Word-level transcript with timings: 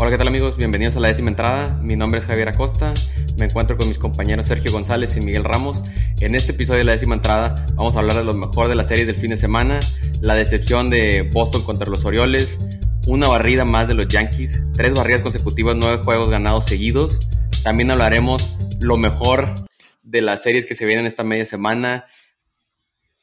Hola, 0.00 0.12
¿qué 0.12 0.18
tal 0.18 0.28
amigos? 0.28 0.56
Bienvenidos 0.56 0.96
a 0.96 1.00
la 1.00 1.08
décima 1.08 1.28
entrada. 1.28 1.76
Mi 1.82 1.96
nombre 1.96 2.20
es 2.20 2.24
Javier 2.24 2.48
Acosta. 2.48 2.94
Me 3.36 3.46
encuentro 3.46 3.76
con 3.76 3.88
mis 3.88 3.98
compañeros 3.98 4.46
Sergio 4.46 4.70
González 4.70 5.16
y 5.16 5.20
Miguel 5.20 5.42
Ramos. 5.42 5.82
En 6.20 6.36
este 6.36 6.52
episodio 6.52 6.78
de 6.78 6.84
la 6.84 6.92
décima 6.92 7.16
entrada 7.16 7.66
vamos 7.74 7.96
a 7.96 7.98
hablar 7.98 8.16
de 8.16 8.22
lo 8.22 8.32
mejor 8.32 8.68
de 8.68 8.76
la 8.76 8.84
serie 8.84 9.06
del 9.06 9.16
fin 9.16 9.30
de 9.30 9.36
semana, 9.36 9.80
la 10.20 10.36
decepción 10.36 10.88
de 10.88 11.28
Boston 11.32 11.64
contra 11.64 11.90
los 11.90 12.04
Orioles, 12.04 12.60
una 13.08 13.26
barrida 13.26 13.64
más 13.64 13.88
de 13.88 13.94
los 13.94 14.06
Yankees, 14.06 14.62
tres 14.72 14.94
barridas 14.94 15.22
consecutivas, 15.22 15.74
nueve 15.74 16.00
juegos 16.04 16.30
ganados 16.30 16.66
seguidos. 16.66 17.18
También 17.64 17.90
hablaremos 17.90 18.56
lo 18.78 18.98
mejor 18.98 19.66
de 20.04 20.22
las 20.22 20.44
series 20.44 20.64
que 20.64 20.76
se 20.76 20.86
vienen 20.86 21.06
esta 21.06 21.24
media 21.24 21.44
semana, 21.44 22.06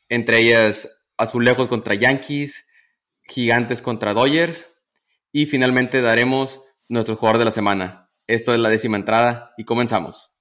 entre 0.10 0.42
ellas 0.42 0.90
Azulejos 1.16 1.70
contra 1.70 1.96
Yankees, 1.96 2.68
Gigantes 3.24 3.82
contra 3.82 4.14
Dodgers 4.14 4.68
y 5.32 5.46
finalmente 5.46 6.02
daremos 6.02 6.65
nuestro 6.90 7.16
jugador 7.16 7.40
de 7.40 7.46
la 7.46 7.52
semana. 7.52 8.10
Esto 8.28 8.54
es 8.54 8.60
la 8.60 8.70
décima 8.70 8.98
entrada 8.98 9.54
y 9.58 9.64
comenzamos. 9.66 10.32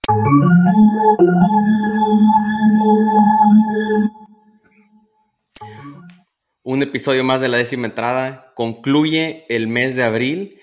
Un 6.63 6.83
episodio 6.83 7.25
más 7.25 7.41
de 7.41 7.49
la 7.49 7.59
décima 7.59 7.87
entrada 7.87 8.53
concluye 8.55 9.45
el 9.49 9.69
mes 9.69 9.95
de 9.95 10.03
abril 10.03 10.61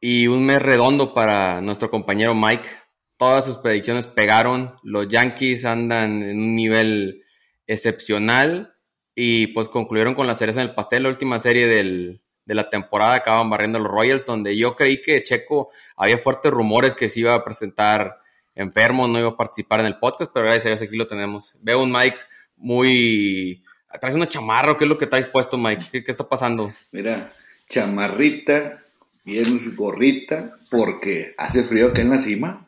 y 0.00 0.26
un 0.26 0.44
mes 0.44 0.60
redondo 0.60 1.14
para 1.14 1.60
nuestro 1.60 1.90
compañero 1.90 2.34
Mike. 2.34 2.68
Todas 3.16 3.46
sus 3.46 3.56
predicciones 3.58 4.06
pegaron, 4.06 4.76
los 4.82 5.08
Yankees 5.08 5.64
andan 5.64 6.22
en 6.22 6.38
un 6.38 6.54
nivel 6.54 7.24
excepcional 7.66 8.74
y 9.14 9.48
pues 9.48 9.68
concluyeron 9.68 10.14
con 10.14 10.26
la 10.26 10.36
cereza 10.36 10.62
en 10.62 10.68
el 10.68 10.74
pastel, 10.74 11.02
la 11.02 11.08
última 11.08 11.38
serie 11.38 11.66
del, 11.66 12.22
de 12.48 12.54
la 12.54 12.70
temporada 12.70 13.16
acaban 13.16 13.50
barriendo 13.50 13.78
los 13.78 13.92
Royals, 13.92 14.24
donde 14.24 14.56
yo 14.56 14.74
creí 14.74 15.02
que 15.02 15.22
Checo 15.22 15.68
había 15.94 16.16
fuertes 16.16 16.50
rumores 16.50 16.94
que 16.94 17.10
se 17.10 17.20
iba 17.20 17.34
a 17.34 17.44
presentar 17.44 18.22
enfermo, 18.54 19.06
no 19.06 19.18
iba 19.18 19.28
a 19.28 19.36
participar 19.36 19.80
en 19.80 19.86
el 19.86 19.98
podcast, 19.98 20.30
pero 20.32 20.46
gracias 20.46 20.64
a 20.64 20.68
Dios 20.70 20.82
aquí 20.82 20.96
lo 20.96 21.06
tenemos. 21.06 21.54
Veo 21.60 21.82
un 21.82 21.92
Mike 21.92 22.16
muy... 22.56 23.62
Traes 24.00 24.16
una 24.16 24.30
chamarra, 24.30 24.78
¿qué 24.78 24.84
es 24.84 24.88
lo 24.88 24.96
que 24.96 25.06
traes 25.06 25.26
puesto, 25.26 25.58
Mike? 25.58 25.88
¿Qué, 25.92 26.04
qué 26.04 26.10
está 26.10 26.26
pasando? 26.26 26.72
Mira, 26.90 27.34
chamarrita, 27.68 28.82
bien 29.24 29.60
gorrita, 29.76 30.56
porque 30.70 31.34
hace 31.36 31.64
frío 31.64 31.88
aquí 31.88 32.00
en 32.00 32.10
la 32.10 32.18
cima. 32.18 32.66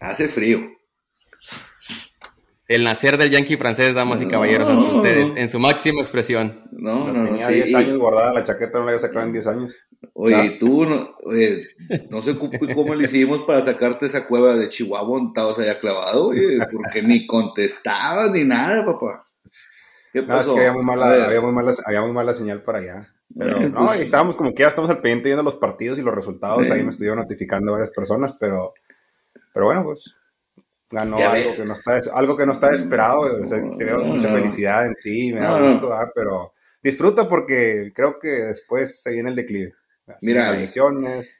Hace 0.00 0.26
frío. 0.26 0.68
El 2.72 2.84
nacer 2.84 3.18
del 3.18 3.30
yankee 3.30 3.58
francés, 3.58 3.94
damas 3.94 4.22
y 4.22 4.26
caballeros, 4.26 4.66
ante 4.66 4.96
ustedes, 4.96 5.32
en 5.36 5.46
su 5.50 5.58
máxima 5.58 6.00
expresión. 6.00 6.62
No, 6.70 7.12
no, 7.12 7.24
no. 7.24 7.28
Tenía 7.28 7.48
10 7.48 7.74
años 7.74 7.98
guardada 7.98 8.32
la 8.32 8.42
chaqueta, 8.42 8.78
no 8.78 8.86
la 8.86 8.92
había 8.92 8.98
sacado 8.98 9.26
en 9.26 9.32
10 9.34 9.46
años. 9.46 9.86
Oye, 10.14 10.56
tú, 10.58 10.86
no, 10.86 11.14
oye, 11.22 11.68
no 12.08 12.22
sé 12.22 12.34
cómo 12.38 12.94
le 12.94 13.04
hicimos 13.04 13.42
para 13.42 13.60
sacarte 13.60 14.06
esa 14.06 14.26
cueva 14.26 14.56
de 14.56 14.70
Chihuahua 14.70 15.20
estabas 15.28 15.58
allá 15.58 15.78
clavado, 15.78 16.28
oye, 16.28 16.58
porque 16.72 17.02
ni 17.02 17.26
contestabas 17.26 18.30
ni 18.30 18.44
nada, 18.44 18.86
papá. 18.86 19.28
¿Qué 20.14 20.22
pasó? 20.22 20.52
No, 20.52 20.56
es 20.56 20.62
que 20.62 20.66
había 20.68 20.72
muy 20.72 20.84
mala, 20.84 21.26
había 21.26 21.40
muy 21.42 21.52
mala, 21.52 21.74
había 21.84 22.00
muy 22.00 22.12
mala 22.12 22.32
señal 22.32 22.62
para 22.62 22.78
allá. 22.78 23.14
Pero 23.36 23.68
no, 23.68 23.86
pues, 23.86 24.00
estábamos 24.00 24.34
como 24.34 24.54
que 24.54 24.62
ya 24.62 24.68
estamos 24.68 24.88
al 24.88 25.02
pendiente 25.02 25.28
viendo 25.28 25.42
los 25.42 25.56
partidos 25.56 25.98
y 25.98 26.02
los 26.02 26.14
resultados. 26.14 26.70
Ahí 26.70 26.82
me 26.82 26.90
estuvieron 26.90 27.18
notificando 27.18 27.72
varias 27.72 27.90
personas, 27.90 28.34
pero, 28.40 28.72
pero 29.52 29.66
bueno, 29.66 29.84
pues 29.84 30.16
ganó 30.92 31.16
algo 31.16 31.56
que, 31.56 31.64
no 31.64 31.72
está, 31.72 32.00
algo 32.14 32.36
que 32.36 32.46
no 32.46 32.52
está 32.52 32.70
esperado. 32.70 33.42
O 33.42 33.46
sea, 33.46 33.58
te 33.76 33.84
veo 33.84 34.04
mucha 34.04 34.32
felicidad 34.32 34.86
en 34.86 34.94
ti, 35.02 35.32
me 35.32 35.40
da 35.40 35.60
gusto, 35.60 35.92
ah, 35.92 36.10
pero 36.14 36.52
disfruta 36.82 37.28
porque 37.28 37.92
creo 37.94 38.18
que 38.18 38.28
después 38.28 39.00
se 39.00 39.12
viene 39.12 39.30
el 39.30 39.36
declive. 39.36 39.74
mira, 40.20 40.52
lesiones. 40.52 41.36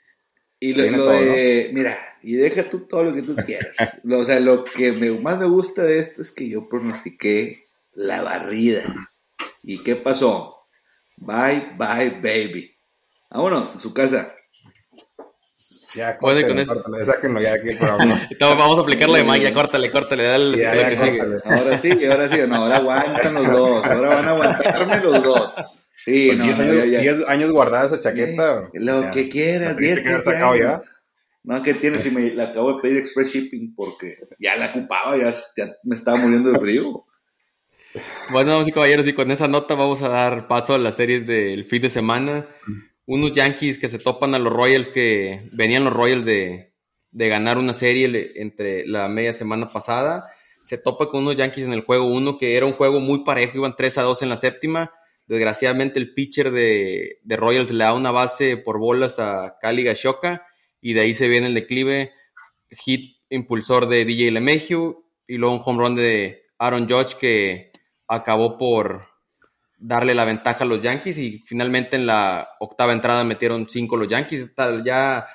Y 0.58 0.74
lo, 0.74 1.08
de, 1.08 1.70
mira, 1.74 1.98
y 2.22 2.34
deja 2.34 2.68
tú 2.68 2.86
todo 2.86 3.04
lo 3.04 3.12
que 3.12 3.22
tú 3.22 3.34
quieras. 3.34 4.00
o 4.10 4.24
sea, 4.24 4.38
lo 4.38 4.64
que 4.64 4.92
más 4.92 5.38
me 5.38 5.46
gusta 5.46 5.82
de 5.82 5.98
esto 5.98 6.22
es 6.22 6.30
que 6.30 6.48
yo 6.48 6.68
pronostiqué 6.68 7.66
la 7.94 8.22
barrida. 8.22 8.82
¿Y 9.64 9.82
qué 9.82 9.96
pasó? 9.96 10.66
Bye, 11.16 11.74
bye, 11.76 12.20
baby. 12.22 12.76
Vámonos 13.28 13.74
a 13.74 13.80
su 13.80 13.92
casa. 13.92 14.36
Ya, 15.94 16.16
córtale, 16.16 16.46
con 16.46 16.64
córtale, 16.64 17.06
sáquenlo 17.06 17.40
ya 17.40 17.54
aquí 17.54 17.70
el 17.70 17.78
programa. 17.78 18.20
vamos 18.40 18.78
a 18.78 18.82
aplicarle 18.82 19.18
de 19.18 19.24
Mike, 19.24 19.44
ya 19.44 19.54
córtale, 19.54 19.90
córtale, 19.90 20.22
dale 20.24 20.58
ya, 20.58 20.74
ya, 20.74 20.88
que 20.88 20.96
sigue. 20.96 21.20
Ahora 21.44 21.78
sí, 21.78 22.04
ahora 22.06 22.28
sí, 22.28 22.40
no, 22.48 22.56
ahora 22.56 22.76
aguantan 22.76 23.34
los 23.34 23.50
dos, 23.50 23.86
ahora 23.86 24.08
van 24.08 24.28
a 24.28 24.30
aguantarme 24.30 25.00
los 25.00 25.22
dos. 25.22 25.74
Sí, 26.04 26.32
no, 26.34 26.44
10 26.44 26.58
años, 26.58 26.76
ya, 26.90 27.00
10 27.00 27.28
años 27.28 27.52
guardada 27.52 27.86
esa 27.86 28.00
chaqueta. 28.00 28.70
lo 28.72 28.98
o 28.98 29.02
sea, 29.02 29.10
que 29.10 29.28
quieras, 29.28 29.76
10 29.76 30.02
que 30.02 30.22
sacado 30.22 30.56
ya. 30.56 30.78
No, 31.44 31.62
¿qué 31.62 31.74
tienes? 31.74 32.02
Si 32.02 32.10
me 32.10 32.32
la 32.34 32.44
acabo 32.44 32.74
de 32.74 32.82
pedir 32.82 32.98
Express 32.98 33.32
Shipping 33.32 33.74
porque 33.74 34.18
ya 34.38 34.56
la 34.56 34.70
ocupaba, 34.70 35.16
ya, 35.16 35.32
ya 35.56 35.76
me 35.82 35.94
estaba 35.94 36.16
muriendo 36.18 36.52
de 36.52 36.58
frío. 36.58 37.04
Bueno, 38.30 38.52
damas 38.52 38.68
y 38.68 38.72
caballeros, 38.72 39.06
y 39.06 39.12
con 39.12 39.30
esa 39.30 39.48
nota 39.48 39.74
vamos 39.74 40.02
a 40.02 40.08
dar 40.08 40.48
paso 40.48 40.74
a 40.74 40.78
las 40.78 40.94
series 40.94 41.26
del 41.26 41.64
fin 41.66 41.82
de 41.82 41.90
semana 41.90 42.46
unos 43.12 43.34
Yankees 43.34 43.78
que 43.78 43.90
se 43.90 43.98
topan 43.98 44.34
a 44.34 44.38
los 44.38 44.50
Royals 44.50 44.88
que 44.88 45.50
venían 45.52 45.84
los 45.84 45.92
Royals 45.92 46.24
de, 46.24 46.72
ganar 47.10 47.58
una 47.58 47.74
serie 47.74 48.32
entre 48.36 48.86
la 48.86 49.06
media 49.10 49.34
semana 49.34 49.70
pasada. 49.70 50.30
Se 50.62 50.78
topa 50.78 51.08
con 51.08 51.20
unos 51.20 51.36
Yankees 51.36 51.66
en 51.66 51.74
el 51.74 51.82
juego 51.82 52.06
1 52.06 52.38
que 52.38 52.56
era 52.56 52.64
un 52.64 52.72
juego 52.72 53.00
muy 53.00 53.22
parejo, 53.22 53.58
iban 53.58 53.76
3 53.76 53.98
a 53.98 54.02
2 54.02 54.22
en 54.22 54.28
la 54.30 54.38
séptima. 54.38 54.92
Desgraciadamente 55.26 55.98
el 55.98 56.14
pitcher 56.14 56.50
de, 56.52 57.18
Royals 57.26 57.70
le 57.70 57.84
da 57.84 57.92
una 57.92 58.12
base 58.12 58.56
por 58.56 58.78
bolas 58.78 59.18
a 59.18 59.58
Cali 59.60 59.82
Gashoka 59.82 60.46
y 60.80 60.94
de 60.94 61.00
ahí 61.00 61.12
se 61.12 61.28
viene 61.28 61.48
el 61.48 61.54
declive. 61.54 62.12
Hit 62.70 63.18
impulsor 63.28 63.88
de 63.88 64.06
DJ 64.06 64.30
LeMahieu 64.30 65.04
y 65.26 65.36
luego 65.36 65.56
un 65.56 65.62
home 65.62 65.82
run 65.82 65.94
de 65.96 66.44
Aaron 66.58 66.88
Judge 66.88 67.18
que 67.20 67.72
acabó 68.08 68.56
por, 68.56 69.11
darle 69.82 70.14
la 70.14 70.24
ventaja 70.24 70.64
a 70.64 70.66
los 70.66 70.80
Yankees 70.80 71.18
y 71.18 71.42
finalmente 71.44 71.96
en 71.96 72.06
la 72.06 72.48
octava 72.60 72.92
entrada 72.92 73.24
metieron 73.24 73.68
cinco 73.68 73.96
los 73.96 74.08
Yankees. 74.08 74.54
Tal, 74.54 74.84
ya 74.84 75.26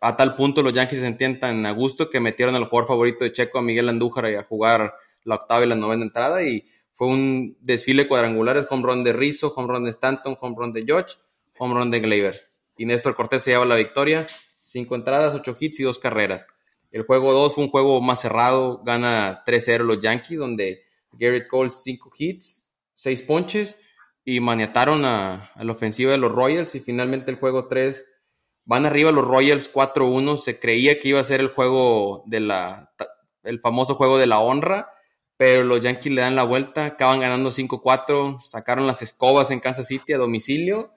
a 0.00 0.16
tal 0.16 0.34
punto 0.36 0.62
los 0.62 0.72
Yankees 0.72 1.00
se 1.00 1.06
entiendan 1.06 1.66
a 1.66 1.72
gusto 1.72 2.08
que 2.08 2.20
metieron 2.20 2.54
al 2.54 2.64
jugador 2.64 2.88
favorito 2.88 3.24
de 3.24 3.32
Checo, 3.32 3.58
a 3.58 3.62
Miguel 3.62 3.88
Andújar, 3.88 4.26
a 4.26 4.44
jugar 4.44 4.94
la 5.24 5.34
octava 5.34 5.64
y 5.64 5.68
la 5.68 5.74
novena 5.74 6.04
entrada 6.04 6.42
y 6.42 6.64
fue 6.94 7.08
un 7.08 7.56
desfile 7.60 8.06
cuadrangulares, 8.06 8.66
home 8.70 8.82
run 8.84 9.02
de 9.02 9.12
Rizzo, 9.12 9.52
home 9.54 9.72
run 9.72 9.84
de 9.84 9.90
Stanton, 9.90 10.36
home 10.40 10.54
run 10.56 10.72
de 10.72 10.84
George, 10.84 11.16
home 11.58 11.74
run 11.74 11.90
de 11.90 12.00
Gleyber. 12.00 12.36
Y 12.76 12.86
Néstor 12.86 13.14
Cortés 13.14 13.42
se 13.42 13.50
lleva 13.50 13.64
la 13.64 13.76
victoria, 13.76 14.26
cinco 14.60 14.94
entradas, 14.94 15.34
ocho 15.34 15.56
hits 15.58 15.80
y 15.80 15.82
dos 15.82 15.98
carreras. 15.98 16.46
El 16.90 17.02
juego 17.02 17.32
2 17.32 17.54
fue 17.54 17.64
un 17.64 17.70
juego 17.70 18.00
más 18.00 18.20
cerrado, 18.20 18.82
gana 18.84 19.44
3-0 19.46 19.84
los 19.84 20.00
Yankees, 20.00 20.38
donde 20.38 20.82
Garrett 21.12 21.46
Cole 21.46 21.70
cinco 21.72 22.10
hits, 22.16 22.59
seis 23.00 23.22
ponches 23.22 23.78
y 24.26 24.40
maniataron 24.40 25.06
a, 25.06 25.52
la 25.56 25.72
ofensiva 25.72 26.12
de 26.12 26.18
los 26.18 26.30
Royals 26.30 26.74
y 26.74 26.80
finalmente 26.80 27.30
el 27.30 27.38
juego 27.38 27.66
3 27.66 28.04
van 28.66 28.84
arriba 28.84 29.10
los 29.10 29.24
Royals 29.24 29.72
4-1, 29.72 30.36
se 30.36 30.58
creía 30.58 31.00
que 31.00 31.08
iba 31.08 31.20
a 31.20 31.24
ser 31.24 31.40
el 31.40 31.48
juego 31.48 32.22
de 32.26 32.40
la 32.40 32.92
el 33.42 33.58
famoso 33.58 33.94
juego 33.94 34.18
de 34.18 34.26
la 34.26 34.40
honra, 34.40 34.92
pero 35.38 35.64
los 35.64 35.80
Yankees 35.80 36.12
le 36.12 36.20
dan 36.20 36.36
la 36.36 36.42
vuelta, 36.42 36.84
acaban 36.84 37.20
ganando 37.20 37.50
5-4, 37.50 38.42
sacaron 38.42 38.86
las 38.86 39.00
escobas 39.00 39.50
en 39.50 39.60
Kansas 39.60 39.86
City 39.86 40.12
a 40.12 40.18
domicilio, 40.18 40.92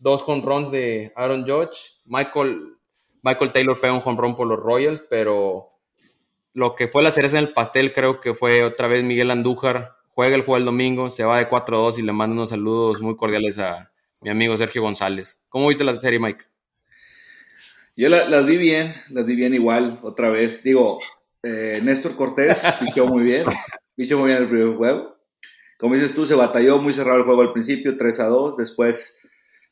dos 0.00 0.26
runs 0.26 0.72
de 0.72 1.12
Aaron 1.14 1.46
Judge, 1.46 2.00
Michael 2.04 2.78
Michael 3.22 3.52
Taylor 3.52 3.80
pega 3.80 3.92
un 3.92 4.18
run 4.18 4.34
por 4.34 4.48
los 4.48 4.58
Royals, 4.58 5.04
pero 5.08 5.70
lo 6.52 6.74
que 6.74 6.88
fue 6.88 7.04
la 7.04 7.12
cereza 7.12 7.38
en 7.38 7.44
el 7.44 7.52
pastel 7.52 7.92
creo 7.92 8.20
que 8.20 8.34
fue 8.34 8.64
otra 8.64 8.88
vez 8.88 9.04
Miguel 9.04 9.30
Andújar 9.30 10.03
juega 10.14 10.36
el 10.36 10.42
juego 10.42 10.58
el 10.58 10.64
domingo, 10.64 11.10
se 11.10 11.24
va 11.24 11.38
de 11.38 11.48
4-2 11.48 11.98
y 11.98 12.02
le 12.02 12.12
mando 12.12 12.34
unos 12.34 12.50
saludos 12.50 13.00
muy 13.00 13.16
cordiales 13.16 13.58
a 13.58 13.90
mi 14.22 14.30
amigo 14.30 14.56
Sergio 14.56 14.82
González. 14.82 15.38
¿Cómo 15.48 15.68
viste 15.68 15.84
la 15.84 15.96
serie, 15.96 16.18
Mike? 16.18 16.44
Yo 17.96 18.08
las 18.08 18.46
vi 18.46 18.56
bien, 18.56 18.94
las 19.10 19.24
vi 19.24 19.36
bien 19.36 19.54
igual, 19.54 20.00
otra 20.02 20.30
vez. 20.30 20.62
Digo, 20.62 20.98
eh, 21.42 21.80
Néstor 21.82 22.16
Cortés 22.16 22.58
pichó 22.80 23.06
muy 23.06 23.22
bien, 23.22 23.44
pichó 23.94 24.18
muy 24.18 24.28
bien 24.28 24.42
el 24.42 24.48
primer 24.48 24.74
juego. 24.76 25.16
Como 25.78 25.94
dices 25.94 26.14
tú, 26.14 26.26
se 26.26 26.34
batalló 26.34 26.78
muy 26.78 26.92
cerrado 26.92 27.18
el 27.18 27.24
juego 27.24 27.42
al 27.42 27.52
principio, 27.52 27.96
3 27.96 28.20
a 28.20 28.26
2. 28.26 28.56
Después, 28.56 29.20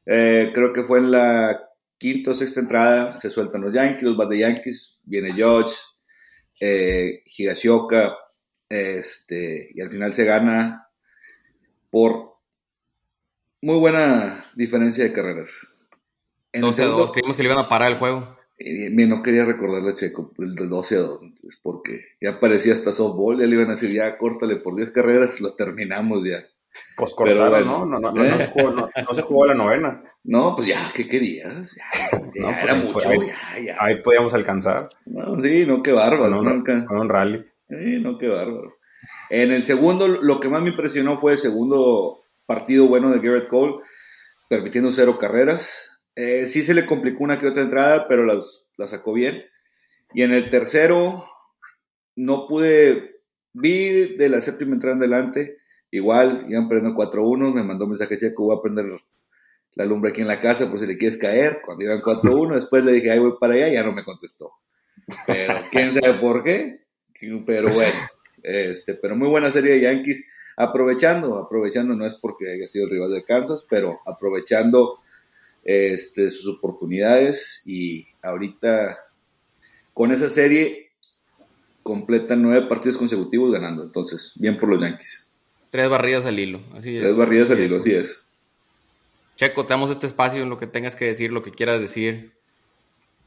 eh, 0.07 0.51
creo 0.53 0.73
que 0.73 0.83
fue 0.83 0.99
en 0.99 1.11
la 1.11 1.69
quinta 1.99 2.33
o 2.33 2.35
sexta 2.35 2.61
entrada, 2.61 3.19
se 3.19 3.31
sueltan 3.31 3.63
los 3.63 3.73
Yankees, 3.73 4.03
los 4.03 4.29
de 4.29 4.39
Yankees, 4.39 4.99
viene 5.05 5.33
George, 5.35 5.75
eh, 6.61 7.23
Higashioka, 7.25 8.17
este, 8.73 9.69
y 9.75 9.83
al 9.83 9.91
final 9.91 10.15
se 10.15 10.25
gana 10.25 10.89
por 11.91 12.39
muy 13.61 13.77
buena 13.77 14.47
diferencia 14.57 15.05
de 15.05 15.13
carreras. 15.13 15.69
En 16.53 16.63
12 16.63 16.83
a 16.83 16.87
2, 16.87 17.13
creímos 17.13 17.37
que 17.37 17.43
le 17.43 17.51
iban 17.51 17.63
a 17.63 17.69
parar 17.69 17.93
el 17.93 17.99
juego. 17.99 18.39
Y, 18.59 18.89
no 19.07 19.23
quería 19.23 19.45
recordarle 19.45 19.91
a 19.91 19.95
Checo 19.95 20.33
el 20.39 20.55
del 20.55 20.71
12 20.71 20.97
a 20.97 21.01
2, 21.01 21.21
porque 21.63 22.01
ya 22.21 22.41
parecía 22.41 22.73
hasta 22.73 22.93
softball, 22.93 23.41
ya 23.41 23.47
le 23.47 23.55
iban 23.57 23.69
a 23.69 23.73
decir, 23.73 23.93
ya 23.93 24.17
córtale 24.17 24.57
por 24.57 24.75
10 24.75 24.91
carreras, 24.91 25.41
lo 25.41 25.55
terminamos 25.55 26.25
ya. 26.25 26.43
Pues 26.97 27.13
cortaron, 27.13 27.67
¿no? 27.67 27.85
No, 27.85 28.01
no, 28.01 28.13
no, 28.13 28.25
¿eh? 28.25 28.33
se 28.39 28.47
jugó, 28.47 28.71
no, 28.71 28.89
se 29.13 29.23
jugó, 29.23 29.47
la 29.47 29.55
novena. 29.55 30.03
No, 30.25 30.57
pues 30.57 30.69
ya, 30.69 30.91
¿qué 30.95 31.07
querías? 31.07 31.77
Ya, 31.77 32.19
no, 32.41 32.49
pues 32.49 32.63
era 32.63 32.73
ahí, 32.73 32.85
mucho, 32.85 33.09
ahí, 33.09 33.19
ya, 33.27 33.63
ya. 33.63 33.77
Ahí 33.79 34.03
podíamos 34.03 34.33
alcanzar. 34.33 34.89
No, 35.05 35.39
sí, 35.39 35.67
no, 35.67 35.83
qué 35.83 35.93
bárbaro. 35.93 36.37
Con 36.37 36.49
un, 36.49 36.65
con 36.87 36.99
un 36.99 37.09
rally. 37.11 37.52
No, 38.01 38.19
qué 38.19 38.29
bárbaro. 38.29 38.77
En 39.31 39.51
el 39.51 39.63
segundo, 39.63 40.09
lo 40.09 40.41
que 40.41 40.49
más 40.49 40.63
me 40.63 40.71
impresionó 40.71 41.21
fue 41.21 41.33
el 41.33 41.39
segundo 41.39 42.23
partido 42.47 42.87
bueno 42.87 43.11
de 43.11 43.19
Garrett 43.19 43.49
Cole, 43.49 43.83
permitiendo 44.49 44.93
cero 44.93 45.19
carreras. 45.19 45.91
Eh, 46.15 46.47
sí 46.47 46.63
se 46.63 46.75
le 46.75 46.87
complicó 46.87 47.25
una 47.25 47.39
que 47.39 47.49
otra 47.49 47.63
entrada, 47.63 48.07
pero 48.09 48.25
las, 48.25 48.65
la 48.77 48.87
sacó 48.87 49.13
bien. 49.13 49.45
Y 50.15 50.23
en 50.23 50.33
el 50.33 50.51
tercero, 50.51 51.25
no 52.17 52.47
pude, 52.47 53.21
vi 53.53 54.17
de 54.17 54.29
la 54.29 54.41
séptima 54.41 54.75
entrada 54.75 54.97
en 54.97 55.03
adelante, 55.03 55.59
igual, 55.91 56.47
iban 56.49 56.69
perdiendo 56.69 56.97
4-1, 56.97 57.53
me 57.53 57.63
mandó 57.63 57.85
un 57.85 57.91
mensaje 57.91 58.19
checo, 58.19 58.45
voy 58.45 58.57
a 58.59 58.63
prender 58.63 58.87
la 59.75 59.85
lumbre 59.85 60.11
aquí 60.11 60.21
en 60.21 60.29
la 60.29 60.41
casa 60.41 60.71
por 60.71 60.79
si 60.79 60.87
le 60.87 60.99
quieres 60.99 61.19
caer, 61.19 61.63
cuando 61.65 61.85
iban 61.85 62.03
4-1, 62.03 62.55
después 62.55 62.85
le 62.85 62.93
dije, 62.93 63.11
ahí 63.11 63.19
voy 63.19 63.35
para 63.41 63.55
allá, 63.55 63.69
ya 63.69 63.83
no 63.83 63.93
me 63.93 64.05
contestó. 64.05 64.53
Pero 65.27 65.55
quién 65.71 65.93
sabe 65.93 66.15
por 66.15 66.45
qué, 66.45 66.82
pero 67.47 67.69
bueno, 67.73 67.95
este, 68.43 68.95
pero 68.95 69.17
muy 69.17 69.29
buena 69.29 69.51
serie 69.51 69.75
de 69.75 69.81
Yankees, 69.81 70.27
aprovechando, 70.57 71.39
aprovechando, 71.39 71.95
no 71.95 72.07
es 72.07 72.15
porque 72.15 72.53
haya 72.53 72.67
sido 72.67 72.87
el 72.87 72.91
rival 72.91 73.13
de 73.13 73.25
Kansas, 73.25 73.67
pero 73.69 74.01
aprovechando 74.07 75.01
este, 75.65 76.31
sus 76.31 76.49
oportunidades 76.49 77.63
y 77.67 78.07
ahorita 78.23 78.99
con 79.95 80.11
esa 80.11 80.29
serie 80.29 80.91
completan 81.83 82.43
nueve 82.43 82.67
partidos 82.67 82.97
consecutivos 82.97 83.53
ganando, 83.53 83.83
entonces 83.83 84.33
bien 84.37 84.59
por 84.59 84.69
los 84.69 84.81
Yankees. 84.81 85.33
Tres 85.71 85.89
barridas 85.89 86.27
al 86.27 86.39
hilo, 86.39 86.61
así 86.75 86.97
es. 86.97 87.03
Tres 87.03 87.17
barridas 87.17 87.51
al 87.51 87.61
hilo, 87.61 87.79
así 87.79 87.93
es. 87.93 88.25
Checo, 89.37 89.65
te 89.65 89.71
damos 89.71 89.91
este 89.91 90.07
espacio 90.07 90.43
en 90.43 90.51
lo 90.51 90.59
que 90.59 90.67
tengas 90.67 90.95
que 90.95 91.07
decir, 91.07 91.33
lo 91.33 91.43
que 91.43 91.51
quieras 91.51 91.81
decir 91.81 92.33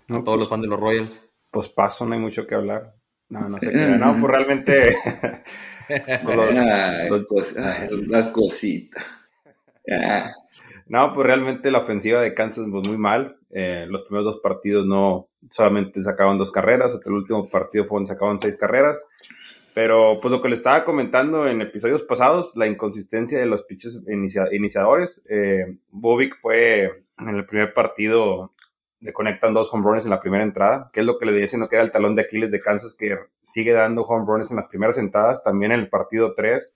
a 0.07 0.23
todos 0.23 0.37
los 0.37 0.47
pues, 0.47 0.49
fans 0.49 0.61
de 0.61 0.67
los 0.67 0.79
Royals. 0.79 1.21
Pues 1.51 1.67
paso, 1.69 2.05
no 2.05 2.13
hay 2.13 2.19
mucho 2.19 2.45
que 2.45 2.55
hablar. 2.55 2.93
No, 3.29 3.49
no 3.49 3.59
sé 3.59 3.71
qué. 3.71 3.97
No, 3.97 4.19
pues 4.19 4.31
realmente. 4.31 4.95
la 8.07 8.33
cosita. 8.33 9.03
No, 10.87 11.13
pues 11.13 11.27
realmente 11.27 11.71
la 11.71 11.79
ofensiva 11.79 12.21
de 12.21 12.33
Kansas 12.33 12.65
pues 12.71 12.87
muy 12.87 12.97
mal. 12.97 13.37
Eh, 13.51 13.85
los 13.87 14.03
primeros 14.03 14.25
dos 14.25 14.39
partidos 14.41 14.85
no 14.85 15.29
solamente 15.49 16.03
sacaban 16.03 16.37
dos 16.37 16.51
carreras, 16.51 16.93
hasta 16.93 17.09
el 17.09 17.15
último 17.15 17.49
partido 17.49 17.85
fue 17.85 17.97
donde 17.97 18.09
sacaban 18.09 18.39
seis 18.39 18.55
carreras. 18.55 19.03
Pero 19.73 20.15
pues 20.21 20.31
lo 20.31 20.41
que 20.41 20.47
le 20.47 20.55
estaba 20.55 20.85
comentando 20.85 21.47
en 21.47 21.61
episodios 21.61 22.03
pasados, 22.03 22.55
la 22.55 22.65
inconsistencia 22.65 23.37
de 23.37 23.45
los 23.45 23.63
pitches 23.63 24.01
iniciadores. 24.07 25.21
Eh, 25.27 25.65
fue 26.41 26.91
en 27.17 27.29
el 27.29 27.45
primer 27.45 27.73
partido 27.73 28.53
le 29.05 29.13
conectan 29.13 29.53
dos 29.53 29.71
home 29.71 29.83
runs 29.83 30.03
en 30.03 30.09
la 30.09 30.19
primera 30.19 30.43
entrada, 30.43 30.87
que 30.91 31.01
es 31.01 31.05
lo 31.05 31.19
que 31.19 31.27
le 31.27 31.31
dicen 31.31 31.65
que 31.67 31.75
era 31.75 31.85
el 31.85 31.91
talón 31.91 32.15
de 32.15 32.23
Aquiles 32.23 32.51
de 32.51 32.59
Kansas, 32.59 32.95
que 32.95 33.15
sigue 33.43 33.71
dando 33.71 34.01
home 34.01 34.25
runs 34.27 34.49
en 34.49 34.57
las 34.57 34.67
primeras 34.67 34.97
entradas, 34.97 35.43
también 35.43 35.71
en 35.71 35.81
el 35.81 35.89
partido 35.89 36.33
3, 36.33 36.73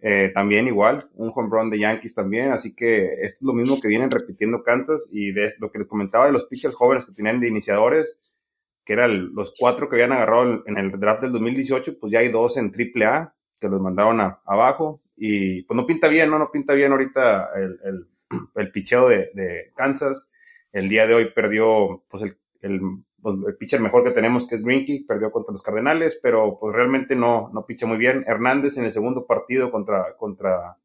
eh, 0.00 0.30
también 0.34 0.66
igual, 0.66 1.08
un 1.14 1.32
home 1.34 1.48
run 1.50 1.70
de 1.70 1.78
Yankees 1.78 2.12
también, 2.12 2.52
así 2.52 2.74
que 2.74 3.06
esto 3.22 3.38
es 3.38 3.42
lo 3.42 3.54
mismo 3.54 3.80
que 3.80 3.88
vienen 3.88 4.10
repitiendo 4.10 4.62
Kansas 4.62 5.08
y 5.10 5.32
de 5.32 5.54
lo 5.58 5.70
que 5.70 5.78
les 5.78 5.88
comentaba 5.88 6.26
de 6.26 6.32
los 6.32 6.44
pitchers 6.44 6.74
jóvenes 6.74 7.06
que 7.06 7.14
tenían 7.14 7.40
de 7.40 7.48
iniciadores, 7.48 8.20
que 8.84 8.92
eran 8.92 9.34
los 9.34 9.54
cuatro 9.58 9.88
que 9.88 9.96
habían 9.96 10.12
agarrado 10.12 10.62
en 10.66 10.76
el 10.76 10.90
draft 11.00 11.22
del 11.22 11.32
2018, 11.32 11.98
pues 11.98 12.12
ya 12.12 12.18
hay 12.18 12.28
dos 12.28 12.58
en 12.58 12.70
AAA 12.70 13.34
que 13.58 13.68
los 13.70 13.80
mandaron 13.80 14.20
a, 14.20 14.42
abajo 14.44 15.00
y 15.16 15.62
pues 15.62 15.74
no 15.74 15.86
pinta 15.86 16.08
bien, 16.08 16.28
no, 16.28 16.38
no 16.38 16.50
pinta 16.52 16.74
bien 16.74 16.92
ahorita 16.92 17.48
el, 17.56 18.06
el, 18.54 18.70
picheo 18.70 19.08
de 19.08 19.72
Kansas 19.74 20.28
el 20.76 20.90
día 20.90 21.06
de 21.06 21.14
hoy 21.14 21.32
perdió 21.32 22.04
pues 22.08 22.22
el, 22.22 22.36
pues, 23.22 23.36
el, 23.46 23.56
pitcher 23.56 23.80
mejor 23.80 24.04
que 24.04 24.10
tenemos, 24.10 24.46
que 24.46 24.56
es 24.56 24.62
Greenkey, 24.62 25.04
perdió 25.04 25.30
contra 25.30 25.52
los 25.52 25.62
Cardenales, 25.62 26.18
pero 26.22 26.56
pues 26.60 26.74
realmente 26.74 27.16
no, 27.16 27.50
no 27.54 27.64
picha 27.64 27.86
muy 27.86 27.96
bien. 27.96 28.24
Hernández 28.26 28.76
en 28.76 28.84
el 28.84 28.90
segundo 28.90 29.26
partido 29.26 29.70
contra, 29.70 30.16
contra 30.18 30.76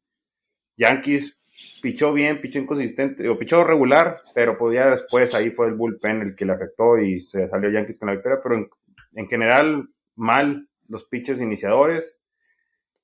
Yankees 0.78 1.38
pichó 1.82 2.14
bien, 2.14 2.40
pichó 2.40 2.58
inconsistente, 2.58 3.28
o 3.28 3.36
pichó 3.38 3.64
regular, 3.64 4.22
pero 4.34 4.56
podía 4.56 4.84
pues, 4.84 5.02
después 5.02 5.34
ahí 5.34 5.50
fue 5.50 5.66
el 5.66 5.74
bullpen 5.74 6.22
el 6.22 6.34
que 6.34 6.46
le 6.46 6.52
afectó 6.52 6.98
y 6.98 7.20
se 7.20 7.46
salió 7.48 7.68
Yankees 7.68 7.98
con 7.98 8.06
la 8.06 8.14
victoria, 8.14 8.40
pero 8.42 8.56
en, 8.56 8.70
en 9.12 9.28
general 9.28 9.90
mal 10.16 10.70
los 10.88 11.04
pitchers 11.04 11.42
iniciadores 11.42 12.18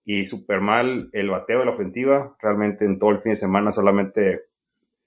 y 0.05 0.25
súper 0.25 0.62
mal 0.62 1.11
el 1.12 1.29
bateo 1.29 1.58
de 1.58 1.67
la 1.67 1.73
ofensiva. 1.73 2.35
Realmente 2.40 2.87
en 2.87 2.96
todo 2.96 3.11
el 3.11 3.19
fin 3.19 3.32
de 3.32 3.37
semana 3.37 3.73
solamente 3.73 4.49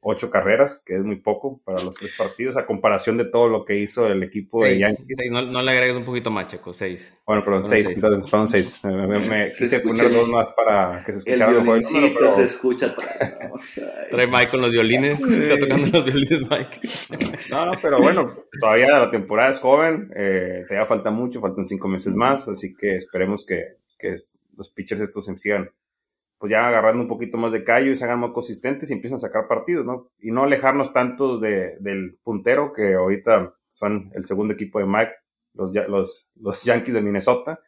ocho 0.03 0.31
carreras, 0.31 0.81
que 0.83 0.95
es 0.95 1.03
muy 1.03 1.17
poco 1.17 1.61
para 1.63 1.81
los 1.81 1.95
tres 1.95 2.11
partidos, 2.17 2.57
a 2.57 2.65
comparación 2.65 3.17
de 3.17 3.25
todo 3.25 3.47
lo 3.47 3.63
que 3.63 3.75
hizo 3.75 4.07
el 4.07 4.23
equipo 4.23 4.63
de 4.63 4.79
Yankees. 4.79 5.29
no, 5.29 5.61
le 5.61 5.71
agregues 5.71 5.95
un 5.95 6.05
poquito 6.05 6.31
más, 6.31 6.47
Checo, 6.47 6.73
seis. 6.73 7.13
Bueno, 7.25 7.43
perdón, 7.43 7.63
seis, 7.63 7.89
entonces 7.89 8.29
fueron 8.29 8.49
seis. 8.49 8.79
Me, 8.83 9.51
quise 9.51 9.79
poner 9.81 10.11
dos 10.11 10.27
más 10.27 10.47
para 10.57 11.03
que 11.05 11.11
se 11.11 11.19
escuchara 11.19 11.51
mejor 11.51 11.83
número, 11.83 12.15
pero... 12.17 12.35
se 12.35 12.43
escucha 12.45 12.95
Trae 14.11 14.27
Mike 14.27 14.49
con 14.49 14.61
los 14.61 14.71
violines, 14.71 15.21
está 15.21 15.59
tocando 15.59 15.87
los 15.87 16.05
violines 16.05 16.41
Mike. 16.49 16.89
No, 17.51 17.65
no, 17.67 17.73
pero 17.79 17.99
bueno, 17.99 18.45
todavía 18.59 18.87
la 18.89 19.11
temporada 19.11 19.51
es 19.51 19.59
joven, 19.59 20.11
eh, 20.15 20.65
todavía 20.67 20.87
falta 20.87 21.11
mucho, 21.11 21.39
faltan 21.39 21.65
cinco 21.65 21.87
meses 21.87 22.15
más, 22.15 22.47
así 22.47 22.73
que 22.73 22.95
esperemos 22.95 23.45
que, 23.45 23.77
que 23.99 24.15
los 24.57 24.69
pitchers 24.69 25.01
estos 25.01 25.25
se 25.25 25.37
sigan 25.37 25.69
pues 26.41 26.49
ya 26.49 26.67
agarrando 26.67 27.03
un 27.03 27.07
poquito 27.07 27.37
más 27.37 27.51
de 27.51 27.63
callo 27.63 27.91
y 27.91 27.95
se 27.95 28.03
hagan 28.03 28.19
más 28.19 28.31
consistentes 28.31 28.89
y 28.89 28.93
empiezan 28.93 29.17
a 29.17 29.19
sacar 29.19 29.47
partidos, 29.47 29.85
¿no? 29.85 30.09
Y 30.17 30.31
no 30.31 30.41
alejarnos 30.41 30.91
tanto 30.91 31.37
de, 31.37 31.77
del 31.79 32.17
puntero, 32.23 32.73
que 32.73 32.95
ahorita 32.95 33.53
son 33.69 34.09
el 34.15 34.25
segundo 34.25 34.55
equipo 34.55 34.79
de 34.79 34.87
Mike, 34.87 35.11
los, 35.53 35.71
los, 35.87 36.31
los 36.41 36.63
Yankees 36.63 36.95
de 36.95 37.01
Minnesota, 37.01 37.59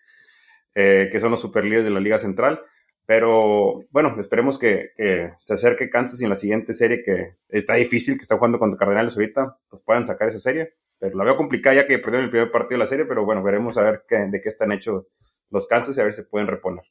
eh, 0.74 1.08
que 1.12 1.20
son 1.20 1.30
los 1.30 1.40
super 1.40 1.64
líderes 1.66 1.84
de 1.84 1.92
la 1.92 2.00
Liga 2.00 2.18
Central. 2.18 2.62
Pero 3.06 3.76
bueno, 3.92 4.16
esperemos 4.20 4.58
que, 4.58 4.90
que, 4.98 5.34
se 5.38 5.54
acerque 5.54 5.92
Kansas 5.92 6.20
y 6.22 6.24
en 6.24 6.32
la 6.32 6.36
siguiente 6.36 6.74
serie, 6.74 7.04
que 7.04 7.36
está 7.50 7.76
difícil, 7.76 8.16
que 8.16 8.24
está 8.24 8.38
jugando 8.38 8.58
contra 8.58 8.80
Cardenales 8.80 9.16
ahorita, 9.16 9.56
pues 9.70 9.84
puedan 9.84 10.04
sacar 10.04 10.30
esa 10.30 10.40
serie. 10.40 10.74
Pero 10.98 11.16
la 11.16 11.26
veo 11.26 11.36
complicada 11.36 11.76
ya 11.76 11.86
que 11.86 12.00
perdieron 12.00 12.26
el 12.26 12.32
primer 12.32 12.50
partido 12.50 12.78
de 12.80 12.86
la 12.86 12.88
serie, 12.88 13.06
pero 13.06 13.24
bueno, 13.24 13.44
veremos 13.44 13.78
a 13.78 13.84
ver 13.84 14.04
qué, 14.08 14.16
de 14.16 14.42
qué 14.42 14.50
están 14.50 14.72
hechos 14.72 15.06
los 15.52 15.68
Kansas 15.68 15.96
y 15.96 16.02
a 16.02 16.06
ver 16.06 16.14
si 16.14 16.24
pueden 16.24 16.48
reponer. 16.48 16.86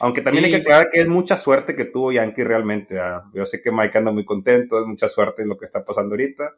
Aunque 0.00 0.20
también 0.20 0.44
hay 0.44 0.50
que 0.50 0.56
aclarar 0.58 0.90
que 0.90 1.00
es 1.00 1.08
mucha 1.08 1.36
suerte 1.36 1.74
que 1.74 1.86
tuvo 1.86 2.12
Yankee 2.12 2.44
realmente. 2.44 2.98
¿ah? 3.00 3.24
Yo 3.34 3.46
sé 3.46 3.62
que 3.62 3.72
Mike 3.72 3.98
anda 3.98 4.12
muy 4.12 4.24
contento, 4.24 4.80
es 4.80 4.86
mucha 4.86 5.08
suerte 5.08 5.42
en 5.42 5.48
lo 5.48 5.56
que 5.56 5.64
está 5.64 5.84
pasando 5.84 6.14
ahorita. 6.14 6.54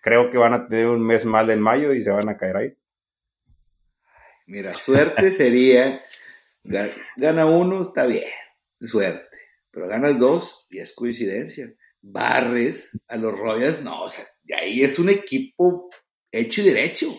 Creo 0.00 0.30
que 0.30 0.38
van 0.38 0.54
a 0.54 0.68
tener 0.68 0.86
un 0.86 1.04
mes 1.04 1.24
mal 1.24 1.50
en 1.50 1.60
mayo 1.60 1.92
y 1.92 2.02
se 2.02 2.10
van 2.10 2.28
a 2.28 2.36
caer 2.36 2.56
ahí. 2.56 2.76
Mira, 4.46 4.72
suerte 4.74 5.32
sería, 5.32 6.02
gana 7.16 7.46
uno, 7.46 7.82
está 7.82 8.06
bien, 8.06 8.30
suerte. 8.80 9.38
Pero 9.70 9.88
ganas 9.88 10.18
dos 10.18 10.66
y 10.70 10.78
es 10.78 10.92
coincidencia. 10.92 11.72
Barres 12.00 12.98
a 13.08 13.16
los 13.16 13.36
Royals, 13.36 13.82
no, 13.82 14.04
o 14.04 14.08
sea, 14.08 14.24
de 14.44 14.54
ahí 14.54 14.82
es 14.82 14.98
un 14.98 15.08
equipo 15.08 15.90
hecho 16.30 16.62
y 16.62 16.64
derecho. 16.64 17.12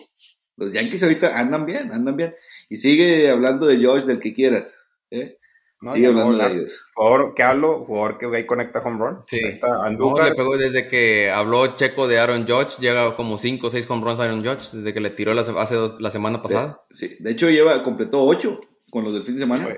Los 0.56 0.72
Yankees 0.72 1.02
ahorita 1.02 1.38
andan 1.38 1.64
bien, 1.64 1.90
andan 1.92 2.16
bien. 2.16 2.34
Y 2.68 2.76
sigue 2.76 3.30
hablando 3.30 3.66
de 3.66 3.84
Josh, 3.84 4.04
del 4.04 4.20
que 4.20 4.34
quieras. 4.34 4.78
¿eh? 5.10 5.38
No, 5.82 5.94
Sigue 5.94 6.08
hablando 6.08 6.36
de 6.36 6.52
ellos. 6.52 6.90
Jugador 6.94 7.34
que 7.34 7.42
hablo, 7.42 7.84
jugador 7.86 8.18
que 8.18 8.26
ahí 8.26 8.44
conecta 8.44 8.80
home 8.80 8.98
run. 8.98 9.24
Sí. 9.26 9.40
Está 9.42 9.86
Andújar. 9.86 10.28
le 10.28 10.34
pegó 10.34 10.58
desde 10.58 10.88
que 10.88 11.30
habló 11.30 11.74
Checo 11.76 12.06
de 12.06 12.18
Aaron 12.18 12.46
Judge, 12.46 12.78
llega 12.80 13.16
como 13.16 13.38
5 13.38 13.66
o 13.66 13.70
6 13.70 13.88
home 13.88 14.04
runs 14.04 14.20
a 14.20 14.24
Aaron 14.24 14.44
Judge, 14.44 14.76
desde 14.76 14.92
que 14.92 15.00
le 15.00 15.10
tiró 15.10 15.32
la, 15.32 15.40
hace 15.40 15.74
dos, 15.74 15.98
la 16.00 16.10
semana 16.10 16.42
pasada. 16.42 16.82
sí, 16.90 17.16
de 17.18 17.30
hecho 17.30 17.48
lleva, 17.48 17.82
completó 17.82 18.24
8 18.24 18.60
con 18.90 19.04
los 19.04 19.14
del 19.14 19.22
fin 19.22 19.36
de 19.36 19.40
semana. 19.40 19.68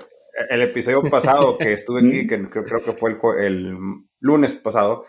El 0.49 0.61
episodio 0.63 1.03
pasado 1.03 1.57
que 1.57 1.71
estuve 1.71 2.01
aquí, 2.01 2.27
que 2.27 2.49
creo 2.49 2.83
que 2.83 2.93
fue 2.93 3.11
el, 3.11 3.19
el 3.37 3.77
lunes 4.19 4.55
pasado, 4.55 5.05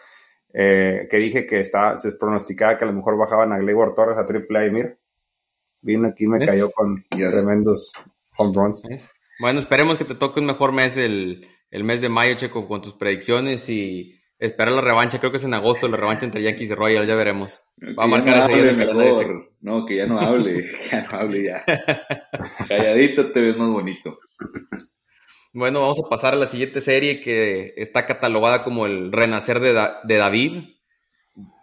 eh, 0.53 1.09
que 1.11 1.17
dije 1.17 1.45
que 1.45 1.59
está, 1.59 1.99
se 1.99 2.13
pronosticaba 2.13 2.79
que 2.79 2.85
a 2.85 2.87
lo 2.87 2.93
mejor 2.93 3.19
bajaban 3.19 3.53
a 3.53 3.59
Gleyber 3.59 3.95
Torres 3.95 4.17
a 4.17 4.25
triple 4.25 4.59
A 4.61 4.67
y 4.67 4.71
mir. 4.71 4.99
Vino 5.81 6.07
aquí 6.07 6.25
y 6.25 6.29
me 6.29 6.45
cayó 6.47 6.71
con 6.71 6.95
tremendos 7.11 7.93
home 8.37 8.53
runs. 8.55 8.83
Bueno, 9.41 9.59
esperemos 9.59 9.97
que 9.99 10.05
te 10.05 10.15
toque 10.15 10.41
un 10.41 10.47
mejor 10.47 10.73
mes 10.73 10.97
el, 10.97 11.49
mes 11.71 12.01
de 12.01 12.09
mayo, 12.09 12.35
Checo, 12.35 12.69
con 12.69 12.83
tus 12.83 12.95
predicciones 12.95 13.69
y 13.69 14.21
esperar 14.39 14.73
la 14.73 14.81
revancha. 14.81 15.19
Creo 15.19 15.31
que 15.31 15.39
es 15.39 15.45
en 15.45 15.55
agosto 15.55 15.89
la 15.89 15.97
revancha 15.97 16.25
entre 16.25 16.43
Yankees 16.43 16.71
y 16.71 16.75
Royals, 16.75 17.09
ya 17.09 17.17
veremos. 17.17 17.63
Va 17.99 18.05
a 18.05 18.09
marcar 18.09 18.39
ese 18.39 18.63
día 18.63 18.71
el 18.71 19.49
No, 19.61 19.85
que 19.85 19.97
ya 19.97 20.07
no 20.07 20.21
hable, 20.21 20.63
que 20.63 20.89
ya 20.91 21.03
no 21.03 21.19
hable 21.19 21.45
ya. 21.45 21.65
Calladito 22.69 23.33
te 23.33 23.41
ves 23.41 23.57
más 23.57 23.71
bonito. 23.71 24.19
Bueno, 25.53 25.81
vamos 25.81 26.01
a 26.05 26.09
pasar 26.09 26.35
a 26.35 26.37
la 26.37 26.47
siguiente 26.47 26.81
serie 26.81 27.21
que 27.21 27.75
está 27.77 28.07
catalogada 28.07 28.63
como 28.63 28.87
el 28.87 29.13
renacer 29.13 29.61
de, 29.61 29.73
de 30.05 30.17
David. 30.17 30.65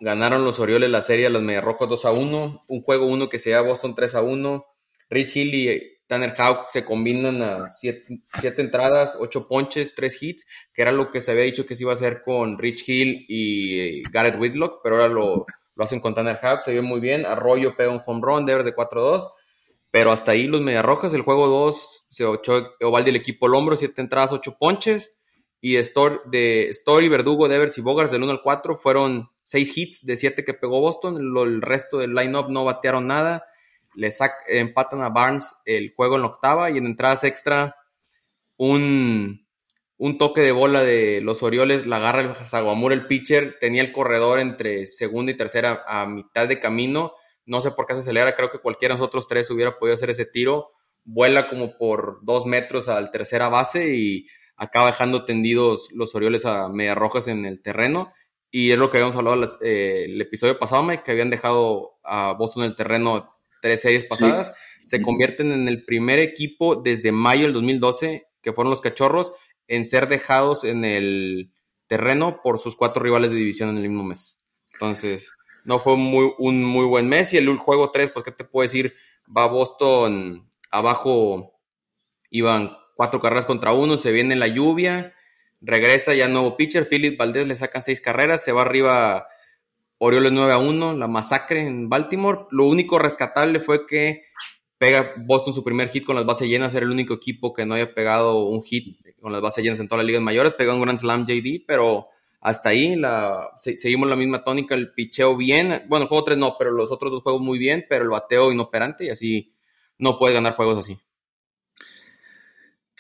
Ganaron 0.01 0.44
los 0.44 0.60
Orioles 0.60 0.90
la 0.90 1.01
serie 1.01 1.28
a 1.28 1.30
los 1.30 1.42
Mediarrojos 1.42 1.88
2 1.88 2.06
a 2.06 2.12
1. 2.12 2.66
Un 2.68 2.82
juego 2.82 3.08
1 3.08 3.30
que 3.30 3.38
se 3.38 3.58
Boston 3.62 3.96
3 3.96 4.16
a 4.16 4.22
1. 4.22 4.66
Rich 5.10 5.36
Healy 5.36 6.00
Tanner 6.12 6.36
Houck 6.36 6.68
se 6.68 6.84
combinan 6.84 7.41
a 7.41 7.70
siete, 7.70 8.20
entradas, 8.58 9.15
ocho 9.18 9.48
ponches, 9.48 9.96
tres 9.96 10.22
hits, 10.22 10.46
que 10.74 10.82
era 10.82 10.91
lo 10.91 11.10
que 11.10 11.22
se 11.22 11.32
había 11.32 11.46
dicho 11.46 11.65
que 11.65 11.77
se 11.77 11.84
iba 11.84 11.94
a 11.94 11.96
hacer 11.96 12.22
con 12.22 12.60
Rich 12.60 12.84
Hill 12.89 13.25
y 13.30 13.80
eh, 13.80 14.03
Garrett 14.12 14.38
Whitlock, 14.38 14.82
pero 14.84 14.98
ahora 14.98 15.08
lo, 15.08 15.46
lo 15.74 15.84
hacen 15.86 16.01
con 16.01 16.13
Tanner 16.13 16.38
Houck, 16.41 16.63
se 16.63 16.74
ve 16.74 16.82
muy 16.82 17.00
bien. 17.00 17.25
Arroyo 17.25 17.77
pega 17.77 17.91
un 17.91 18.01
home 18.06 18.20
run, 18.22 18.46
Devers 18.46 18.65
de 18.65 18.75
4-2, 18.75 19.25
pero 19.89 20.12
hasta 20.12 20.34
ahí 20.34 20.48
los 20.48 20.60
Mediarrojas, 20.60 21.13
el 21.13 21.22
juego 21.22 21.48
2 21.48 22.08
se 22.10 22.25
echó 22.30 22.74
Ovaldi 22.82 23.12
el 23.12 23.15
equipo 23.15 23.46
al 23.46 23.56
hombro, 23.56 23.77
siete 23.77 24.01
entradas, 24.01 24.34
ocho 24.34 24.58
ponches. 24.60 25.18
Y 25.62 25.77
Story, 25.77 26.18
de 26.25 26.68
Story, 26.72 27.08
Verdugo, 27.08 27.48
Devers 27.48 27.77
y 27.77 27.82
Bogars 27.82 28.12
del 28.12 28.24
1 28.24 28.34
al 28.34 28.41
4 28.41 28.75
fueron 28.75 29.30
seis 29.46 29.77
hits 29.77 30.06
de 30.06 30.18
siete 30.18 30.44
que 30.44 30.53
pegó 30.53 30.82
Boston. 30.82 31.15
el 31.38 31.62
resto 31.62 32.00
del 32.00 32.13
lineup 32.13 32.50
no 32.50 32.65
batearon 32.65 33.08
nada 33.08 33.46
le 33.95 34.10
empatan 34.48 35.01
a 35.01 35.10
Barnes 35.10 35.55
el 35.65 35.93
juego 35.95 36.15
en 36.15 36.21
la 36.21 36.27
octava 36.27 36.69
y 36.69 36.77
en 36.77 36.86
entradas 36.86 37.24
extra 37.24 37.75
un, 38.57 39.48
un 39.98 40.17
toque 40.17 40.41
de 40.41 40.51
bola 40.51 40.83
de 40.83 41.21
los 41.21 41.43
Orioles, 41.43 41.86
la 41.86 41.98
agarra 41.98 42.21
el 42.21 42.36
Zaguamura, 42.36 42.95
el 42.95 43.07
pitcher, 43.07 43.57
tenía 43.60 43.81
el 43.81 43.91
corredor 43.91 44.39
entre 44.39 44.88
segunda 44.88 45.31
y 45.31 45.38
tercera 45.38 45.83
a 45.88 46.05
mitad 46.05 46.48
de 46.48 46.60
camino, 46.60 47.13
no 47.45 47.62
sé 47.62 47.71
por 47.71 47.86
qué 47.86 47.93
se 47.95 48.01
acelera, 48.01 48.36
creo 48.36 48.50
que 48.50 48.60
cualquiera 48.60 48.95
de 48.95 49.00
nosotros 49.00 49.27
tres 49.27 49.50
hubiera 49.50 49.77
podido 49.77 49.95
hacer 49.95 50.10
ese 50.10 50.25
tiro, 50.25 50.71
vuela 51.03 51.50
como 51.50 51.77
por 51.77 52.19
dos 52.24 52.45
metros 52.45 52.88
al 52.88 53.12
tercera 53.12 53.50
base 53.50 53.95
y 53.95 54.27
acaba 54.55 54.88
dejando 54.88 55.25
tendidos 55.25 55.89
los 55.91 56.13
Orioles 56.15 56.45
a 56.45 56.69
media 56.69 56.95
rojas 56.95 57.27
en 57.27 57.45
el 57.45 57.62
terreno. 57.62 58.13
Y 58.51 58.71
es 58.71 58.77
lo 58.77 58.89
que 58.89 58.98
habíamos 58.98 59.15
hablado 59.15 59.43
eh, 59.62 60.05
el 60.05 60.21
episodio 60.21 60.60
pasado, 60.60 60.83
Mike, 60.83 61.03
que 61.03 61.12
habían 61.12 61.29
dejado 61.29 62.00
a 62.03 62.33
Boston 62.33 62.63
en 62.63 62.69
el 62.69 62.75
terreno 62.75 63.33
tres 63.62 63.82
series 63.82 64.03
pasadas, 64.03 64.51
se 64.84 65.01
convierten 65.01 65.51
en 65.51 65.68
el 65.68 65.86
primer 65.86 66.20
equipo 66.20 66.75
desde 66.75 67.12
mayo 67.12 67.44
del 67.44 67.53
2012, 67.53 68.27
que 68.41 68.53
fueron 68.53 68.72
los 68.72 68.82
Cachorros, 68.82 69.32
en 69.68 69.86
ser 69.86 70.08
dejados 70.08 70.63
en 70.63 70.84
el 70.84 71.51
terreno 71.88 72.41
por 72.44 72.60
sus 72.60 72.75
cuatro 72.75 73.01
rivales 73.01 73.32
de 73.32 73.38
división 73.38 73.70
en 73.70 73.77
el 73.77 73.84
mismo 73.84 74.03
mes. 74.03 74.41
Entonces, 74.74 75.34
no 75.63 75.80
fue 75.80 75.98
muy, 75.98 76.34
un 76.38 76.63
muy 76.63 76.86
buen 76.86 77.08
mes. 77.08 77.34
Y 77.34 77.38
el 77.38 77.56
juego 77.58 77.91
3, 77.91 78.10
pues, 78.12 78.25
¿qué 78.25 78.32
te 78.32 78.44
puedo 78.44 78.63
decir? 78.63 78.96
Va 79.36 79.48
Boston 79.48 80.50
abajo, 80.72 81.60
iban 82.30 82.77
cuatro 82.96 83.22
carreras 83.22 83.46
contra 83.46 83.74
uno, 83.74 83.98
se 83.98 84.12
viene 84.12 84.36
la 84.36 84.48
lluvia, 84.48 85.13
regresa 85.60 86.13
ya 86.13 86.27
nuevo 86.27 86.56
pitcher, 86.56 86.88
Philip 86.88 87.18
Valdés 87.18 87.48
le 87.48 87.56
sacan 87.56 87.82
seis 87.82 88.01
carreras, 88.01 88.44
se 88.44 88.51
va 88.51 88.62
arriba 88.62 89.27
Orioles 90.03 90.31
9 90.31 90.51
a 90.51 90.58
1, 90.58 90.98
la 90.98 91.08
masacre 91.08 91.67
en 91.67 91.88
Baltimore. 91.88 92.48
Lo 92.50 92.65
único 92.65 92.98
rescatable 92.98 93.60
fue 93.60 93.86
que 93.86 94.24
pega 94.79 95.13
Boston 95.15 95.53
su 95.53 95.63
primer 95.63 95.89
hit 95.89 96.03
con 96.05 96.15
las 96.15 96.25
bases 96.25 96.48
llenas, 96.48 96.74
era 96.74 96.88
el 96.88 96.91
único 96.91 97.13
equipo 97.13 97.53
que 97.53 97.67
no 97.67 97.75
había 97.75 97.93
pegado 97.93 98.46
un 98.46 98.63
hit 98.63 98.98
con 99.22 99.31
las 99.31 99.43
bases 99.43 99.63
llenas 99.63 99.79
en 99.79 99.88
todas 99.88 100.00
las 100.00 100.08
ligas 100.08 100.24
mayores, 100.24 100.53
pegó 100.53 100.74
un 100.74 100.81
Grand 100.81 100.98
Slam 100.98 101.24
JD, 101.24 101.65
pero 101.67 102.08
hasta 102.39 102.70
ahí 102.70 102.96
la, 102.96 103.51
seguimos 103.58 104.10
la 104.10 104.15
misma 104.15 104.43
tónica, 104.43 104.74
el 104.74 104.91
picheo 104.91 105.38
bien, 105.38 105.84
bueno, 105.88 106.05
el 106.05 106.10
juego 106.10 106.24
3 106.24 106.38
no, 106.39 106.55
pero 106.58 106.72
los 106.72 106.91
otros 106.91 107.12
dos 107.12 107.22
juegos 107.22 107.41
muy 107.43 107.60
bien, 107.60 107.86
pero 107.88 108.03
el 108.03 108.10
bateo 108.10 108.51
inoperante 108.51 109.05
y 109.05 109.10
así 109.10 109.53
no 110.00 110.17
puede 110.17 110.34
ganar 110.34 110.55
juegos 110.55 110.79
así. 110.79 110.98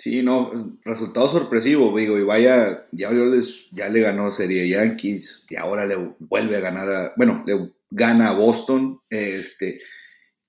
Sí, 0.01 0.23
no, 0.23 0.79
resultado 0.83 1.27
sorpresivo, 1.27 1.95
digo, 1.95 2.17
y 2.17 2.23
vaya, 2.23 2.87
ya 2.91 3.09
Orioles 3.09 3.67
ya 3.71 3.87
le 3.87 4.01
ganó 4.01 4.31
Serie 4.31 4.67
Yankees 4.67 5.45
y 5.47 5.57
ahora 5.57 5.85
le 5.85 5.95
vuelve 6.17 6.57
a 6.57 6.59
ganar 6.59 6.91
a, 6.91 7.13
bueno, 7.17 7.43
le 7.45 7.71
gana 7.91 8.29
a 8.29 8.33
Boston, 8.33 8.99
este, 9.11 9.79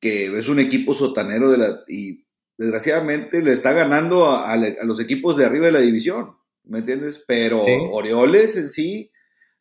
que 0.00 0.38
es 0.38 0.48
un 0.48 0.58
equipo 0.58 0.94
sotanero 0.94 1.50
de 1.50 1.58
la, 1.58 1.80
y 1.86 2.24
desgraciadamente 2.56 3.42
le 3.42 3.52
está 3.52 3.72
ganando 3.72 4.34
a, 4.34 4.56
los 4.56 4.98
equipos 5.00 5.36
de 5.36 5.44
arriba 5.44 5.66
de 5.66 5.72
la 5.72 5.80
división, 5.80 6.34
¿me 6.64 6.78
entiendes? 6.78 7.22
Pero 7.26 7.60
Orioles 7.90 8.56
en 8.56 8.70
sí 8.70 9.10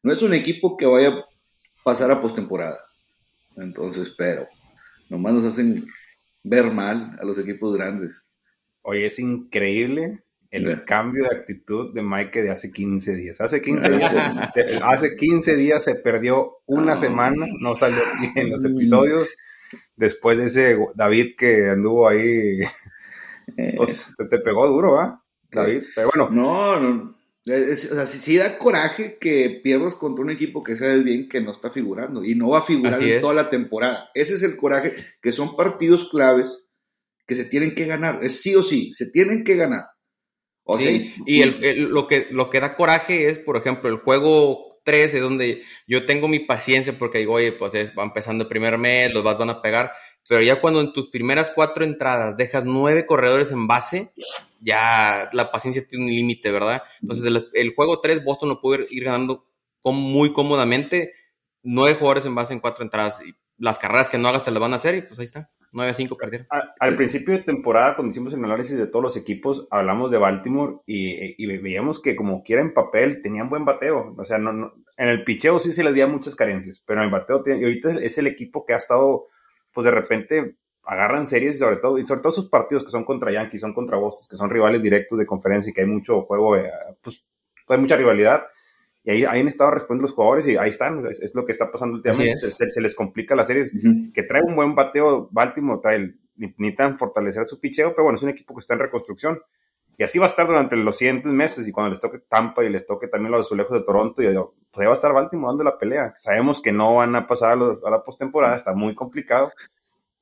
no 0.04 0.14
es 0.14 0.22
un 0.22 0.34
equipo 0.34 0.78
que 0.78 0.86
vaya 0.86 1.10
a 1.10 1.26
pasar 1.84 2.12
a 2.12 2.22
postemporada, 2.22 2.80
entonces, 3.58 4.16
pero 4.18 4.48
nomás 5.10 5.34
nos 5.34 5.44
hacen 5.44 5.86
ver 6.44 6.72
mal 6.72 7.20
a 7.22 7.26
los 7.26 7.38
equipos 7.38 7.76
grandes. 7.76 8.31
Oye, 8.84 9.06
es 9.06 9.20
increíble 9.20 10.24
el 10.52 10.84
cambio 10.84 11.24
de 11.24 11.36
actitud 11.36 11.94
de 11.94 12.02
Mike 12.02 12.42
de 12.42 12.52
hace 12.52 12.72
15 12.72 13.16
días. 13.16 13.40
Hace 13.40 13.62
15 13.62 13.90
días, 13.90 14.14
hace 14.84 15.16
15 15.16 15.56
días 15.56 15.84
se 15.84 15.96
perdió 15.96 16.58
una 16.66 16.98
semana, 16.98 17.48
no 17.60 17.76
salió 17.76 18.04
en 18.36 18.50
los 18.50 18.64
episodios. 18.66 19.36
Después 19.96 20.38
de 20.38 20.46
ese 20.48 20.78
David 20.96 21.36
que 21.38 21.70
anduvo 21.70 22.10
ahí, 22.10 22.60
eh. 23.58 23.74
pues 23.78 24.08
te, 24.30 24.40
pegó 24.40 24.68
duro, 24.68 25.00
¿ah? 25.00 25.24
David, 25.50 25.84
pero 25.96 26.10
bueno. 26.14 26.30
No, 26.30 26.78
no. 26.78 27.16
o 27.46 27.96
sea, 27.96 28.06
sí, 28.06 28.36
da 28.36 28.58
coraje 28.58 29.18
que 29.20 29.62
pierdas 29.64 29.96
contra 29.96 30.26
un 30.26 30.32
equipo 30.32 30.64
que 30.64 30.76
sabes 30.76 31.06
bien 31.06 31.30
que 31.30 31.40
no 31.40 31.52
está 31.52 31.70
figurando 31.70 32.26
y 32.26 32.36
no 32.36 32.50
va 32.50 32.60
a 32.60 32.64
figurar 32.64 33.02
en 33.02 33.22
toda 33.22 33.34
la 33.34 33.50
temporada. 33.50 34.10
Ese 34.14 34.34
es 34.34 34.44
el 34.44 34.58
coraje, 34.58 34.96
que 35.22 35.32
son 35.32 35.56
partidos 35.56 36.10
claves 36.10 36.68
se 37.36 37.46
tienen 37.46 37.76
que 37.76 37.86
ganar, 37.86 38.20
es 38.22 38.42
sí 38.42 38.56
o 38.56 38.64
sí, 38.64 38.94
se 38.94 39.08
tienen 39.08 39.44
que 39.44 39.56
ganar. 39.56 39.86
Y 41.26 41.44
lo, 41.44 42.08
que, 42.08 42.28
lo 42.32 42.50
que 42.50 42.60
da 42.60 42.76
coraje 42.76 43.28
es, 43.28 43.40
por 43.40 43.58
ejemplo, 43.58 43.90
el 43.90 43.98
juego 43.98 44.80
13, 44.84 45.20
donde 45.20 45.64
yo 45.88 46.06
tengo 46.06 46.28
mi 46.28 46.40
paciencia 46.40 46.98
porque 46.98 47.20
digo, 47.20 47.34
oye, 47.34 47.52
pues 47.52 47.74
va 47.98 48.04
empezando 48.04 48.44
el 48.44 48.50
primer 48.50 48.78
mes, 48.78 49.12
los 49.14 49.24
vas 49.24 49.38
van 49.38 49.50
a 49.50 49.62
pegar, 49.62 49.92
pero 50.28 50.42
ya 50.42 50.62
cuando 50.62 50.82
en 50.82 50.94
tus 50.94 51.10
primeras 51.10 51.52
cuatro 51.54 51.84
entradas 51.84 52.38
dejas 52.38 52.64
nueve 52.66 53.06
corredores 53.06 53.52
en 53.52 53.68
base, 53.68 54.14
ya 54.60 55.30
la 55.34 55.52
paciencia 55.52 55.86
tiene 55.88 56.06
un 56.06 56.12
límite, 56.12 56.52
¿verdad? 56.52 56.84
Entonces 57.02 57.32
el, 57.54 57.74
juego 57.76 58.00
3 58.00 58.24
Boston 58.24 58.50
lo 58.50 58.62
puede 58.62 58.88
ir 58.90 59.04
ganando 59.04 59.48
muy 59.84 60.32
cómodamente, 60.32 61.14
nueve 61.64 61.98
jugadores 61.98 62.26
en 62.26 62.36
base 62.36 62.54
en 62.54 62.60
cuatro 62.60 62.84
entradas, 62.84 63.22
y 63.26 63.34
las 63.58 63.80
carreras 63.80 64.10
que 64.10 64.18
no 64.18 64.28
hagas 64.28 64.46
te 64.46 64.52
las 64.52 64.60
van 64.60 64.74
a 64.74 64.78
hacer 64.78 64.96
y 64.96 65.02
pues 65.02 65.20
ahí 65.20 65.26
está. 65.26 65.52
9 65.72 65.92
a 65.92 65.94
5 65.94 66.18
perdieron. 66.18 66.48
Al, 66.80 66.96
principio 66.96 67.34
de 67.34 67.44
temporada, 67.44 67.96
cuando 67.96 68.12
hicimos 68.12 68.34
el 68.34 68.44
análisis 68.44 68.78
de 68.78 68.88
todos 68.88 69.04
los 69.04 69.18
equipos, 69.18 69.68
hablamos 69.72 70.12
de 70.12 70.18
Baltimore 70.18 70.78
y, 70.86 71.46
veíamos 71.46 72.02
que 72.02 72.16
como 72.16 72.44
quiera 72.44 72.62
en 72.62 72.74
papel 72.74 73.22
tenían 73.22 73.50
buen 73.50 73.64
bateo. 73.64 74.14
O 74.18 74.26
sea, 74.26 74.38
no, 74.38 74.74
en 74.98 75.08
el 75.08 75.24
picheo 75.24 75.60
sí 75.60 75.72
se 75.72 75.84
les 75.84 75.94
dio 75.94 76.08
muchas 76.08 76.36
carencias, 76.36 76.84
pero 76.86 77.00
en 77.00 77.06
el 77.06 77.12
bateo, 77.12 77.44
y 77.46 77.64
ahorita 77.64 77.92
es 78.02 78.18
el 78.18 78.28
equipo 78.28 78.66
que 78.66 78.74
ha 78.74 78.78
estado, 78.78 79.28
pues 79.72 79.86
de 79.86 79.92
repente 79.92 80.58
agarran 80.84 81.28
series, 81.28 81.60
sobre 81.60 81.78
todo, 81.78 81.98
y 81.98 82.06
sobre 82.06 82.22
todo 82.22 82.32
sus 82.32 82.50
partidos 82.50 82.84
que 82.84 82.92
son 82.92 83.06
contra 83.06 83.32
Yankees, 83.32 83.62
son 83.62 83.74
contra 83.74 83.98
Boston, 83.98 84.28
que 84.30 84.36
son 84.36 84.50
rivales 84.50 84.82
directos 84.82 85.18
de 85.18 85.26
conferencia 85.26 85.70
y 85.70 85.74
que 85.74 85.82
hay 85.82 85.88
mucho 85.88 86.24
juego, 86.24 86.58
eh, 86.58 86.70
pues 87.02 87.26
hay 87.68 87.78
mucha 87.78 87.96
rivalidad 87.96 88.44
y 89.04 89.12
ahí, 89.12 89.26
ahí 89.26 89.42
han 89.42 89.48
estado 89.48 89.72
respondiendo 89.72 90.04
los 90.04 90.14
jugadores 90.16 90.48
y 90.48 90.58
ahí 90.58 90.70
están, 90.70 91.06
es, 91.08 91.34
lo 91.34 91.46
que 91.46 91.52
está 91.52 91.72
pasando 91.72 91.96
últimamente. 91.96 92.38
Se, 92.38 92.82
les 92.82 92.96
complica 92.96 93.36
las 93.36 93.48
series. 93.48 93.72
Que 94.14 94.24
trae 94.24 94.42
un 94.44 94.56
buen 94.56 94.76
bateo 94.76 95.28
Baltimore, 95.32 95.80
trae 95.82 96.16
necesitan 96.36 96.98
fortalecer 96.98 97.46
su 97.46 97.60
picheo, 97.60 97.92
pero 97.92 98.04
bueno, 98.04 98.18
es 98.18 98.24
un 98.24 98.30
equipo 98.30 98.54
que 98.54 98.60
está 98.60 98.74
en 98.74 98.80
reconstrucción. 98.80 99.42
Y 99.98 100.04
así 100.04 100.18
va 100.18 100.26
a 100.26 100.30
estar 100.30 100.48
durante 100.48 100.76
los 100.76 100.98
siguientes 100.98 101.32
meses 101.32 101.68
y 101.68 101.72
cuando 101.72 101.90
les 101.90 102.00
toque 102.00 102.20
Tampa 102.20 102.64
y 102.64 102.70
les 102.70 102.86
toque 102.86 103.08
también 103.08 103.32
los 103.32 103.46
azulejos 103.46 103.78
de 103.78 103.86
Toronto, 103.86 104.24
y 104.24 104.26
pues 104.26 104.80
ahí 104.80 104.86
va 104.86 104.92
a 104.92 104.94
estar 104.94 105.14
Baltimore 105.14 105.52
dando 105.52 105.64
la 105.64 105.78
pelea. 105.78 106.14
Sabemos 106.16 106.62
que 106.62 106.72
no 106.72 106.96
van 106.96 107.16
a 107.16 107.28
pasar 107.28 107.58
a, 107.60 107.90
la 107.90 108.04
postemporada, 108.04 108.56
está 108.56 108.74
muy 108.74 108.96
complicado. 108.96 109.52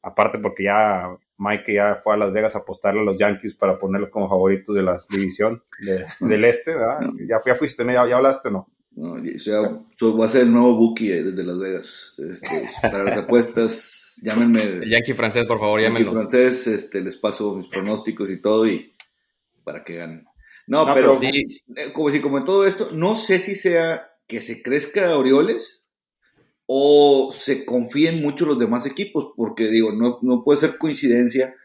Aparte 0.01 0.39
porque 0.39 0.63
ya 0.63 1.15
Mike 1.39 1.73
ya 1.73 1.95
fue 1.95 2.13
a 2.13 2.17
Las 2.17 2.33
Vegas 2.33 2.55
a 2.55 2.59
apostarle 2.59 3.01
a 3.01 3.03
los 3.03 3.17
Yankees 3.17 3.55
para 3.55 3.79
ponerlos 3.79 4.09
como 4.09 4.29
favoritos 4.29 4.75
de 4.75 4.83
la 4.83 4.99
división 5.09 5.63
del 6.19 6.45
este, 6.45 6.75
¿verdad? 6.75 6.99
Ya, 7.27 7.39
ya 7.43 7.55
fuiste, 7.55 7.85
¿Ya, 7.85 8.05
ya 8.05 8.17
hablaste 8.17 8.51
no? 8.51 8.69
No, 8.91 9.15
voy 9.15 10.25
a 10.25 10.27
ser 10.27 10.41
el 10.41 10.51
nuevo 10.51 10.75
Buki 10.75 11.09
eh, 11.09 11.23
desde 11.23 11.45
Las 11.45 11.57
Vegas. 11.57 12.15
Este, 12.17 12.67
para 12.81 13.05
las 13.05 13.17
apuestas, 13.17 14.19
llámenme. 14.21 14.81
Yankee 14.85 15.13
francés, 15.13 15.45
por 15.45 15.59
favor, 15.59 15.79
llámenlo. 15.79 16.11
Yankee 16.11 16.15
francés, 16.15 16.67
este, 16.67 16.99
les 16.99 17.15
paso 17.15 17.55
mis 17.55 17.67
pronósticos 17.67 18.29
y 18.29 18.41
todo 18.41 18.67
y 18.67 18.93
para 19.63 19.85
que 19.85 19.95
ganen. 19.95 20.25
No, 20.67 20.93
pero, 20.93 21.17
eh, 21.21 21.93
como 21.93 22.11
si 22.11 22.19
como 22.19 22.39
en 22.39 22.43
todo 22.43 22.65
esto, 22.65 22.89
no 22.91 23.15
sé 23.15 23.39
si 23.39 23.55
sea 23.55 24.11
que 24.27 24.41
se 24.41 24.61
crezca 24.61 25.17
Orioles 25.17 25.87
o 26.71 27.31
se 27.35 27.65
confíen 27.65 28.21
mucho 28.21 28.45
los 28.45 28.59
demás 28.59 28.85
equipos, 28.85 29.33
porque 29.35 29.69
digo, 29.69 29.91
no, 29.91 30.19
no 30.21 30.43
puede 30.43 30.59
ser 30.59 30.77
coincidencia 30.77 31.55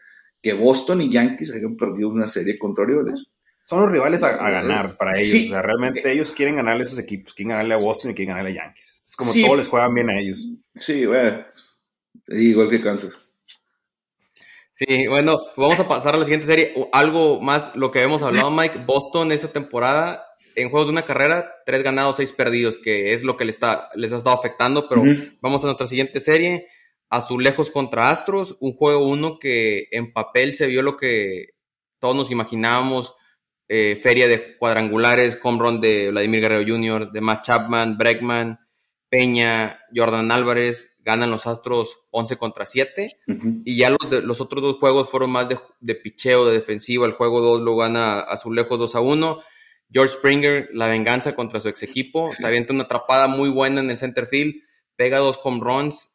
que 0.41 0.53
Boston 0.53 0.99
y 1.03 1.11
Yankees 1.11 1.53
hayan 1.53 1.77
perdido 1.77 2.09
una 2.09 2.27
serie 2.27 2.57
contra 2.57 2.85
Orioles. 2.85 3.29
Son 3.65 3.81
los 3.81 3.91
rivales 3.91 4.23
a, 4.23 4.35
ganar 4.49 4.97
para 4.97 5.15
ellos. 5.15 5.45
O 5.45 5.49
sea, 5.49 5.61
realmente 5.61 6.11
ellos 6.11 6.31
quieren 6.31 6.55
ganarle 6.55 6.81
a 6.81 6.85
esos 6.87 6.97
equipos, 6.97 7.35
quieren 7.35 7.49
ganarle 7.49 7.75
a 7.75 7.77
Boston 7.77 8.11
y 8.11 8.13
quieren 8.15 8.35
ganarle 8.35 8.59
a 8.59 8.65
Yankees. 8.65 9.03
Es 9.05 9.15
como 9.15 9.31
todos 9.31 9.57
les 9.57 9.67
juegan 9.67 9.93
bien 9.93 10.09
a 10.09 10.17
ellos. 10.17 10.43
Sí, 10.73 11.05
bueno, 11.05 11.45
igual 12.29 12.71
que 12.71 12.81
Kansas. 12.81 13.21
Sí, 14.73 15.05
bueno, 15.05 15.39
vamos 15.55 15.79
a 15.79 15.87
pasar 15.87 16.15
a 16.15 16.17
la 16.17 16.25
siguiente 16.25 16.47
serie. 16.47 16.73
Algo 16.91 17.39
más, 17.41 17.75
lo 17.75 17.91
que 17.91 17.99
habíamos 17.99 18.23
hablado, 18.23 18.49
Mike. 18.51 18.79
Boston 18.87 19.31
esta 19.31 19.49
temporada 19.49 20.24
en 20.55 20.69
juegos 20.69 20.87
de 20.87 20.93
una 20.93 21.05
carrera, 21.05 21.53
tres 21.65 21.83
ganados, 21.83 22.17
seis 22.17 22.31
perdidos, 22.31 22.77
que 22.77 23.13
es 23.13 23.23
lo 23.23 23.37
que 23.37 23.45
les, 23.45 23.55
está, 23.55 23.89
les 23.95 24.11
ha 24.11 24.17
estado 24.17 24.37
afectando, 24.37 24.87
pero 24.89 25.03
vamos 25.41 25.63
a 25.63 25.67
nuestra 25.67 25.87
siguiente 25.87 26.19
serie. 26.19 26.67
Azulejos 27.09 27.69
contra 27.69 28.09
Astros, 28.09 28.57
un 28.59 28.73
juego 28.73 29.07
uno 29.07 29.37
que 29.39 29.87
en 29.91 30.11
papel 30.11 30.53
se 30.53 30.67
vio 30.67 30.81
lo 30.81 30.97
que 30.97 31.49
todos 31.99 32.15
nos 32.15 32.31
imaginábamos, 32.31 33.13
eh, 33.67 33.99
feria 34.01 34.27
de 34.27 34.57
cuadrangulares, 34.57 35.39
home 35.41 35.59
run 35.59 35.81
de 35.81 36.11
Vladimir 36.11 36.41
Guerrero 36.41 36.65
Jr., 36.67 37.11
de 37.11 37.21
Matt 37.21 37.45
Chapman, 37.45 37.97
Bregman, 37.97 38.59
Peña, 39.09 39.79
Jordan 39.95 40.31
Álvarez, 40.31 40.95
ganan 40.99 41.31
los 41.31 41.47
Astros 41.47 41.99
11 42.11 42.37
contra 42.37 42.65
7. 42.65 43.19
Y 43.63 43.77
ya 43.77 43.91
los, 43.91 44.23
los 44.23 44.41
otros 44.41 44.61
dos 44.61 44.77
juegos 44.79 45.09
fueron 45.09 45.31
más 45.31 45.47
de, 45.47 45.59
de 45.79 45.95
picheo, 45.95 46.45
de 46.45 46.53
defensiva. 46.53 47.05
El 47.05 47.13
juego 47.13 47.41
2 47.41 47.61
lo 47.61 47.77
gana 47.77 48.19
Azulejos 48.19 48.77
2 48.77 48.95
a 48.95 48.99
1. 49.01 49.39
George 49.91 50.15
Springer, 50.15 50.69
la 50.73 50.87
venganza 50.87 51.35
contra 51.35 51.59
su 51.59 51.69
ex 51.69 51.83
equipo. 51.83 52.27
Se 52.27 52.45
avienta 52.45 52.73
una 52.73 52.83
atrapada 52.83 53.27
muy 53.27 53.49
buena 53.49 53.81
en 53.81 53.89
el 53.89 53.97
center 53.97 54.27
field. 54.27 54.55
Pega 54.95 55.19
dos 55.19 55.39
home 55.43 55.59
runs. 55.61 56.11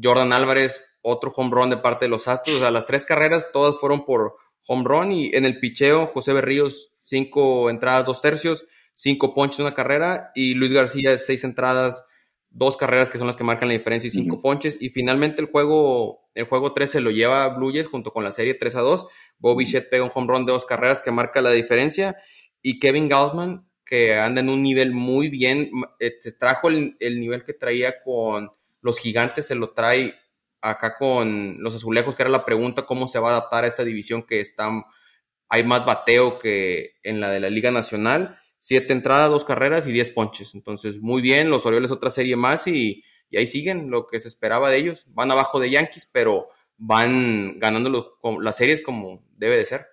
Jordan 0.00 0.32
Álvarez, 0.32 0.82
otro 1.02 1.32
home 1.34 1.50
run 1.52 1.70
de 1.70 1.76
parte 1.76 2.04
de 2.06 2.10
los 2.10 2.28
Astros. 2.28 2.56
O 2.56 2.60
sea, 2.60 2.70
las 2.70 2.86
tres 2.86 3.04
carreras 3.04 3.48
todas 3.52 3.76
fueron 3.80 4.04
por 4.04 4.36
home 4.66 4.84
run. 4.84 5.12
Y 5.12 5.34
en 5.34 5.44
el 5.44 5.60
picheo, 5.60 6.08
José 6.08 6.32
Berríos, 6.32 6.92
cinco 7.02 7.70
entradas, 7.70 8.06
dos 8.06 8.20
tercios, 8.20 8.66
cinco 8.94 9.34
ponches, 9.34 9.60
una 9.60 9.74
carrera. 9.74 10.30
Y 10.34 10.54
Luis 10.54 10.72
García, 10.72 11.16
seis 11.18 11.44
entradas, 11.44 12.04
dos 12.50 12.76
carreras 12.76 13.10
que 13.10 13.18
son 13.18 13.26
las 13.26 13.36
que 13.36 13.44
marcan 13.44 13.68
la 13.68 13.74
diferencia 13.74 14.08
y 14.08 14.10
cinco 14.10 14.40
ponches. 14.40 14.76
Y 14.80 14.90
finalmente 14.90 15.42
el 15.42 15.48
juego, 15.48 16.28
el 16.34 16.44
juego 16.44 16.72
3 16.72 16.88
se 16.90 17.00
lo 17.00 17.10
lleva 17.10 17.48
Blue 17.48 17.72
Jays 17.72 17.88
junto 17.88 18.12
con 18.12 18.24
la 18.24 18.30
serie 18.30 18.54
3 18.54 18.76
a 18.76 18.80
2. 18.80 19.06
Bobby 19.38 19.64
Shett 19.64 19.90
pega 19.90 20.04
un 20.04 20.12
home 20.14 20.28
run 20.28 20.46
de 20.46 20.52
dos 20.52 20.64
carreras 20.64 21.00
que 21.00 21.10
marca 21.10 21.42
la 21.42 21.50
diferencia. 21.50 22.16
Y 22.66 22.78
Kevin 22.78 23.10
Gausman, 23.10 23.68
que 23.84 24.14
anda 24.14 24.40
en 24.40 24.48
un 24.48 24.62
nivel 24.62 24.92
muy 24.92 25.28
bien, 25.28 25.70
eh, 26.00 26.18
trajo 26.38 26.68
el, 26.68 26.96
nivel 27.20 27.44
que 27.44 27.52
traía 27.52 28.02
con 28.02 28.50
los 28.80 28.98
gigantes, 28.98 29.48
se 29.48 29.54
lo 29.54 29.74
trae 29.74 30.14
acá 30.62 30.96
con 30.96 31.62
los 31.62 31.76
azulejos, 31.76 32.16
que 32.16 32.22
era 32.22 32.30
la 32.30 32.46
pregunta 32.46 32.86
cómo 32.86 33.06
se 33.06 33.18
va 33.18 33.28
a 33.28 33.32
adaptar 33.32 33.64
a 33.64 33.66
esta 33.66 33.84
división 33.84 34.22
que 34.22 34.40
está, 34.40 34.70
hay 35.50 35.62
más 35.62 35.84
bateo 35.84 36.38
que 36.38 36.94
en 37.02 37.20
la 37.20 37.30
de 37.30 37.40
la 37.40 37.50
Liga 37.50 37.70
Nacional 37.70 38.38
siete 38.56 38.94
entradas, 38.94 39.28
dos 39.28 39.44
carreras 39.44 39.86
y 39.86 39.92
diez 39.92 40.08
ponches. 40.08 40.54
Entonces, 40.54 40.98
muy 40.98 41.20
bien, 41.20 41.50
los 41.50 41.66
Orioles 41.66 41.90
otra 41.90 42.08
serie 42.08 42.34
más 42.34 42.66
y, 42.66 43.04
ahí 43.36 43.46
siguen 43.46 43.90
lo 43.90 44.06
que 44.06 44.20
se 44.20 44.28
esperaba 44.28 44.70
de 44.70 44.78
ellos. 44.78 45.04
Van 45.08 45.30
abajo 45.30 45.60
de 45.60 45.68
Yankees, 45.68 46.08
pero 46.10 46.48
van 46.78 47.58
ganando 47.58 48.16
las 48.40 48.56
series 48.56 48.80
como 48.80 49.22
debe 49.36 49.58
de 49.58 49.66
ser. 49.66 49.86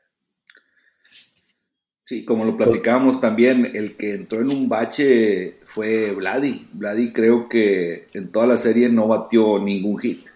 Sí, 2.12 2.26
como 2.26 2.44
lo 2.44 2.58
platicábamos 2.58 3.22
también, 3.22 3.72
el 3.74 3.96
que 3.96 4.16
entró 4.16 4.42
en 4.42 4.50
un 4.50 4.68
bache 4.68 5.60
fue 5.64 6.12
Vladi. 6.12 6.68
Vladi 6.74 7.14
creo 7.14 7.48
que 7.48 8.10
en 8.12 8.34
toda 8.34 8.48
la 8.48 8.58
serie 8.58 8.90
no 8.90 9.08
batió 9.08 9.60
ningún 9.60 9.98
hit. 9.98 10.28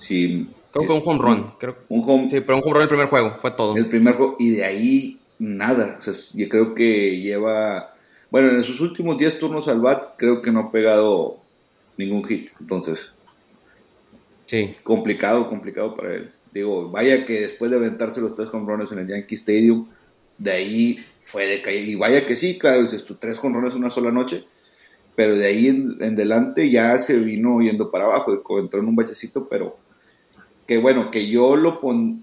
Sí, 0.00 0.48
creo 0.72 0.88
que 0.88 0.92
un 0.92 1.02
home 1.04 1.20
run. 1.22 1.52
Creo, 1.60 1.76
un 1.88 2.02
home, 2.04 2.28
sí, 2.28 2.40
pero 2.40 2.58
un 2.58 2.64
home 2.64 2.72
run 2.72 2.82
el 2.82 2.88
primer 2.88 3.06
juego, 3.06 3.36
fue 3.40 3.52
todo. 3.52 3.76
El 3.76 3.88
primer 3.88 4.16
juego, 4.16 4.34
y 4.40 4.56
de 4.56 4.64
ahí 4.64 5.20
nada. 5.38 6.00
yo 6.34 6.48
creo 6.48 6.74
que 6.74 7.20
lleva, 7.20 7.94
bueno, 8.28 8.50
en 8.50 8.64
sus 8.64 8.80
últimos 8.80 9.16
10 9.18 9.38
turnos 9.38 9.68
al 9.68 9.80
bat, 9.80 10.14
creo 10.16 10.42
que 10.42 10.50
no 10.50 10.58
ha 10.58 10.72
pegado 10.72 11.36
ningún 11.96 12.24
hit. 12.24 12.50
Entonces, 12.58 13.14
sí. 14.46 14.74
complicado, 14.82 15.48
complicado 15.48 15.94
para 15.94 16.14
él. 16.16 16.32
Digo, 16.52 16.90
vaya 16.90 17.24
que 17.24 17.42
después 17.42 17.70
de 17.70 17.76
aventarse 17.76 18.20
los 18.20 18.34
tres 18.34 18.48
jonrones 18.48 18.90
en 18.90 18.98
el 18.98 19.06
Yankee 19.06 19.36
Stadium, 19.36 19.86
de 20.38 20.50
ahí 20.50 21.04
fue 21.20 21.46
de 21.46 21.62
caer. 21.62 21.88
Y 21.88 21.94
vaya 21.94 22.26
que 22.26 22.36
sí, 22.36 22.58
claro, 22.58 22.82
dices 22.82 23.04
tú, 23.04 23.14
tres 23.16 23.38
jonrones 23.38 23.74
una 23.74 23.90
sola 23.90 24.10
noche. 24.10 24.44
Pero 25.14 25.36
de 25.36 25.46
ahí 25.46 25.68
en, 25.68 25.96
en, 26.00 26.16
delante 26.16 26.70
ya 26.70 26.96
se 26.98 27.18
vino 27.18 27.60
yendo 27.60 27.90
para 27.90 28.04
abajo, 28.04 28.32
entró 28.58 28.80
en 28.80 28.88
un 28.88 28.96
bachecito, 28.96 29.46
pero 29.48 29.76
que 30.66 30.78
bueno, 30.78 31.10
que 31.10 31.28
yo 31.28 31.56
lo, 31.56 31.80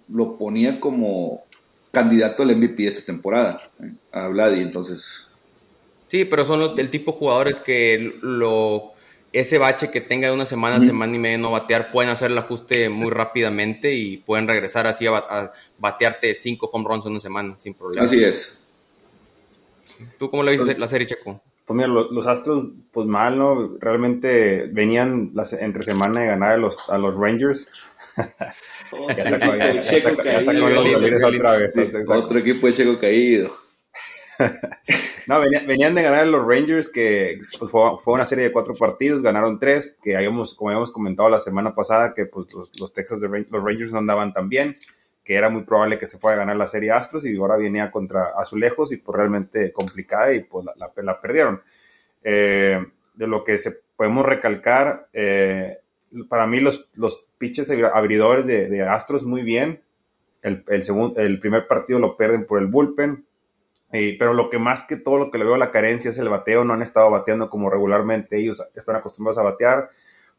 lo 0.07 0.37
ponía 0.37 0.79
como 0.79 1.43
candidato 1.91 2.43
al 2.43 2.55
MVP 2.55 2.85
esta 2.85 3.05
temporada, 3.05 3.69
¿eh? 3.81 3.91
a 4.11 4.27
Vladi, 4.27 4.61
entonces... 4.61 5.27
Sí, 6.07 6.25
pero 6.25 6.45
son 6.45 6.79
el 6.79 6.89
tipo 6.89 7.11
de 7.11 7.17
jugadores 7.19 7.59
que 7.59 8.13
lo 8.21 8.93
ese 9.31 9.57
bache 9.57 9.91
que 9.91 10.01
tenga 10.01 10.27
de 10.27 10.33
una 10.33 10.45
semana, 10.45 10.79
semana 10.79 11.15
y 11.15 11.19
media 11.19 11.37
no 11.37 11.51
batear, 11.51 11.91
pueden 11.91 12.09
hacer 12.09 12.31
el 12.31 12.37
ajuste 12.37 12.89
muy 12.89 13.11
rápidamente 13.11 13.93
y 13.93 14.17
pueden 14.17 14.47
regresar 14.47 14.87
así 14.87 15.05
a, 15.07 15.51
batearte 15.77 16.33
cinco 16.33 16.69
home 16.71 16.85
runs 16.87 17.05
en 17.05 17.11
una 17.11 17.19
semana 17.19 17.55
sin 17.59 17.73
problema. 17.73 18.05
Así 18.05 18.23
es. 18.23 18.59
¿Tú 20.17 20.29
cómo 20.29 20.43
le 20.43 20.53
dices 20.53 20.77
la 20.77 20.87
serie, 20.87 21.07
Checo? 21.07 21.41
Pues 21.65 21.75
mira, 21.75 21.87
los, 21.87 22.25
Astros, 22.25 22.65
pues 22.91 23.05
mal, 23.05 23.37
¿no? 23.37 23.77
Realmente 23.79 24.67
venían 24.71 25.31
las, 25.35 25.53
entre 25.53 25.83
semana 25.83 26.21
de 26.21 26.27
ganar 26.27 26.53
a 26.53 26.57
los, 26.57 26.89
a 26.89 26.97
los 26.97 27.15
Rangers. 27.15 27.67
ya 29.15 29.25
sacó, 29.25 29.55
ya, 29.55 29.83
sacó, 30.43 30.69
los 30.69 31.23
otra 31.23 31.57
vez. 31.57 31.75
otro 32.07 32.39
equipo 32.39 32.65
de 32.65 32.73
Checo 32.73 32.97
caído. 32.97 33.55
no, 35.29 35.39
venían, 35.39 35.93
de 35.93 36.01
ganar 36.01 36.25
los 36.25 36.43
Rangers, 36.43 36.89
que 36.89 37.39
pues, 37.59 37.69
fue, 37.69 37.99
una 38.07 38.25
serie 38.25 38.45
de 38.45 38.51
cuatro 38.51 38.73
partidos, 38.73 39.21
ganaron 39.21 39.59
tres, 39.59 39.95
que 40.01 40.17
habíamos, 40.17 40.55
como 40.55 40.71
habíamos 40.71 40.89
comentado 40.91 41.29
la 41.29 41.39
semana 41.39 41.75
pasada, 41.75 42.15
que 42.15 42.25
pues, 42.25 42.47
los, 42.51 42.93
Texas 42.93 43.21
de 43.21 43.27
los 43.27 43.63
Rangers 43.63 43.91
no 43.91 43.99
andaban 43.99 44.33
tan 44.33 44.49
bien, 44.49 44.75
que 45.23 45.35
era 45.35 45.51
muy 45.51 45.65
probable 45.65 45.99
que 45.99 46.07
se 46.07 46.17
fuera 46.17 46.37
a 46.37 46.39
ganar 46.39 46.57
la 46.57 46.65
serie 46.65 46.89
Astros, 46.89 47.25
y 47.25 47.37
ahora 47.37 47.57
venía 47.57 47.91
contra 47.91 48.33
Azulejos, 48.35 48.91
y 48.91 48.97
pues 48.97 49.15
realmente 49.15 49.71
complicada, 49.71 50.33
y 50.33 50.39
pues 50.39 50.65
la, 50.65 50.73
la, 51.03 51.21
perdieron. 51.21 51.61
Eh, 52.23 52.83
de 53.13 53.27
lo 53.27 53.43
que 53.43 53.59
se 53.59 53.83
podemos 53.95 54.25
recalcar, 54.25 55.09
eh, 55.13 55.77
para 56.27 56.47
mí 56.47 56.59
los, 56.59 56.89
los 56.95 57.27
pitches 57.37 57.69
abridores 57.69 58.47
de, 58.47 58.81
Astros 58.81 59.27
muy 59.27 59.43
bien. 59.43 59.83
El, 60.41 60.63
el, 60.69 60.81
segundo, 60.81 61.19
el 61.19 61.39
primer 61.39 61.67
partido 61.67 61.99
lo 61.99 62.17
pierden 62.17 62.47
por 62.47 62.59
el 62.59 62.65
bullpen. 62.65 63.27
Pero 63.91 64.33
lo 64.33 64.49
que 64.49 64.59
más 64.59 64.83
que 64.83 64.95
todo 64.95 65.17
lo 65.17 65.31
que 65.31 65.37
le 65.37 65.45
veo 65.45 65.55
a 65.55 65.59
la 65.59 65.71
carencia 65.71 66.11
es 66.11 66.17
el 66.17 66.29
bateo. 66.29 66.63
No 66.63 66.73
han 66.73 66.81
estado 66.81 67.09
bateando 67.09 67.49
como 67.49 67.69
regularmente 67.69 68.37
ellos 68.37 68.63
están 68.75 68.95
acostumbrados 68.95 69.37
a 69.37 69.43
batear. 69.43 69.89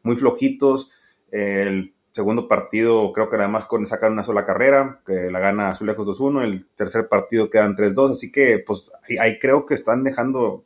Muy 0.03 0.15
flojitos. 0.15 0.91
el 1.31 1.93
segundo 2.11 2.47
partido 2.47 3.13
creo 3.13 3.29
que 3.29 3.37
además 3.37 3.67
sacan 3.85 4.13
una 4.13 4.23
sola 4.23 4.43
carrera, 4.43 5.01
que 5.05 5.31
la 5.31 5.39
gana 5.39 5.69
Azulejos 5.69 6.07
2-1. 6.07 6.43
El 6.43 6.67
tercer 6.75 7.07
partido 7.07 7.49
quedan 7.49 7.75
3-2. 7.75 8.11
Así 8.11 8.31
que 8.31 8.59
pues 8.59 8.91
ahí, 9.19 9.39
creo 9.39 9.65
que 9.65 9.73
están 9.73 10.03
dejando 10.03 10.65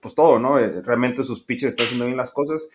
pues 0.00 0.14
todo, 0.14 0.38
¿no? 0.38 0.58
Eh, 0.58 0.80
realmente 0.82 1.22
sus 1.22 1.42
pitchers 1.42 1.74
están 1.74 1.86
haciendo 1.86 2.06
bien 2.06 2.16
las 2.16 2.30
cosas 2.30 2.68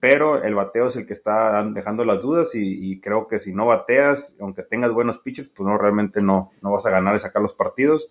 pero 0.00 0.42
el 0.42 0.54
bateo 0.54 0.88
es 0.88 0.96
el 0.96 1.06
que 1.06 1.14
está 1.14 1.62
dejando 1.64 2.04
las 2.04 2.20
dudas 2.20 2.50
y, 2.54 3.00
creo 3.00 3.26
que 3.26 3.38
si 3.38 3.52
no 3.52 3.66
bateas, 3.66 4.36
aunque 4.40 4.62
tengas 4.62 4.92
buenos 4.92 5.18
pitchers, 5.18 5.48
pues 5.48 5.66
no, 5.66 5.78
realmente 5.78 6.20
no, 6.20 6.50
no 6.62 6.70
vas 6.70 6.86
a 6.86 6.90
ganar 6.90 7.16
y 7.16 7.18
sacar 7.18 7.42
los 7.42 7.54
partidos. 7.54 8.08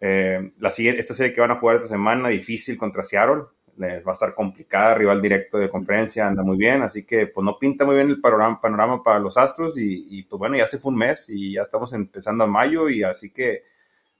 Eh, 0.00 0.52
la 0.58 0.70
siguiente, 0.70 1.00
esta 1.00 1.14
serie 1.14 1.32
que 1.32 1.40
van 1.40 1.50
a 1.50 1.56
jugar 1.56 1.76
esta 1.76 1.88
semana, 1.88 2.28
difícil 2.28 2.76
contra 2.76 3.02
Seattle, 3.02 3.44
les 3.76 4.04
va 4.04 4.10
a 4.10 4.12
estar 4.12 4.34
complicada, 4.34 4.94
rival 4.94 5.22
directo 5.22 5.58
de 5.58 5.68
conferencia, 5.68 6.26
anda 6.26 6.42
muy 6.42 6.56
bien, 6.56 6.82
así 6.82 7.04
que 7.04 7.28
pues 7.28 7.44
no 7.44 7.58
pinta 7.58 7.84
muy 7.84 7.94
bien 7.94 8.08
el 8.08 8.20
panorama, 8.20 8.60
panorama 8.60 9.02
para 9.02 9.20
los 9.20 9.36
Astros 9.36 9.78
y, 9.78 10.06
y 10.10 10.22
pues 10.24 10.38
bueno, 10.38 10.56
ya 10.56 10.66
se 10.66 10.78
fue 10.78 10.90
un 10.90 10.98
mes 10.98 11.26
y 11.28 11.54
ya 11.54 11.62
estamos 11.62 11.92
empezando 11.92 12.44
a 12.44 12.48
mayo 12.48 12.88
y 12.88 13.04
así 13.04 13.30
que 13.30 13.62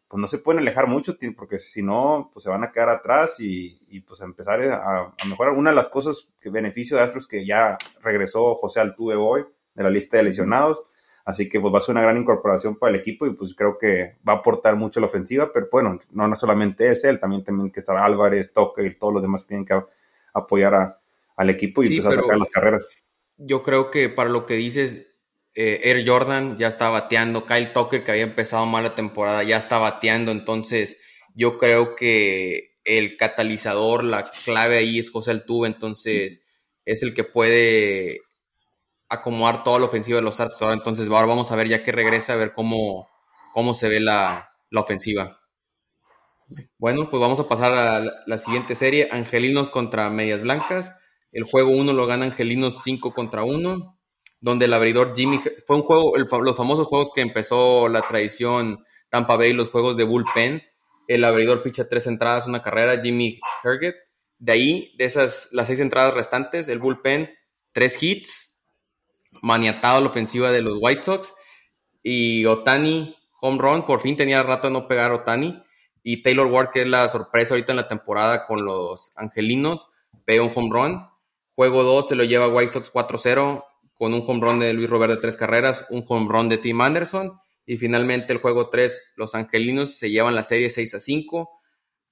pues 0.08 0.20
no 0.20 0.26
se 0.26 0.38
pueden 0.38 0.60
alejar 0.60 0.86
mucho, 0.86 1.16
porque 1.36 1.58
si 1.58 1.82
no, 1.82 2.30
pues 2.32 2.42
se 2.42 2.48
van 2.48 2.64
a 2.64 2.72
quedar 2.72 2.88
atrás 2.88 3.38
y, 3.40 3.78
y 3.88 4.00
pues 4.00 4.22
empezar 4.22 4.62
a, 4.62 5.14
mejorar. 5.26 5.52
Una 5.52 5.70
de 5.70 5.76
las 5.76 5.88
cosas 5.88 6.30
que 6.40 6.48
beneficio 6.48 6.96
de 6.96 7.02
Astros 7.02 7.28
que 7.28 7.44
ya 7.44 7.76
regresó 8.02 8.54
José 8.54 8.80
Altuve 8.80 9.16
hoy 9.16 9.44
de 9.74 9.82
la 9.82 9.90
lista 9.90 10.16
de 10.16 10.22
lesionados, 10.22 10.82
así 11.28 11.46
que 11.46 11.60
pues 11.60 11.74
va 11.74 11.76
a 11.76 11.82
ser 11.82 11.92
una 11.92 12.00
gran 12.00 12.16
incorporación 12.16 12.76
para 12.76 12.94
el 12.94 13.00
equipo 13.00 13.26
y 13.26 13.34
pues 13.34 13.52
creo 13.54 13.76
que 13.76 14.16
va 14.26 14.32
a 14.32 14.36
aportar 14.36 14.76
mucho 14.76 14.98
la 14.98 15.08
ofensiva, 15.08 15.52
pero 15.52 15.68
bueno, 15.70 15.98
no, 16.12 16.26
no 16.26 16.34
solamente 16.34 16.88
es 16.88 17.04
él, 17.04 17.20
también, 17.20 17.44
también 17.44 17.70
que 17.70 17.80
estará 17.80 18.02
Álvarez, 18.06 18.50
Toque 18.50 18.86
y 18.86 18.94
todos 18.94 19.12
los 19.12 19.20
demás 19.20 19.42
que 19.42 19.48
tienen 19.48 19.66
que 19.66 19.78
apoyar 20.32 20.98
al 21.36 21.50
equipo 21.50 21.82
y 21.82 21.88
empezar 21.88 22.14
a 22.14 22.16
sacar 22.16 22.38
las 22.38 22.48
carreras. 22.48 22.96
Yo 23.36 23.62
creo 23.62 23.90
que 23.90 24.08
para 24.08 24.30
lo 24.30 24.46
que 24.46 24.54
dices, 24.54 25.06
eh, 25.54 25.80
Air 25.82 26.08
Jordan 26.08 26.56
ya 26.56 26.68
está 26.68 26.88
bateando, 26.88 27.44
Kyle 27.44 27.74
Tucker 27.74 28.04
que 28.04 28.12
había 28.12 28.22
empezado 28.22 28.64
mal 28.64 28.84
la 28.84 28.94
temporada 28.94 29.42
ya 29.42 29.58
está 29.58 29.76
bateando, 29.76 30.32
entonces 30.32 30.96
yo 31.34 31.58
creo 31.58 31.94
que 31.94 32.78
el 32.84 33.18
catalizador, 33.18 34.02
la 34.02 34.30
clave 34.30 34.78
ahí 34.78 34.98
es 34.98 35.10
José 35.10 35.32
Altuve, 35.32 35.68
entonces 35.68 36.42
es 36.86 37.02
el 37.02 37.12
que 37.12 37.24
puede 37.24 38.22
acomodar 39.08 39.62
toda 39.62 39.78
la 39.78 39.86
ofensiva 39.86 40.16
de 40.16 40.22
los 40.22 40.40
Astros. 40.40 40.72
Entonces 40.72 41.08
ahora 41.08 41.26
vamos 41.26 41.50
a 41.50 41.56
ver 41.56 41.68
ya 41.68 41.82
que 41.82 41.92
regresa 41.92 42.34
a 42.34 42.36
ver 42.36 42.52
cómo, 42.52 43.08
cómo 43.52 43.74
se 43.74 43.88
ve 43.88 44.00
la, 44.00 44.50
ofensiva. 44.74 45.40
Bueno, 46.78 47.10
pues 47.10 47.20
vamos 47.20 47.40
a 47.40 47.48
pasar 47.48 47.72
a 47.72 48.00
la, 48.00 48.12
la, 48.26 48.38
siguiente 48.38 48.74
serie, 48.74 49.08
Angelinos 49.10 49.70
contra 49.70 50.08
Medias 50.10 50.42
Blancas. 50.42 50.94
El 51.32 51.44
juego 51.44 51.70
1 51.70 51.92
lo 51.92 52.06
gana 52.06 52.24
Angelinos 52.24 52.82
5 52.82 53.12
contra 53.12 53.44
1 53.44 53.98
donde 54.40 54.66
el 54.66 54.74
abridor 54.74 55.14
Jimmy 55.16 55.40
fue 55.66 55.76
un 55.76 55.82
juego, 55.82 56.16
los 56.16 56.56
famosos 56.56 56.86
juegos 56.86 57.10
que 57.14 57.20
empezó 57.20 57.88
la 57.88 58.02
tradición 58.02 58.84
Tampa 59.10 59.36
Bay, 59.36 59.52
los 59.52 59.70
juegos 59.70 59.96
de 59.96 60.04
bullpen. 60.04 60.62
El 61.08 61.24
abridor 61.24 61.62
picha 61.62 61.88
tres 61.88 62.06
entradas, 62.06 62.46
una 62.46 62.62
carrera, 62.62 63.00
Jimmy 63.02 63.40
Herget. 63.64 63.96
De 64.38 64.52
ahí, 64.52 64.94
de 64.98 65.06
esas, 65.06 65.48
las 65.52 65.66
seis 65.66 65.80
entradas 65.80 66.14
restantes, 66.14 66.68
el 66.68 66.78
bullpen, 66.78 67.30
tres 67.72 68.00
hits, 68.02 68.47
maniatado 69.42 70.00
la 70.00 70.08
ofensiva 70.08 70.50
de 70.50 70.62
los 70.62 70.78
White 70.80 71.02
Sox. 71.02 71.34
Y 72.02 72.44
Otani, 72.46 73.16
home 73.40 73.58
run, 73.58 73.86
por 73.86 74.00
fin 74.00 74.16
tenía 74.16 74.42
rato 74.42 74.68
de 74.68 74.72
no 74.72 74.88
pegar 74.88 75.12
Otani. 75.12 75.62
Y 76.02 76.22
Taylor 76.22 76.46
Ward, 76.46 76.70
que 76.70 76.82
es 76.82 76.86
la 76.86 77.08
sorpresa 77.08 77.54
ahorita 77.54 77.72
en 77.72 77.76
la 77.76 77.88
temporada 77.88 78.46
con 78.46 78.64
los 78.64 79.12
Angelinos, 79.16 79.88
pega 80.24 80.42
un 80.42 80.52
home 80.54 80.70
run. 80.70 81.08
Juego 81.54 81.82
2 81.82 82.08
se 82.08 82.16
lo 82.16 82.24
lleva 82.24 82.48
White 82.48 82.72
Sox 82.72 82.92
4-0 82.92 83.64
con 83.94 84.14
un 84.14 84.24
home 84.26 84.40
run 84.40 84.60
de 84.60 84.72
Luis 84.72 84.88
Robert 84.88 85.12
de 85.12 85.20
tres 85.20 85.36
carreras, 85.36 85.86
un 85.90 86.04
home 86.06 86.28
run 86.30 86.48
de 86.48 86.58
Tim 86.58 86.80
Anderson. 86.80 87.32
Y 87.66 87.76
finalmente 87.76 88.32
el 88.32 88.38
juego 88.38 88.70
3, 88.70 89.12
los 89.16 89.34
Angelinos 89.34 89.98
se 89.98 90.10
llevan 90.10 90.34
la 90.34 90.42
serie 90.42 90.70
6 90.70 90.94
a 90.94 91.00
5. 91.00 91.50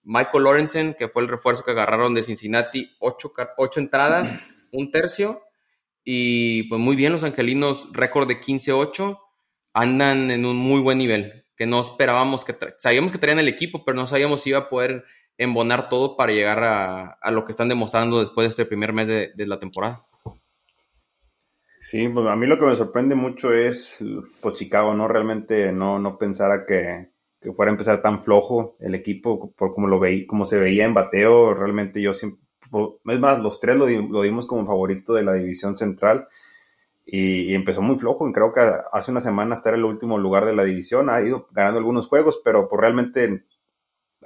Michael 0.02 0.44
Lorenzen, 0.44 0.94
que 0.94 1.08
fue 1.08 1.22
el 1.22 1.28
refuerzo 1.28 1.64
que 1.64 1.70
agarraron 1.70 2.12
de 2.12 2.22
Cincinnati, 2.22 2.94
8, 3.00 3.32
entradas, 3.76 4.34
un 4.72 4.90
tercio. 4.90 5.40
Y 6.08 6.62
pues 6.68 6.80
muy 6.80 6.94
bien, 6.94 7.12
los 7.12 7.24
Angelinos, 7.24 7.88
récord 7.92 8.28
de 8.28 8.40
15-8, 8.40 9.18
andan 9.74 10.30
en 10.30 10.46
un 10.46 10.56
muy 10.56 10.80
buen 10.80 10.98
nivel, 10.98 11.44
que 11.56 11.66
no 11.66 11.80
esperábamos 11.80 12.44
que... 12.44 12.56
Sabíamos 12.78 13.10
que 13.10 13.18
traían 13.18 13.40
el 13.40 13.48
equipo, 13.48 13.84
pero 13.84 13.96
no 13.96 14.06
sabíamos 14.06 14.40
si 14.40 14.50
iba 14.50 14.60
a 14.60 14.68
poder 14.68 15.04
embonar 15.36 15.88
todo 15.88 16.16
para 16.16 16.32
llegar 16.32 16.62
a, 16.62 17.30
lo 17.32 17.44
que 17.44 17.50
están 17.50 17.68
demostrando 17.68 18.20
después 18.20 18.44
de 18.44 18.50
este 18.50 18.66
primer 18.66 18.92
mes 18.92 19.08
de, 19.08 19.32
la 19.46 19.58
temporada. 19.58 20.06
Sí, 21.80 22.08
pues 22.08 22.24
a 22.28 22.36
mí 22.36 22.46
lo 22.46 22.56
que 22.56 22.66
me 22.66 22.76
sorprende 22.76 23.16
mucho 23.16 23.52
es, 23.52 23.98
pues 24.40 24.54
Chicago, 24.54 24.94
¿no? 24.94 25.08
Realmente 25.08 25.72
no, 25.72 25.98
no 25.98 26.18
pensara 26.18 26.64
que, 26.64 27.10
fuera 27.56 27.70
a 27.70 27.74
empezar 27.74 28.00
tan 28.00 28.22
flojo 28.22 28.74
el 28.78 28.94
equipo, 28.94 29.52
por 29.56 29.72
como 29.72 29.88
lo 29.88 29.98
veí, 29.98 30.24
como 30.24 30.46
se 30.46 30.60
veía 30.60 30.84
en 30.84 30.94
bateo, 30.94 31.52
realmente 31.52 32.00
yo 32.00 32.14
siempre, 32.14 32.45
es 33.06 33.18
más, 33.18 33.40
los 33.40 33.60
tres 33.60 33.76
lo, 33.76 33.86
dimos 33.86 34.46
como 34.46 34.66
favorito 34.66 35.14
de 35.14 35.22
la 35.22 35.32
división 35.34 35.76
central 35.76 36.28
y, 37.04 37.54
empezó 37.54 37.82
muy 37.82 37.98
flojo 37.98 38.28
y 38.28 38.32
creo 38.32 38.52
que 38.52 38.60
hace 38.92 39.10
una 39.10 39.20
semana 39.20 39.54
estar 39.54 39.74
en 39.74 39.80
el 39.80 39.86
último 39.86 40.18
lugar 40.18 40.44
de 40.44 40.54
la 40.54 40.64
división, 40.64 41.10
ha 41.10 41.20
ido 41.22 41.48
ganando 41.52 41.78
algunos 41.78 42.08
juegos, 42.08 42.40
pero 42.44 42.68
pues 42.68 42.80
realmente 42.80 43.44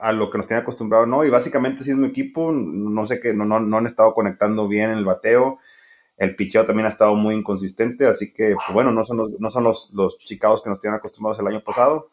a 0.01 0.13
lo 0.13 0.31
que 0.31 0.39
nos 0.39 0.47
tiene 0.47 0.63
acostumbrado, 0.63 1.07
no. 1.07 1.25
Y 1.25 1.31
básicamente 1.31 1.85
siendo 1.85 2.05
un 2.05 2.11
equipo, 2.11 2.53
no 2.53 3.07
sé 3.07 3.21
qué, 3.21 3.35
no, 3.35 3.45
no, 3.45 3.61
no, 3.61 3.77
han 3.77 3.87
estado 3.87 4.15
conectando 4.15 4.69
bien 4.69 4.91
en 4.91 4.99
el 4.99 5.05
bateo. 5.05 5.59
El 6.17 6.37
picheo 6.37 6.67
también 6.67 6.87
ha 6.87 6.91
estado 6.91 7.15
muy 7.15 7.35
inconsistente, 7.35 8.07
así 8.07 8.33
que, 8.33 8.55
pues 8.55 8.73
bueno, 8.73 8.93
no 8.93 9.05
son 9.05 9.19
los, 9.19 9.31
no 9.39 9.51
son 9.51 9.65
los, 9.65 9.91
los 9.93 10.19
chicados 10.19 10.63
que 10.63 10.71
nos 10.71 10.81
tienen 10.81 10.99
acostumbrados 10.99 11.41
el 11.41 11.47
año 11.47 11.63
pasado. 11.63 12.11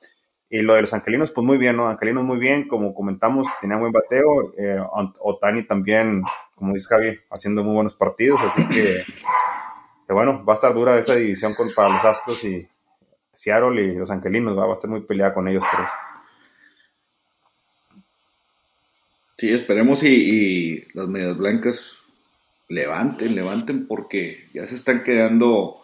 Y 0.50 0.62
lo 0.62 0.76
de 0.76 0.82
los 0.82 0.94
angelinos, 0.94 1.32
pues 1.32 1.46
muy 1.46 1.58
bien, 1.58 1.76
¿no? 1.76 1.90
Angelinos 1.90 2.24
muy 2.24 2.38
bien, 2.38 2.68
como 2.68 2.94
comentamos, 2.94 3.48
tenía 3.60 3.78
buen 3.78 3.92
bateo. 3.92 4.54
Eh, 4.58 4.80
Otani 5.20 5.64
también, 5.64 6.24
como 6.56 6.74
dice 6.74 6.88
Javi, 6.90 7.20
haciendo 7.30 7.64
muy 7.64 7.74
buenos 7.74 7.94
partidos, 7.94 8.42
así 8.42 8.68
que, 8.70 9.04
bueno, 10.08 10.46
va 10.46 10.54
a 10.54 10.56
estar 10.56 10.74
dura 10.74 10.98
esa 10.98 11.16
división 11.16 11.54
para 11.76 11.90
los 11.90 12.06
Astros 12.06 12.44
y 12.46 12.68
Seattle 13.34 13.82
y 13.82 13.96
los 13.96 14.10
angelinos, 14.10 14.58
va 14.58 14.66
a 14.66 14.74
estar 14.74 14.90
muy 14.90 15.02
peleada 15.02 15.34
con 15.34 15.48
ellos 15.48 15.66
tres. 15.70 15.90
Sí, 19.38 19.52
esperemos 19.54 20.02
y, 20.02 20.88
las 20.96 21.08
medias 21.08 21.38
blancas 21.38 22.00
levanten, 22.70 23.36
levanten 23.36 23.86
porque 23.86 24.48
ya 24.52 24.66
se 24.66 24.74
están 24.74 25.04
quedando 25.04 25.82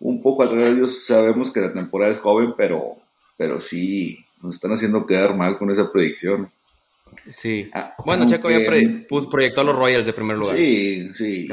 un 0.00 0.22
poco 0.22 0.44
atrás. 0.44 0.70
Ellos 0.70 1.04
sabemos 1.04 1.50
que 1.50 1.60
la 1.60 1.74
temporada 1.74 2.10
es 2.10 2.18
joven, 2.18 2.54
pero, 2.56 2.96
pero 3.38 3.62
sí 3.62 4.18
nos 4.42 4.56
están 4.56 4.72
haciendo 4.72 5.06
quedar 5.06 5.34
mal 5.34 5.56
con 5.56 5.70
esa 5.70 5.90
predicción. 5.90 6.50
Sí. 7.36 7.70
Ah, 7.72 7.94
bueno, 8.04 8.28
Checo 8.28 8.50
ya 8.50 8.58
proyectó 9.30 9.62
a 9.62 9.64
los 9.64 9.74
Royals 9.74 10.04
de 10.04 10.12
primer 10.12 10.36
lugar. 10.36 10.56
Sí, 10.56 11.08
sí. 11.14 11.48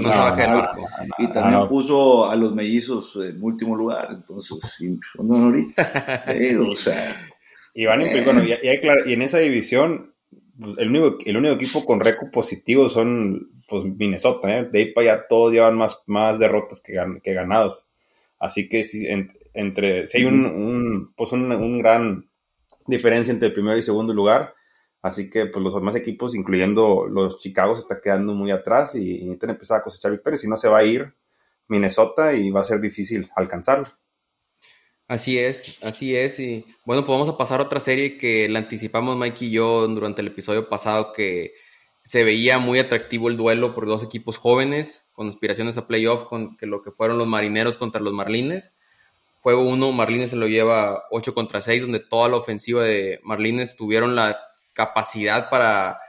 y 1.17 1.27
también 1.31 1.67
puso 1.69 2.29
a 2.29 2.35
los 2.35 2.53
mellizos 2.53 3.15
en 3.15 3.41
último 3.41 3.75
lugar. 3.75 4.09
Entonces, 4.11 4.57
sí, 4.77 4.99
son 5.15 5.31
ahorita. 5.31 6.25
o 6.69 6.75
sea. 6.75 7.15
Y, 7.73 7.85
van, 7.85 8.01
y, 8.01 8.21
bueno, 8.21 8.43
y, 8.43 8.51
y 8.51 9.13
en 9.13 9.21
esa 9.21 9.39
división 9.39 10.13
pues, 10.59 10.77
el 10.77 10.89
único, 10.89 11.17
el 11.25 11.37
único 11.37 11.55
equipo 11.55 11.85
con 11.85 11.99
récord 11.99 12.31
positivo 12.31 12.89
son 12.89 13.49
pues, 13.67 13.83
Minnesota, 13.83 14.59
¿eh? 14.59 14.65
De 14.71 14.79
ahí 14.79 14.91
para 14.91 15.13
allá 15.13 15.25
todos 15.27 15.51
llevan 15.51 15.77
más, 15.77 15.99
más 16.05 16.39
derrotas 16.39 16.81
que, 16.81 16.97
que 17.23 17.33
ganados. 17.33 17.89
Así 18.39 18.69
que 18.69 18.83
si, 18.83 19.07
entre, 19.55 20.05
si 20.07 20.19
hay 20.19 20.25
un, 20.25 21.13
pues 21.15 21.31
un, 21.31 21.79
gran 21.79 22.29
diferencia 22.87 23.31
entre 23.31 23.47
el 23.47 23.53
primero 23.53 23.77
y 23.77 23.83
segundo 23.83 24.13
lugar. 24.13 24.53
Así 25.01 25.29
que 25.29 25.45
pues 25.45 25.63
los 25.63 25.73
demás 25.73 25.95
equipos, 25.95 26.35
incluyendo 26.35 27.05
los 27.07 27.39
Chicago, 27.39 27.75
se 27.75 27.81
está 27.81 28.01
quedando 28.01 28.33
muy 28.33 28.51
atrás 28.51 28.95
y, 28.95 29.17
y 29.17 29.23
necesitan 29.25 29.51
empezar 29.51 29.79
a 29.79 29.83
cosechar 29.83 30.11
victorias. 30.11 30.41
Si 30.41 30.47
no, 30.47 30.57
se 30.57 30.69
va 30.69 30.79
a 30.79 30.83
ir 30.83 31.13
Minnesota 31.67 32.33
y 32.33 32.51
va 32.51 32.61
a 32.61 32.65
ser 32.65 32.79
difícil 32.81 33.29
alcanzarlo. 33.35 33.87
Así 35.07 35.37
es, 35.37 35.77
así 35.83 36.15
es. 36.15 36.39
Y 36.39 36.65
bueno, 36.85 37.05
pues 37.05 37.13
vamos 37.15 37.29
a 37.29 37.37
pasar 37.37 37.59
a 37.59 37.63
otra 37.63 37.79
serie 37.79 38.17
que 38.17 38.49
la 38.49 38.59
anticipamos 38.59 39.15
Mike 39.17 39.45
y 39.45 39.51
yo 39.51 39.87
durante 39.87 40.21
el 40.21 40.27
episodio 40.27 40.67
pasado, 40.67 41.13
que 41.13 41.53
se 42.03 42.23
veía 42.23 42.57
muy 42.57 42.79
atractivo 42.79 43.29
el 43.29 43.37
duelo 43.37 43.75
por 43.75 43.85
dos 43.85 44.03
equipos 44.03 44.37
jóvenes, 44.37 45.07
con 45.13 45.27
aspiraciones 45.27 45.77
a 45.77 45.87
playoff, 45.87 46.23
con 46.23 46.57
que 46.57 46.65
lo 46.65 46.81
que 46.81 46.91
fueron 46.91 47.19
los 47.19 47.27
marineros 47.27 47.77
contra 47.77 48.01
los 48.01 48.13
marlines. 48.13 48.73
Juego 49.45 49.61
1, 49.61 49.91
Marlines 49.91 50.31
se 50.31 50.37
lo 50.37 50.47
lleva 50.47 51.03
8 51.11 51.35
contra 51.35 51.61
6, 51.61 51.83
donde 51.83 51.99
toda 51.99 52.29
la 52.29 52.37
ofensiva 52.37 52.83
de 52.83 53.19
Marlines 53.21 53.75
tuvieron 53.75 54.15
la 54.15 54.39
capacidad 54.73 55.51
para 55.51 55.99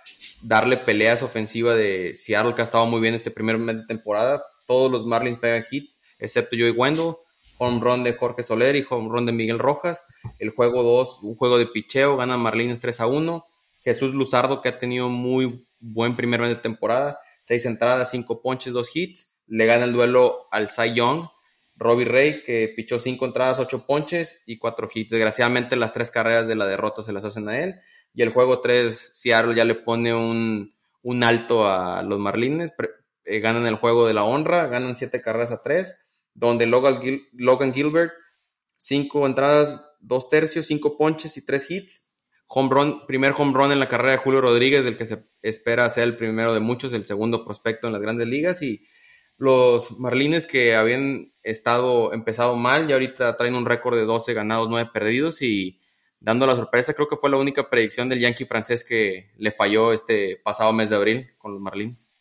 darle 0.41 0.79
peleas 0.79 1.23
ofensiva 1.23 1.75
de 1.75 2.15
Seattle, 2.15 2.55
que 2.55 2.63
ha 2.63 2.65
estado 2.65 2.87
muy 2.87 2.99
bien 2.99 3.13
este 3.13 3.31
primer 3.31 3.59
mes 3.59 3.77
de 3.77 3.85
temporada. 3.85 4.43
Todos 4.67 4.91
los 4.91 5.05
Marlins 5.05 5.37
pegan 5.37 5.65
hit, 5.65 5.91
excepto 6.19 6.57
Joey 6.59 6.71
Wendell 6.71 7.13
home 7.59 7.79
run 7.79 8.05
de 8.05 8.15
Jorge 8.15 8.43
Soler 8.43 8.75
y 8.75 8.87
home 8.89 9.11
run 9.11 9.27
de 9.27 9.33
Miguel 9.33 9.59
Rojas. 9.59 10.03
El 10.39 10.49
juego 10.49 10.83
2, 10.83 11.21
un 11.23 11.37
juego 11.37 11.59
de 11.59 11.67
picheo, 11.67 12.17
gana 12.17 12.39
Marlines 12.39 12.81
3 12.81 13.03
a 13.03 13.07
1. 13.07 13.47
Jesús 13.81 14.15
Luzardo, 14.15 14.63
que 14.63 14.71
ha 14.71 14.79
tenido 14.79 15.11
muy 15.11 15.67
buen 15.79 16.17
primer 16.17 16.41
mes 16.41 16.49
de 16.49 16.57
temporada, 16.57 17.19
6 17.43 17.67
entradas, 17.67 18.13
5 18.13 18.41
ponches, 18.41 18.73
2 18.73 18.97
hits. 18.97 19.37
Le 19.47 19.67
gana 19.67 19.85
el 19.85 19.93
duelo 19.93 20.49
al 20.51 20.71
Cy 20.71 20.95
Young. 20.95 21.29
Robbie 21.77 22.07
Ray, 22.07 22.43
que 22.43 22.73
pichó 22.75 22.99
5 22.99 23.27
entradas, 23.27 23.59
8 23.59 23.87
ponches 23.87 24.43
y 24.47 24.59
4 24.59 24.89
hits. 24.93 25.11
Desgraciadamente, 25.11 25.77
las 25.77 25.93
tres 25.93 26.11
carreras 26.11 26.49
de 26.49 26.57
la 26.57 26.67
derrota 26.67 27.03
se 27.03 27.13
las 27.13 27.25
hacen 27.25 27.49
a 27.49 27.59
él. 27.59 27.77
Y 28.15 28.23
el 28.23 28.33
juego 28.33 28.61
3, 28.61 29.13
Seattle 29.15 29.55
ya 29.55 29.65
le 29.65 29.75
pone 29.75 30.15
un, 30.15 30.75
un 31.03 31.23
alto 31.23 31.69
a 31.69 32.03
los 32.03 32.19
Marlines. 32.19 32.73
Eh, 33.25 33.41
ganan 33.41 33.67
el 33.67 33.75
juego 33.75 34.07
de 34.07 34.15
la 34.15 34.25
honra, 34.25 34.67
ganan 34.69 34.97
7 34.97 35.21
carreras 35.21 35.51
a 35.51 35.63
3 35.63 35.97
donde 36.37 36.67
Logan, 36.67 37.73
Gilbert, 37.73 38.13
cinco 38.77 39.27
entradas, 39.27 39.83
dos 40.01 40.29
tercios, 40.29 40.67
cinco 40.67 40.97
ponches 40.97 41.37
y 41.37 41.45
tres 41.45 41.71
hits. 41.71 42.05
Home 42.49 42.69
run, 42.71 43.07
primer 43.07 43.33
home 43.37 43.53
run 43.55 43.73
en 43.73 43.81
la 43.81 43.89
carrera 43.89 44.13
de 44.13 44.19
Julio 44.19 44.41
Rodríguez, 44.41 44.85
del 44.85 44.97
que 44.97 45.07
se 45.07 45.27
espera 45.43 45.91
sea 45.91 46.05
el 46.05 46.17
primero 46.17 46.55
de 46.55 46.61
muchos, 46.61 46.93
el 46.93 47.05
segundo 47.05 47.45
prospecto 47.45 47.89
en 47.89 47.95
las 47.95 48.03
grandes 48.03 48.29
ligas. 48.29 48.63
Y 48.63 48.87
los 49.39 49.99
Marlines 49.99 50.47
que 50.47 50.75
habían 50.75 51.33
estado 51.43 52.13
empezado 52.13 52.57
mal 52.57 52.89
y 52.89 52.93
ahorita 52.93 53.37
traen 53.37 53.55
un 53.55 53.67
récord 53.67 53.97
de 53.97 54.05
12 54.05 54.35
ganados, 54.35 54.69
9 54.69 54.91
perdidos 54.93 55.43
y 55.43 55.81
dando 56.21 56.47
la 56.47 56.57
sorpresa, 56.57 56.95
creo 56.95 57.09
que 57.09 57.17
fue 57.17 57.31
la 57.31 57.37
única 57.37 57.69
predicción 57.69 58.09
del 58.09 58.21
Yankee 58.21 58.47
francés 58.47 58.85
que 58.85 59.31
le 59.37 59.53
falló 59.53 59.93
este 59.93 60.41
pasado 60.43 60.73
mes 60.73 60.91
de 60.91 60.97
abril 60.97 61.31
con 61.39 61.53
los 61.53 61.61
Marlins. 61.61 62.13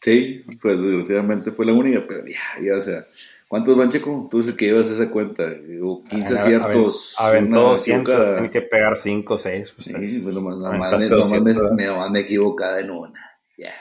Sí, 0.00 0.44
pues 0.60 0.80
desgraciadamente 0.80 1.52
fue 1.52 1.64
la 1.64 1.72
única, 1.72 2.04
pero 2.06 2.24
ya, 2.26 2.40
ya, 2.60 2.76
o 2.76 2.80
sea, 2.80 3.06
¿cuántos 3.46 3.76
van, 3.76 3.88
Checo? 3.88 4.26
Tú 4.28 4.38
dices 4.38 4.54
que 4.54 4.66
llevas 4.66 4.90
esa 4.90 5.08
cuenta, 5.10 5.44
15 5.54 6.34
aciertos. 6.34 7.14
Aventó 7.18 7.60
200, 7.70 8.32
tiene 8.34 8.50
que 8.50 8.62
pegar 8.62 8.96
5 8.96 9.32
o 9.32 9.38
6. 9.38 9.74
Pues 9.76 9.86
sí, 9.86 10.20
pues 10.24 10.34
nomás, 10.34 10.56
nomás, 10.56 11.00
me, 11.00 11.08
nomás 11.08 11.72
me, 11.72 12.10
me, 12.10 12.20
equivocada 12.20 12.80
en 12.80 12.90
una, 12.90 13.20
ya. 13.56 13.72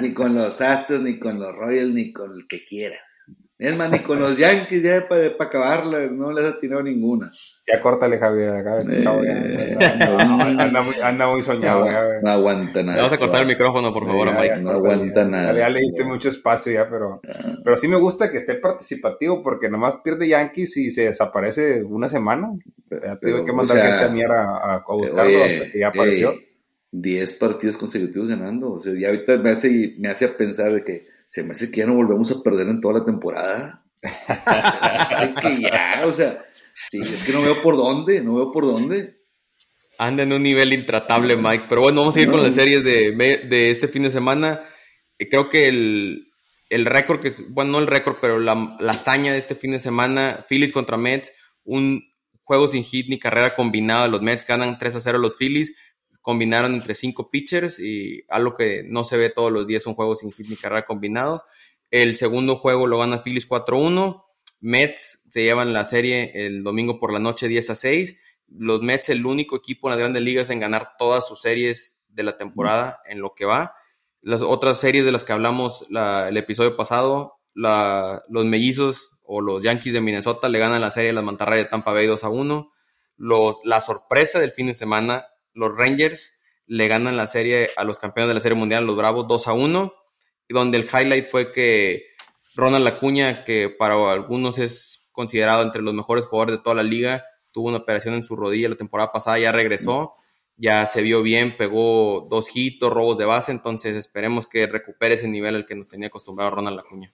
Ni 0.00 0.12
con 0.12 0.34
los 0.34 0.60
Astros, 0.60 1.02
ni 1.02 1.18
con 1.18 1.38
los 1.38 1.54
Royals, 1.54 1.92
ni 1.92 2.12
con 2.12 2.32
el 2.32 2.46
que 2.46 2.64
quieras. 2.64 3.00
Es 3.60 3.76
más, 3.76 3.90
ni 3.90 3.98
con 3.98 4.18
los 4.18 4.38
Yankees 4.38 4.82
ya 4.82 5.06
para, 5.06 5.26
acabarla, 5.38 6.06
no 6.06 6.32
les 6.32 6.46
ha 6.46 6.58
tirado 6.58 6.82
ninguna. 6.82 7.30
Ya 7.66 7.78
córtale, 7.78 8.18
Javier, 8.18 8.48
acá 8.48 8.78
este 8.78 9.02
chavo 9.02 9.22
eh, 9.22 9.76
anda, 9.78 10.80
muy, 10.80 10.94
anda, 10.94 11.28
muy, 11.28 11.42
soñado. 11.42 11.84
No, 11.84 12.22
no 12.22 12.30
aguanta 12.30 12.82
nada. 12.82 12.96
Vamos 12.96 13.12
a 13.12 13.18
cortar 13.18 13.42
el 13.42 13.48
micrófono, 13.48 13.92
por 13.92 14.06
favor, 14.06 14.32
Mike. 14.32 14.62
No 14.62 14.70
aguanta 14.70 15.26
nada. 15.26 15.52
Ya, 15.52 15.68
le 15.68 15.80
diste 15.80 16.04
mucho 16.04 16.30
espacio 16.30 16.72
ya, 16.72 16.88
pero, 16.88 17.20
pero 17.62 17.76
sí 17.76 17.86
me 17.86 17.96
gusta 17.96 18.30
que 18.30 18.38
esté 18.38 18.54
participativo 18.54 19.42
porque 19.42 19.68
nomás 19.68 19.96
pierde 20.02 20.26
Yankees 20.26 20.78
y 20.78 20.90
se 20.90 21.10
desaparece 21.10 21.82
una 21.82 22.08
semana. 22.08 22.52
Ya 22.90 23.18
tuve 23.20 23.44
que 23.44 23.52
mandar 23.52 23.76
gente 23.76 24.04
a 24.06 24.08
mirar 24.08 24.38
a, 24.38 24.74
a, 24.76 24.84
buscarlo 24.88 25.38
que 25.70 25.78
ya 25.78 25.88
apareció. 25.88 26.32
10 26.92 27.32
partidos 27.34 27.76
consecutivos 27.76 28.28
ganando. 28.28 28.72
O 28.72 28.80
sea, 28.80 28.92
ya 28.98 29.08
ahorita 29.08 29.38
me 29.38 29.50
hace, 29.50 29.94
me 29.98 30.08
hace 30.08 30.28
pensar 30.28 30.72
de 30.72 30.84
que 30.84 31.06
se 31.28 31.44
me 31.44 31.52
hace 31.52 31.70
que 31.70 31.78
ya 31.78 31.86
no 31.86 31.94
volvemos 31.94 32.30
a 32.30 32.42
perder 32.42 32.68
en 32.68 32.80
toda 32.80 33.00
la 33.00 33.04
temporada. 33.04 33.84
se 34.02 34.32
me 34.34 34.96
hace 34.98 35.34
que 35.40 35.60
ya, 35.62 36.02
o 36.06 36.12
sea, 36.12 36.44
sí, 36.90 37.00
es 37.00 37.22
que 37.22 37.32
no 37.32 37.42
veo 37.42 37.62
por 37.62 37.76
dónde, 37.76 38.20
no 38.20 38.34
veo 38.34 38.52
por 38.52 38.64
dónde. 38.64 39.20
Anda 39.98 40.22
en 40.22 40.32
un 40.32 40.42
nivel 40.42 40.72
intratable, 40.72 41.36
Mike. 41.36 41.66
Pero 41.68 41.82
bueno, 41.82 42.00
vamos 42.00 42.16
a 42.16 42.20
ir 42.20 42.30
con 42.30 42.42
las 42.42 42.54
series 42.54 42.82
de, 42.82 43.12
de, 43.48 43.70
este 43.70 43.86
fin 43.86 44.02
de 44.02 44.10
semana. 44.10 44.62
Eh, 45.18 45.28
creo 45.28 45.50
que 45.50 45.68
el, 45.68 46.28
el 46.70 46.86
récord 46.86 47.20
que, 47.20 47.30
bueno, 47.50 47.72
no 47.72 47.78
el 47.80 47.86
récord, 47.86 48.16
pero 48.18 48.38
la, 48.38 48.76
la 48.80 48.92
hazaña 48.92 49.32
de 49.32 49.38
este 49.38 49.56
fin 49.56 49.72
de 49.72 49.78
semana, 49.78 50.46
Phillies 50.48 50.72
contra 50.72 50.96
Mets, 50.96 51.34
un 51.64 52.10
juego 52.44 52.66
sin 52.66 52.82
hit 52.82 53.08
ni 53.08 53.18
carrera 53.18 53.54
combinado. 53.54 54.08
Los 54.08 54.22
Mets 54.22 54.46
ganan 54.46 54.78
3 54.78 54.96
a 54.96 55.00
0 55.00 55.18
los 55.18 55.36
Phillies. 55.36 55.74
Combinaron 56.20 56.74
entre 56.74 56.94
cinco 56.94 57.30
pitchers 57.30 57.78
y 57.78 58.24
algo 58.28 58.56
que 58.56 58.82
no 58.84 59.04
se 59.04 59.16
ve 59.16 59.30
todos 59.30 59.50
los 59.50 59.66
días 59.66 59.82
son 59.82 59.94
juegos 59.94 60.20
sin 60.20 60.32
hit 60.32 60.48
ni 60.48 60.56
carrera 60.56 60.86
combinados. 60.86 61.42
El 61.90 62.14
segundo 62.16 62.56
juego 62.56 62.86
lo 62.86 62.98
gana 62.98 63.22
Phillies 63.22 63.48
4-1. 63.48 64.24
Mets 64.60 65.24
se 65.28 65.42
llevan 65.42 65.72
la 65.72 65.84
serie 65.84 66.32
el 66.34 66.62
domingo 66.62 67.00
por 67.00 67.12
la 67.12 67.18
noche 67.18 67.48
10 67.48 67.70
a 67.70 67.74
6. 67.74 68.16
Los 68.48 68.82
Mets, 68.82 69.08
el 69.08 69.24
único 69.24 69.56
equipo 69.56 69.88
en 69.88 69.90
las 69.90 69.98
grandes 69.98 70.22
ligas 70.22 70.50
en 70.50 70.60
ganar 70.60 70.92
todas 70.98 71.26
sus 71.26 71.40
series 71.40 72.00
de 72.08 72.22
la 72.22 72.36
temporada 72.36 73.00
en 73.06 73.20
lo 73.20 73.34
que 73.34 73.44
va. 73.44 73.72
Las 74.20 74.42
otras 74.42 74.78
series 74.78 75.04
de 75.04 75.12
las 75.12 75.24
que 75.24 75.32
hablamos 75.32 75.86
el 75.90 76.36
episodio 76.36 76.76
pasado, 76.76 77.40
los 77.54 78.44
mellizos 78.44 79.12
o 79.22 79.40
los 79.40 79.62
Yankees 79.62 79.92
de 79.92 80.00
Minnesota 80.00 80.48
le 80.48 80.58
ganan 80.58 80.80
la 80.80 80.90
serie 80.90 81.10
a 81.10 81.14
las 81.14 81.24
Mantarrayas 81.24 81.66
de 81.66 81.70
Tampa 81.70 81.92
Bay 81.92 82.06
2 82.06 82.22
a 82.24 82.28
1. 82.28 82.72
Los, 83.16 83.60
la 83.64 83.80
sorpresa 83.80 84.38
del 84.38 84.50
fin 84.50 84.66
de 84.66 84.74
semana, 84.74 85.26
los 85.54 85.76
Rangers 85.76 86.38
le 86.66 86.88
ganan 86.88 87.16
la 87.16 87.26
serie 87.26 87.70
a 87.76 87.84
los 87.84 87.98
campeones 87.98 88.28
de 88.28 88.34
la 88.34 88.40
Serie 88.40 88.56
Mundial, 88.56 88.86
los 88.86 88.96
Bravos 88.96 89.26
2 89.28 89.48
a 89.48 89.52
1, 89.52 89.92
y 90.48 90.54
donde 90.54 90.78
el 90.78 90.84
highlight 90.84 91.26
fue 91.26 91.52
que 91.52 92.06
Ronald 92.54 92.86
Acuña, 92.86 93.44
que 93.44 93.68
para 93.68 94.12
algunos 94.12 94.58
es 94.58 95.08
considerado 95.12 95.62
entre 95.62 95.82
los 95.82 95.94
mejores 95.94 96.24
jugadores 96.26 96.58
de 96.58 96.62
toda 96.62 96.76
la 96.76 96.82
liga, 96.82 97.24
tuvo 97.52 97.68
una 97.68 97.78
operación 97.78 98.14
en 98.14 98.22
su 98.22 98.36
rodilla 98.36 98.68
la 98.68 98.76
temporada 98.76 99.12
pasada, 99.12 99.38
ya 99.38 99.52
regresó, 99.52 100.14
ya 100.56 100.86
se 100.86 101.02
vio 101.02 101.22
bien, 101.22 101.56
pegó 101.56 102.26
dos 102.30 102.54
hits, 102.54 102.78
dos 102.78 102.92
robos 102.92 103.18
de 103.18 103.24
base, 103.24 103.50
entonces 103.50 103.96
esperemos 103.96 104.46
que 104.46 104.66
recupere 104.66 105.14
ese 105.14 105.28
nivel 105.28 105.56
al 105.56 105.66
que 105.66 105.74
nos 105.74 105.88
tenía 105.88 106.08
acostumbrado 106.08 106.50
Ronald 106.50 106.78
Acuña. 106.78 107.12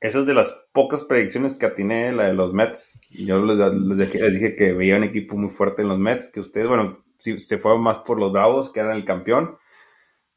Esa 0.00 0.18
es 0.18 0.26
de 0.26 0.34
las 0.34 0.54
pocas 0.72 1.02
predicciones 1.02 1.54
que 1.54 1.64
atiné, 1.64 2.12
la 2.12 2.24
de 2.24 2.34
los 2.34 2.52
Mets. 2.52 3.00
Yo 3.08 3.42
les, 3.42 4.34
dije 4.34 4.54
que 4.54 4.72
veía 4.74 4.96
un 4.96 5.04
equipo 5.04 5.36
muy 5.36 5.48
fuerte 5.48 5.80
en 5.80 5.88
los 5.88 5.98
Mets, 5.98 6.28
que 6.28 6.40
ustedes, 6.40 6.68
bueno, 6.68 7.03
sí, 7.24 7.40
se 7.40 7.58
fueron 7.58 7.82
más 7.82 7.98
por 7.98 8.18
los 8.18 8.30
Bravos, 8.30 8.70
que 8.70 8.80
eran 8.80 8.96
el 8.96 9.04
campeón. 9.04 9.56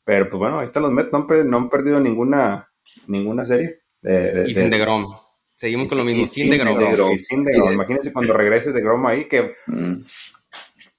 Pero 0.05 0.29
pues 0.29 0.39
bueno, 0.39 0.59
ahí 0.59 0.65
están 0.65 0.83
los 0.83 0.91
Mets, 0.91 1.11
no 1.11 1.57
han, 1.57 1.69
perdido 1.69 1.99
ninguna, 1.99 2.71
ninguna 3.07 3.43
serie. 3.43 3.81
y 4.01 4.53
sin 4.53 4.69
de 4.69 4.77
Grom. 4.77 5.05
Seguimos 5.53 5.89
con 5.89 5.97
lo 5.97 6.05
mismo, 6.05 6.23
sin, 6.25 6.49
de 6.49 6.57
Grom. 6.57 7.11
Y 7.11 7.19
sin 7.19 7.43
de 7.43 7.57
Grom. 7.57 7.73
Imagínense 7.73 8.13
cuando 8.13 8.33
regrese 8.33 8.71
de 8.71 8.81
Grom 8.81 9.05
ahí, 9.05 9.25
que 9.25 9.53
mm 9.65 10.03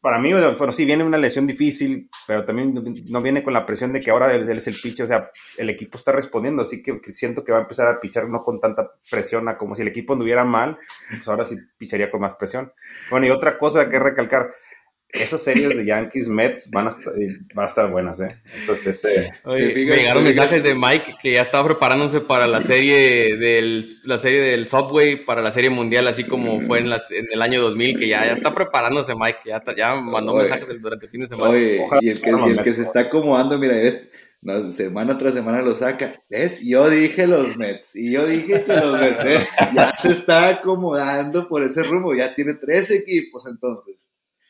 para 0.00 0.20
mí, 0.20 0.32
bueno, 0.32 0.72
sí 0.72 0.84
viene 0.84 1.02
una 1.02 1.18
lesión 1.18 1.46
difícil, 1.46 2.08
pero 2.26 2.44
también 2.44 2.72
no 3.08 3.20
viene 3.20 3.42
con 3.42 3.52
la 3.52 3.66
presión 3.66 3.92
de 3.92 4.00
que 4.00 4.10
ahora 4.12 4.32
él, 4.32 4.48
es 4.48 4.66
el 4.68 4.76
pitcher, 4.80 5.04
o 5.04 5.08
sea, 5.08 5.30
el 5.56 5.70
equipo 5.70 5.98
está 5.98 6.12
respondiendo, 6.12 6.62
así 6.62 6.82
que, 6.82 7.00
siento 7.12 7.42
que 7.42 7.50
va 7.50 7.58
a 7.58 7.62
empezar 7.62 7.88
a 7.88 7.98
pichar 7.98 8.28
no 8.28 8.44
con 8.44 8.60
tanta 8.60 8.92
presión, 9.10 9.46
como 9.58 9.74
si 9.74 9.82
el 9.82 9.88
equipo 9.88 10.12
anduviera 10.12 10.44
mal, 10.44 10.78
pues 11.10 11.26
ahora 11.26 11.44
sí 11.44 11.56
picharía 11.76 12.10
con 12.10 12.20
más 12.20 12.36
presión. 12.36 12.72
Bueno, 13.10 13.26
y 13.26 13.30
otra 13.30 13.58
cosa 13.58 13.90
que 13.90 13.98
recalcar, 13.98 14.50
esas 15.10 15.42
series 15.42 15.70
de 15.70 15.86
Yankees 15.86 16.28
Mets 16.28 16.70
van 16.70 16.88
a 16.88 16.90
estar, 16.90 17.14
van 17.54 17.64
a 17.64 17.68
estar 17.68 17.90
buenas, 17.90 18.20
¿eh? 18.20 18.40
Eso 18.56 18.74
es 18.74 18.86
ese. 18.86 19.32
Oye, 19.44 19.72
me 19.74 19.96
llegaron 19.96 20.22
mensajes 20.22 20.62
de 20.62 20.74
Mike 20.74 21.16
que 21.20 21.32
ya 21.32 21.40
estaba 21.40 21.64
preparándose 21.64 22.20
para 22.20 22.46
la 22.46 22.60
serie 22.60 23.36
del 23.36 23.86
la 24.04 24.18
serie 24.18 24.42
del 24.42 24.66
Subway 24.66 25.24
para 25.24 25.40
la 25.40 25.50
serie 25.50 25.70
mundial, 25.70 26.06
así 26.08 26.24
como 26.24 26.60
fue 26.60 26.80
en, 26.80 26.90
las, 26.90 27.10
en 27.10 27.26
el 27.32 27.40
año 27.40 27.60
2000, 27.62 27.98
que 27.98 28.08
ya, 28.08 28.26
ya 28.26 28.32
está 28.32 28.54
preparándose 28.54 29.14
Mike, 29.14 29.38
ya, 29.46 29.62
ya 29.74 29.94
mandó 29.94 30.34
mensajes 30.34 30.68
durante 30.80 31.06
el 31.06 31.10
fin 31.10 31.22
de 31.22 31.26
semana. 31.26 31.50
Oye, 31.50 31.84
y 32.02 32.08
el 32.10 32.20
que, 32.20 32.30
y 32.30 32.50
el 32.50 32.62
que 32.62 32.74
se 32.74 32.82
está 32.82 33.00
acomodando, 33.00 33.58
mira, 33.58 33.80
es 33.80 34.02
semana 34.72 35.18
tras 35.18 35.34
semana 35.34 35.62
lo 35.62 35.74
saca. 35.74 36.22
¿Ves? 36.28 36.60
Yo 36.64 36.88
dije 36.88 37.26
los 37.26 37.56
Mets. 37.56 37.96
Y 37.96 38.12
yo 38.12 38.26
dije 38.26 38.64
que 38.64 38.72
los 38.76 38.92
Mets. 38.98 39.48
Ya 39.74 39.92
se 40.00 40.12
está 40.12 40.48
acomodando 40.48 41.48
por 41.48 41.62
ese 41.64 41.82
rumbo. 41.82 42.14
Ya 42.14 42.34
tiene 42.34 42.54
tres 42.54 42.90
equipos 42.90 43.46
entonces. 43.46 44.06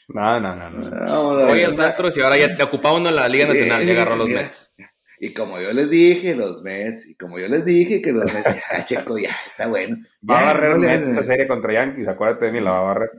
No, 0.08 0.40
no, 0.40 0.56
no. 0.56 0.70
no. 0.70 1.28
Oye, 1.50 1.66
Astros 1.66 2.16
y 2.16 2.20
ahora 2.20 2.38
ya 2.38 2.56
te 2.56 2.62
ocupaba 2.62 2.96
uno 2.96 3.10
en 3.10 3.16
la 3.16 3.28
Liga 3.28 3.46
Nacional 3.46 3.86
y 3.86 3.90
agarró 3.90 4.16
los 4.16 4.28
Mets. 4.28 4.72
Y 5.20 5.34
como 5.34 5.60
yo 5.60 5.72
les 5.72 5.90
dije, 5.90 6.34
los 6.34 6.62
Mets, 6.62 7.06
y 7.06 7.14
como 7.16 7.38
yo 7.38 7.48
les 7.48 7.64
dije 7.64 8.00
que 8.00 8.12
los 8.12 8.32
Mets, 8.32 8.44
ya, 8.72 8.84
Checo, 8.84 9.18
ya, 9.18 9.36
está 9.46 9.66
bueno. 9.66 9.98
Va 10.28 10.40
a 10.40 10.44
barrer 10.52 10.78
Mets 10.78 11.08
esa 11.08 11.24
serie 11.24 11.46
contra 11.46 11.72
Yankees, 11.72 12.08
acuérdate 12.08 12.46
de 12.46 12.52
mí, 12.52 12.60
la 12.60 12.70
va 12.70 12.78
a 12.78 12.84
barrer. 12.84 13.10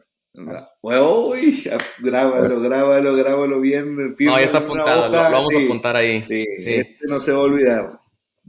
Uy, 0.81 1.63
grábalo, 1.99 2.61
grábalo, 2.61 3.15
grábalo 3.15 3.59
bien. 3.59 3.95
No, 3.95 4.39
ya 4.39 4.45
está 4.45 4.59
apuntado, 4.59 5.09
lo, 5.09 5.17
vamos 5.17 5.53
a 5.53 5.59
apuntar 5.59 5.95
ahí. 5.95 6.23
Sí, 6.27 6.45
sí. 6.57 6.73
Este 6.75 7.05
no 7.07 7.19
se 7.19 7.31
va 7.31 7.39
a 7.39 7.41
olvidar. 7.41 7.98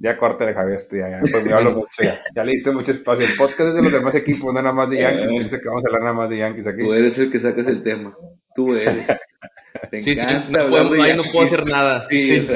Ya 0.02 0.14
de 0.14 0.54
Javier, 0.54 0.76
esto 0.76 0.96
ya, 0.96 1.10
ya, 1.10 1.20
pues 1.30 1.44
me 1.44 1.52
hablo 1.52 1.72
mucho 1.72 2.02
ya. 2.02 2.24
Ya 2.34 2.42
le 2.42 2.52
diste 2.52 2.72
mucho 2.72 2.90
espacio. 2.90 3.26
El 3.26 3.34
podcast 3.34 3.68
es 3.68 3.74
de 3.74 3.82
los 3.82 3.92
demás 3.92 4.14
equipos, 4.14 4.46
no 4.46 4.62
nada 4.62 4.72
más 4.72 4.88
de 4.88 4.96
Yankees. 4.96 5.28
Pienso 5.28 5.60
que 5.60 5.68
vamos 5.68 5.84
a 5.84 5.88
hablar 5.88 6.02
nada 6.02 6.14
más 6.14 6.30
de 6.30 6.38
Yankees 6.38 6.66
aquí. 6.68 6.82
Tú 6.82 6.94
eres 6.94 7.18
el 7.18 7.30
que 7.30 7.38
sacas 7.38 7.66
el 7.66 7.82
tema. 7.82 8.16
Tú 8.54 8.74
eres. 8.74 9.06
Te 9.90 10.02
sí, 10.02 10.12
encanta 10.12 10.64
sí, 10.64 10.70
no 10.70 11.02
ahí 11.02 11.14
no 11.14 11.24
puedo 11.30 11.46
hacer 11.46 11.66
nada. 11.66 12.06
Sí, 12.10 12.48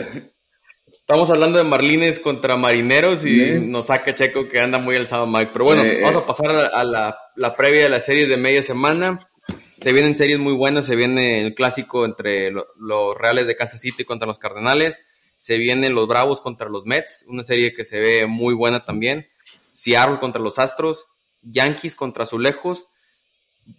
Estamos 0.91 1.29
hablando 1.29 1.59
de 1.59 1.65
Marlines 1.65 2.19
contra 2.19 2.57
Marineros 2.57 3.27
y 3.27 3.61
nos 3.61 3.87
saca 3.87 4.15
Checo 4.15 4.49
que 4.49 4.61
anda 4.61 4.79
muy 4.79 4.97
alzado 4.97 5.27
Mike. 5.27 5.51
Pero 5.53 5.67
bueno, 5.67 5.85
eh, 5.85 6.01
vamos 6.01 6.23
a 6.23 6.27
pasar 6.27 6.51
a, 6.51 6.83
la, 6.83 7.19
la, 7.37 7.55
previa 7.55 7.83
de 7.83 7.89
las 7.91 8.07
series 8.07 8.31
de 8.31 8.39
media 8.39 8.63
semana. 8.63 9.29
Se 9.77 9.93
vienen 9.93 10.17
series 10.17 10.39
muy 10.39 10.55
buenas. 10.55 10.87
Se 10.87 10.97
viene 10.97 11.43
el 11.43 11.55
clásico 11.55 12.07
entre 12.07 12.51
los 12.51 13.19
Reales 13.19 13.47
de 13.47 13.55
Kansas 13.55 13.83
City 13.83 14.05
contra 14.05 14.27
los 14.27 14.39
Cardenales 14.39 15.03
se 15.45 15.59
vienen 15.59 15.95
los 15.95 16.09
Bravos 16.09 16.41
contra 16.41 16.71
los 16.71 16.87
Mets, 16.87 17.27
una 17.29 17.45
serie 17.45 17.75
que 17.75 17.85
se 17.85 18.01
ve 18.01 18.25
muy 18.25 18.55
buena 18.55 18.87
también. 18.87 19.27
Seattle 19.73 20.19
contra 20.19 20.41
los 20.41 20.59
Astros, 20.59 21.07
Yankees 21.43 21.95
contra 21.95 22.23
Azulejos, 22.23 22.89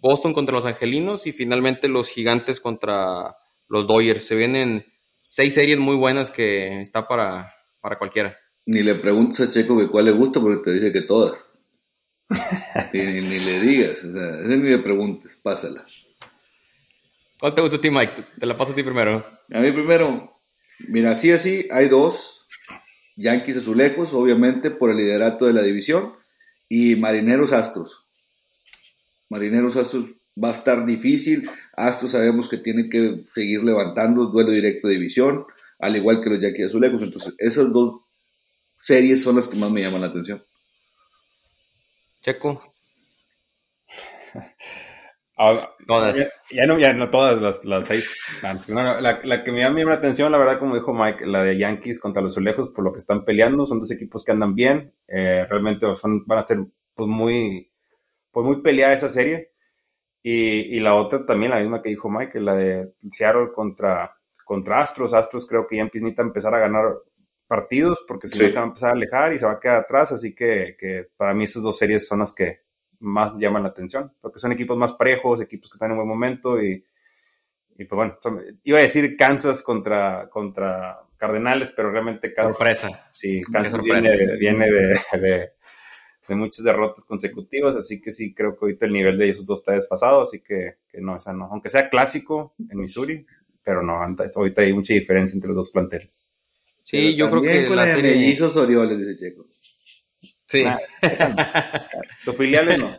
Boston 0.00 0.32
contra 0.32 0.54
los 0.54 0.64
Angelinos 0.64 1.26
y 1.26 1.32
finalmente 1.32 1.88
los 1.88 2.08
Gigantes 2.08 2.60
contra 2.60 3.36
los 3.66 3.88
Dodgers. 3.88 4.24
Se 4.24 4.36
vienen 4.36 4.86
seis 5.22 5.54
series 5.54 5.76
muy 5.76 5.96
buenas 5.96 6.30
que 6.30 6.80
está 6.80 7.08
para, 7.08 7.52
para 7.80 7.98
cualquiera. 7.98 8.38
Ni 8.66 8.84
le 8.84 8.94
preguntes 8.94 9.40
a 9.40 9.50
Checo 9.50 9.76
que 9.76 9.88
cuál 9.88 10.04
le 10.04 10.12
gusta 10.12 10.40
porque 10.40 10.62
te 10.62 10.72
dice 10.72 10.92
que 10.92 11.00
todas. 11.00 11.44
ni, 12.92 13.00
le 13.40 13.60
digas, 13.60 14.04
o 14.04 14.12
sea, 14.12 14.56
ni 14.56 14.68
le 14.68 14.78
preguntes, 14.78 15.34
pásala. 15.34 15.84
¿Cuál 17.40 17.56
te 17.56 17.60
gusta 17.60 17.78
a 17.78 17.80
ti, 17.80 17.90
Mike? 17.90 18.24
Te 18.38 18.46
la 18.46 18.56
paso 18.56 18.70
a 18.70 18.76
ti 18.76 18.84
primero. 18.84 19.26
A 19.52 19.58
mí 19.58 19.72
primero. 19.72 20.35
Mira, 20.88 21.12
así 21.12 21.30
así, 21.30 21.66
hay 21.70 21.88
dos. 21.88 22.46
Yankees 23.16 23.58
Azulejos, 23.58 24.12
obviamente, 24.12 24.70
por 24.70 24.90
el 24.90 24.98
liderato 24.98 25.46
de 25.46 25.52
la 25.52 25.62
división. 25.62 26.14
Y 26.68 26.96
Marineros 26.96 27.52
Astros. 27.52 28.04
Marineros 29.28 29.76
Astros 29.76 30.10
va 30.42 30.48
a 30.48 30.52
estar 30.52 30.84
difícil. 30.84 31.48
Astros 31.76 32.12
sabemos 32.12 32.48
que 32.48 32.58
tiene 32.58 32.88
que 32.88 33.24
seguir 33.32 33.62
levantando 33.62 34.26
duelo 34.26 34.50
directo 34.50 34.88
de 34.88 34.94
división, 34.94 35.46
al 35.78 35.96
igual 35.96 36.20
que 36.20 36.30
los 36.30 36.40
Yankees 36.40 36.66
Azulejos. 36.66 37.02
Entonces, 37.02 37.34
esas 37.38 37.72
dos 37.72 38.02
series 38.78 39.22
son 39.22 39.36
las 39.36 39.48
que 39.48 39.56
más 39.56 39.70
me 39.70 39.80
llaman 39.80 40.02
la 40.02 40.08
atención. 40.08 40.42
Checo. 42.20 42.75
Ah, 45.38 45.70
todas. 45.86 46.16
Ya, 46.50 46.66
no, 46.66 46.78
ya 46.78 46.94
no 46.94 47.10
todas 47.10 47.40
las, 47.42 47.64
las 47.64 47.86
seis. 47.86 48.10
la, 48.68 49.20
la, 49.22 49.44
que 49.44 49.52
me 49.52 49.60
llama 49.60 49.84
la 49.84 49.92
atención, 49.92 50.32
la 50.32 50.38
verdad, 50.38 50.58
como 50.58 50.74
dijo 50.74 50.94
Mike, 50.94 51.26
la 51.26 51.42
de 51.42 51.58
Yankees 51.58 52.00
contra 52.00 52.22
los 52.22 52.32
Azulejos, 52.32 52.70
por 52.70 52.84
lo 52.84 52.92
que 52.92 53.00
están 53.00 53.24
peleando, 53.24 53.66
son 53.66 53.80
dos 53.80 53.90
equipos 53.90 54.24
que 54.24 54.32
andan 54.32 54.54
bien. 54.54 54.94
Eh, 55.06 55.46
realmente 55.48 55.94
son, 55.96 56.24
van 56.26 56.38
a 56.38 56.42
ser 56.42 56.58
pues, 56.94 57.08
muy, 57.08 57.70
pues, 58.30 58.46
muy 58.46 58.62
peleada 58.62 58.94
esa 58.94 59.10
serie. 59.10 59.52
Y, 60.22 60.76
y, 60.76 60.80
la 60.80 60.94
otra 60.94 61.26
también, 61.26 61.52
la 61.52 61.60
misma 61.60 61.82
que 61.82 61.90
dijo 61.90 62.08
Mike, 62.08 62.40
la 62.40 62.54
de 62.54 62.94
Seattle 63.10 63.52
contra, 63.54 64.16
contra 64.44 64.80
Astros. 64.80 65.12
Astros 65.12 65.46
creo 65.46 65.66
que 65.66 65.76
ya 65.76 65.82
empieza 65.82 66.22
a 66.22 66.24
empezar 66.24 66.54
a 66.54 66.58
ganar 66.58 66.94
partidos 67.46 68.04
porque 68.08 68.26
si 68.26 68.38
se 68.38 68.56
va 68.56 68.62
a 68.62 68.66
empezar 68.66 68.90
a 68.90 68.92
alejar 68.92 69.32
y 69.32 69.38
se 69.38 69.46
va 69.46 69.52
a 69.52 69.60
quedar 69.60 69.76
atrás. 69.76 70.12
Así 70.12 70.34
que, 70.34 70.76
que 70.78 71.08
para 71.16 71.34
mí 71.34 71.44
esas 71.44 71.62
dos 71.62 71.76
series 71.76 72.08
son 72.08 72.20
las 72.20 72.32
que, 72.32 72.65
más 73.00 73.34
llaman 73.38 73.62
la 73.62 73.70
atención, 73.70 74.12
porque 74.20 74.38
son 74.38 74.52
equipos 74.52 74.76
más 74.76 74.92
parejos, 74.92 75.40
equipos 75.40 75.70
que 75.70 75.76
están 75.76 75.90
en 75.90 75.96
buen 75.96 76.08
momento 76.08 76.62
y, 76.62 76.84
y 77.78 77.84
pues 77.84 77.96
bueno, 77.96 78.18
iba 78.64 78.78
a 78.78 78.82
decir 78.82 79.16
Kansas 79.16 79.62
contra, 79.62 80.28
contra 80.30 81.00
Cardenales, 81.16 81.72
pero 81.74 81.90
realmente 81.90 82.32
Kansas... 82.32 82.56
Sorpresa. 82.56 83.08
Sí, 83.12 83.40
Kansas 83.52 83.80
viene, 83.82 84.36
viene 84.38 84.70
de, 84.70 85.00
de, 85.18 85.50
de, 86.28 86.34
muchas 86.34 86.64
derrotas 86.64 87.04
consecutivas, 87.04 87.76
así 87.76 88.00
que 88.00 88.12
sí, 88.12 88.34
creo 88.34 88.52
que 88.52 88.64
ahorita 88.64 88.86
el 88.86 88.92
nivel 88.92 89.18
de 89.18 89.28
esos 89.28 89.46
dos 89.46 89.60
está 89.60 89.72
desfasado, 89.72 90.22
así 90.22 90.40
que, 90.40 90.76
que 90.88 91.00
no, 91.00 91.16
esa 91.16 91.32
no, 91.32 91.46
aunque 91.46 91.70
sea 91.70 91.88
clásico 91.88 92.54
en 92.70 92.78
Missouri, 92.78 93.26
pero 93.62 93.82
no, 93.82 93.94
ahorita 93.96 94.62
hay 94.62 94.72
mucha 94.72 94.94
diferencia 94.94 95.34
entre 95.34 95.48
los 95.48 95.56
dos 95.56 95.70
planteles. 95.70 96.26
Sí, 96.86 97.16
yo 97.16 97.28
creo 97.28 97.42
que 97.42 97.68
la 97.74 97.84
serie... 97.84 98.38
Orioles, 98.40 98.98
dice 98.98 99.16
Checo. 99.16 99.48
Sí. 100.46 100.64
tu 102.24 102.32
filiales 102.32 102.78
no. 102.78 102.94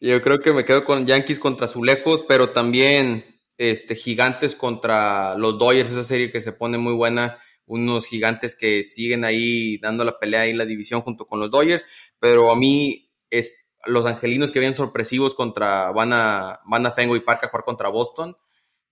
Yo 0.00 0.22
creo 0.22 0.38
que 0.38 0.52
me 0.52 0.64
quedo 0.64 0.84
con 0.84 1.06
Yankees 1.06 1.38
contra 1.38 1.66
Azulejos, 1.66 2.24
pero 2.26 2.50
también 2.50 3.24
este, 3.58 3.96
Gigantes 3.96 4.54
contra 4.54 5.36
los 5.36 5.58
Dodgers, 5.58 5.90
esa 5.90 6.04
serie 6.04 6.30
que 6.30 6.40
se 6.40 6.52
pone 6.52 6.78
muy 6.78 6.94
buena. 6.94 7.40
unos 7.66 8.06
gigantes 8.06 8.56
que 8.56 8.82
siguen 8.82 9.26
ahí 9.26 9.76
dando 9.78 10.02
la 10.02 10.18
pelea 10.18 10.42
ahí 10.42 10.50
en 10.50 10.58
la 10.58 10.64
división 10.64 11.02
junto 11.02 11.26
con 11.26 11.38
los 11.38 11.50
Dodgers, 11.50 11.84
pero 12.18 12.50
a 12.50 12.56
mí 12.56 13.10
es 13.28 13.52
los 13.84 14.06
angelinos 14.06 14.50
que 14.50 14.58
vienen 14.58 14.74
sorpresivos 14.74 15.34
contra, 15.34 15.92
van 15.92 16.12
a, 16.14 16.60
van 16.64 16.86
a 16.86 16.92
Fenway 16.92 17.20
Park 17.20 17.44
a 17.44 17.48
jugar 17.48 17.64
contra 17.64 17.90
Boston. 17.90 18.36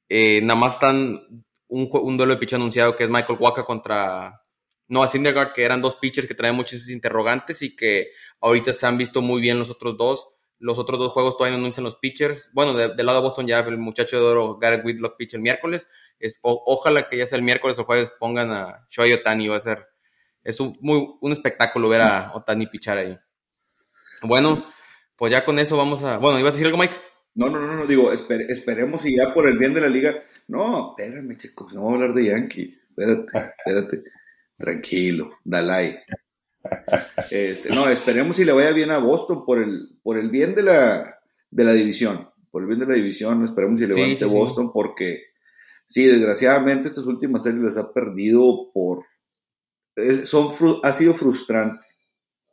Eh, 0.09 0.41
nada 0.43 0.61
más 0.61 0.75
están 0.75 1.45
un, 1.69 1.89
un, 1.91 2.17
duelo 2.17 2.35
de 2.35 2.39
pitch 2.39 2.55
anunciado 2.55 2.95
que 2.95 3.05
es 3.05 3.11
Michael 3.11 3.39
Waka 3.41 3.65
contra 3.65 4.43
Noah 4.89 5.09
Syndergaard, 5.09 5.53
que 5.53 5.65
eran 5.65 5.83
dos 5.83 5.97
pitchers 5.97 6.29
que 6.29 6.35
traen 6.35 6.55
muchos 6.55 6.89
interrogantes 6.89 7.63
y 7.63 7.75
que 7.75 8.09
ahorita 8.41 8.73
se 8.73 8.87
han 8.87 8.99
visto 8.99 9.23
muy 9.23 9.41
bien 9.41 9.59
los 9.59 9.71
otros 9.71 9.97
dos. 9.97 10.29
Los 10.59 10.79
otros 10.79 10.99
dos 10.99 11.13
juegos 11.13 11.37
todavía 11.37 11.57
no 11.57 11.63
anuncian 11.63 11.85
los 11.85 11.97
pitchers. 11.97 12.51
Bueno, 12.55 12.75
del 12.75 13.07
lado 13.07 13.19
de 13.19 13.25
Boston 13.25 13.47
ya 13.47 13.61
el 13.61 13.79
muchacho 13.79 14.19
de 14.19 14.25
oro 14.25 14.59
Garrett 14.59 14.85
Whitlock 14.85 15.17
pitch 15.17 15.35
el 15.35 15.43
miércoles. 15.43 15.89
Es, 16.19 16.39
ojalá 16.43 17.09
que 17.09 17.19
ya 17.19 17.27
sea 17.27 17.37
el 17.37 17.45
miércoles 17.45 17.79
o 17.79 17.85
jueves 17.85 18.13
pongan 18.19 18.51
a 18.53 18.87
Shohei 18.89 19.13
Otani. 19.13 19.49
Va 19.49 19.57
a 19.57 19.61
ser 19.61 19.87
es 20.47 20.61
un, 20.61 20.77
muy, 20.81 21.19
un 21.21 21.33
espectáculo 21.33 21.89
ver 21.89 22.03
a 22.03 22.33
Otani 22.33 22.69
pichar 22.69 22.99
ahí. 22.99 23.19
Bueno, 24.23 24.65
pues 25.17 25.33
ya 25.33 25.45
con 25.45 25.59
eso 25.59 25.77
vamos 25.77 26.05
a... 26.05 26.19
Bueno, 26.19 26.39
¿ibas 26.39 26.51
a 26.51 26.53
decir 26.53 26.67
algo, 26.67 26.79
Mike? 26.79 26.95
No, 27.35 27.51
no, 27.51 27.61
no, 27.61 27.75
no, 27.75 27.85
digo, 27.85 28.13
esperemos 28.13 29.05
y 29.05 29.17
ya 29.17 29.35
por 29.35 29.49
el 29.49 29.59
bien 29.59 29.75
de 29.75 29.81
la 29.81 29.89
liga. 29.89 30.23
No, 30.47 30.95
espérame, 30.97 31.37
chicos, 31.37 31.73
no 31.75 31.83
vamos 31.83 32.01
a 32.01 32.03
hablar 32.05 32.15
de 32.15 32.25
Yankee. 32.27 32.79
Espérate, 32.89 33.53
espérate. 33.67 34.03
Tranquilo, 34.57 35.31
Dalai. 35.45 35.99
Este, 37.31 37.71
no, 37.71 37.89
esperemos 37.89 38.37
si 38.37 38.45
le 38.45 38.53
vaya 38.53 38.73
bien 38.73 38.91
a 38.91 38.99
Boston 38.99 39.45
por 39.45 39.63
el, 39.63 39.99
por 40.03 40.19
el 40.19 40.31
bien 40.31 40.55
de 40.55 40.63
la, 40.63 41.19
de 41.51 41.65
la 41.65 41.73
división. 41.73 42.31
Por 42.51 42.63
el 42.63 42.69
bien 42.69 42.81
de 42.81 42.87
la 42.87 42.95
división, 42.95 43.45
esperemos 43.45 43.81
si 43.81 43.87
le 43.87 43.95
vaya 43.95 44.27
a 44.27 44.29
Boston 44.29 44.73
porque 44.73 45.25
sí, 45.87 46.05
desgraciadamente 46.05 46.89
estas 46.89 47.05
últimas 47.05 47.43
series 47.43 47.63
les 47.63 47.77
ha 47.77 47.93
perdido 47.93 48.71
por... 48.73 49.05
son, 50.25 50.53
ha 50.83 50.93
sido 50.93 51.15
frustrante 51.15 51.87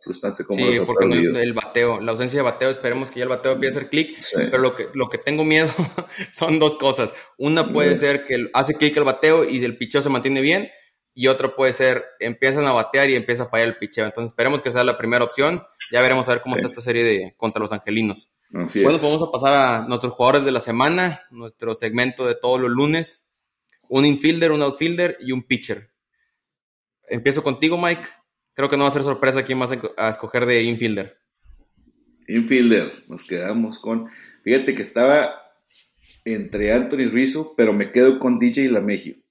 frustrante 0.03 0.43
como 0.43 0.59
Sí, 0.59 0.79
porque 0.85 1.05
el 1.05 1.53
bateo, 1.53 2.01
la 2.01 2.11
ausencia 2.11 2.39
de 2.39 2.43
bateo, 2.43 2.69
esperemos 2.69 3.09
que 3.09 3.19
ya 3.19 3.23
el 3.23 3.29
bateo 3.29 3.53
empiece 3.53 3.77
a 3.77 3.79
hacer 3.79 3.89
clic, 3.89 4.19
pero 4.33 4.57
lo 4.57 4.75
que, 4.75 4.87
lo 4.93 5.09
que 5.09 5.17
tengo 5.17 5.45
miedo 5.45 5.69
son 6.31 6.59
dos 6.59 6.75
cosas. 6.75 7.13
Una 7.37 7.71
puede 7.71 7.95
ser 7.95 8.25
que 8.25 8.49
hace 8.53 8.75
clic 8.75 8.95
el 8.97 9.05
bateo 9.05 9.49
y 9.49 9.63
el 9.63 9.77
picheo 9.77 10.01
se 10.01 10.09
mantiene 10.09 10.41
bien, 10.41 10.69
y 11.13 11.27
otra 11.27 11.55
puede 11.55 11.73
ser 11.73 12.03
empiezan 12.19 12.65
a 12.65 12.71
batear 12.71 13.09
y 13.09 13.15
empieza 13.15 13.43
a 13.43 13.49
fallar 13.49 13.67
el 13.67 13.77
picheo. 13.77 14.05
Entonces 14.05 14.31
esperemos 14.31 14.61
que 14.61 14.71
sea 14.71 14.83
la 14.83 14.97
primera 14.97 15.23
opción. 15.23 15.63
Ya 15.91 16.01
veremos 16.01 16.27
a 16.27 16.33
ver 16.33 16.41
cómo 16.41 16.55
está 16.55 16.67
esta 16.67 16.81
serie 16.81 17.03
de 17.03 17.33
contra 17.37 17.61
los 17.61 17.71
angelinos. 17.71 18.31
bueno, 18.51 18.67
pues 18.67 19.01
vamos 19.01 19.21
a 19.21 19.31
pasar 19.31 19.53
a 19.53 19.87
nuestros 19.87 20.13
jugadores 20.13 20.43
de 20.45 20.51
la 20.51 20.59
semana, 20.59 21.21
nuestro 21.29 21.75
segmento 21.75 22.25
de 22.25 22.35
todos 22.35 22.59
los 22.59 22.71
lunes. 22.71 23.23
Un 23.89 24.05
infielder, 24.05 24.51
un 24.51 24.61
outfielder 24.61 25.17
y 25.19 25.31
un 25.31 25.43
pitcher. 25.43 25.91
Empiezo 27.07 27.43
contigo, 27.43 27.77
Mike. 27.77 28.07
Creo 28.53 28.69
que 28.69 28.77
no 28.77 28.83
va 28.83 28.89
a 28.89 28.93
ser 28.93 29.03
sorpresa 29.03 29.43
quién 29.43 29.59
vas 29.59 29.71
a 29.97 30.09
escoger 30.09 30.45
de 30.45 30.63
infielder. 30.63 31.17
Infielder, 32.27 33.03
nos 33.07 33.23
quedamos 33.23 33.77
con. 33.77 34.07
Fíjate 34.43 34.73
que 34.73 34.81
estaba 34.81 35.33
entre 36.25 36.71
Anthony 36.71 37.09
Rizzo, 37.11 37.53
pero 37.55 37.73
me 37.73 37.91
quedo 37.91 38.19
con 38.19 38.39
DJ 38.39 38.69
Lamegio. 38.69 39.22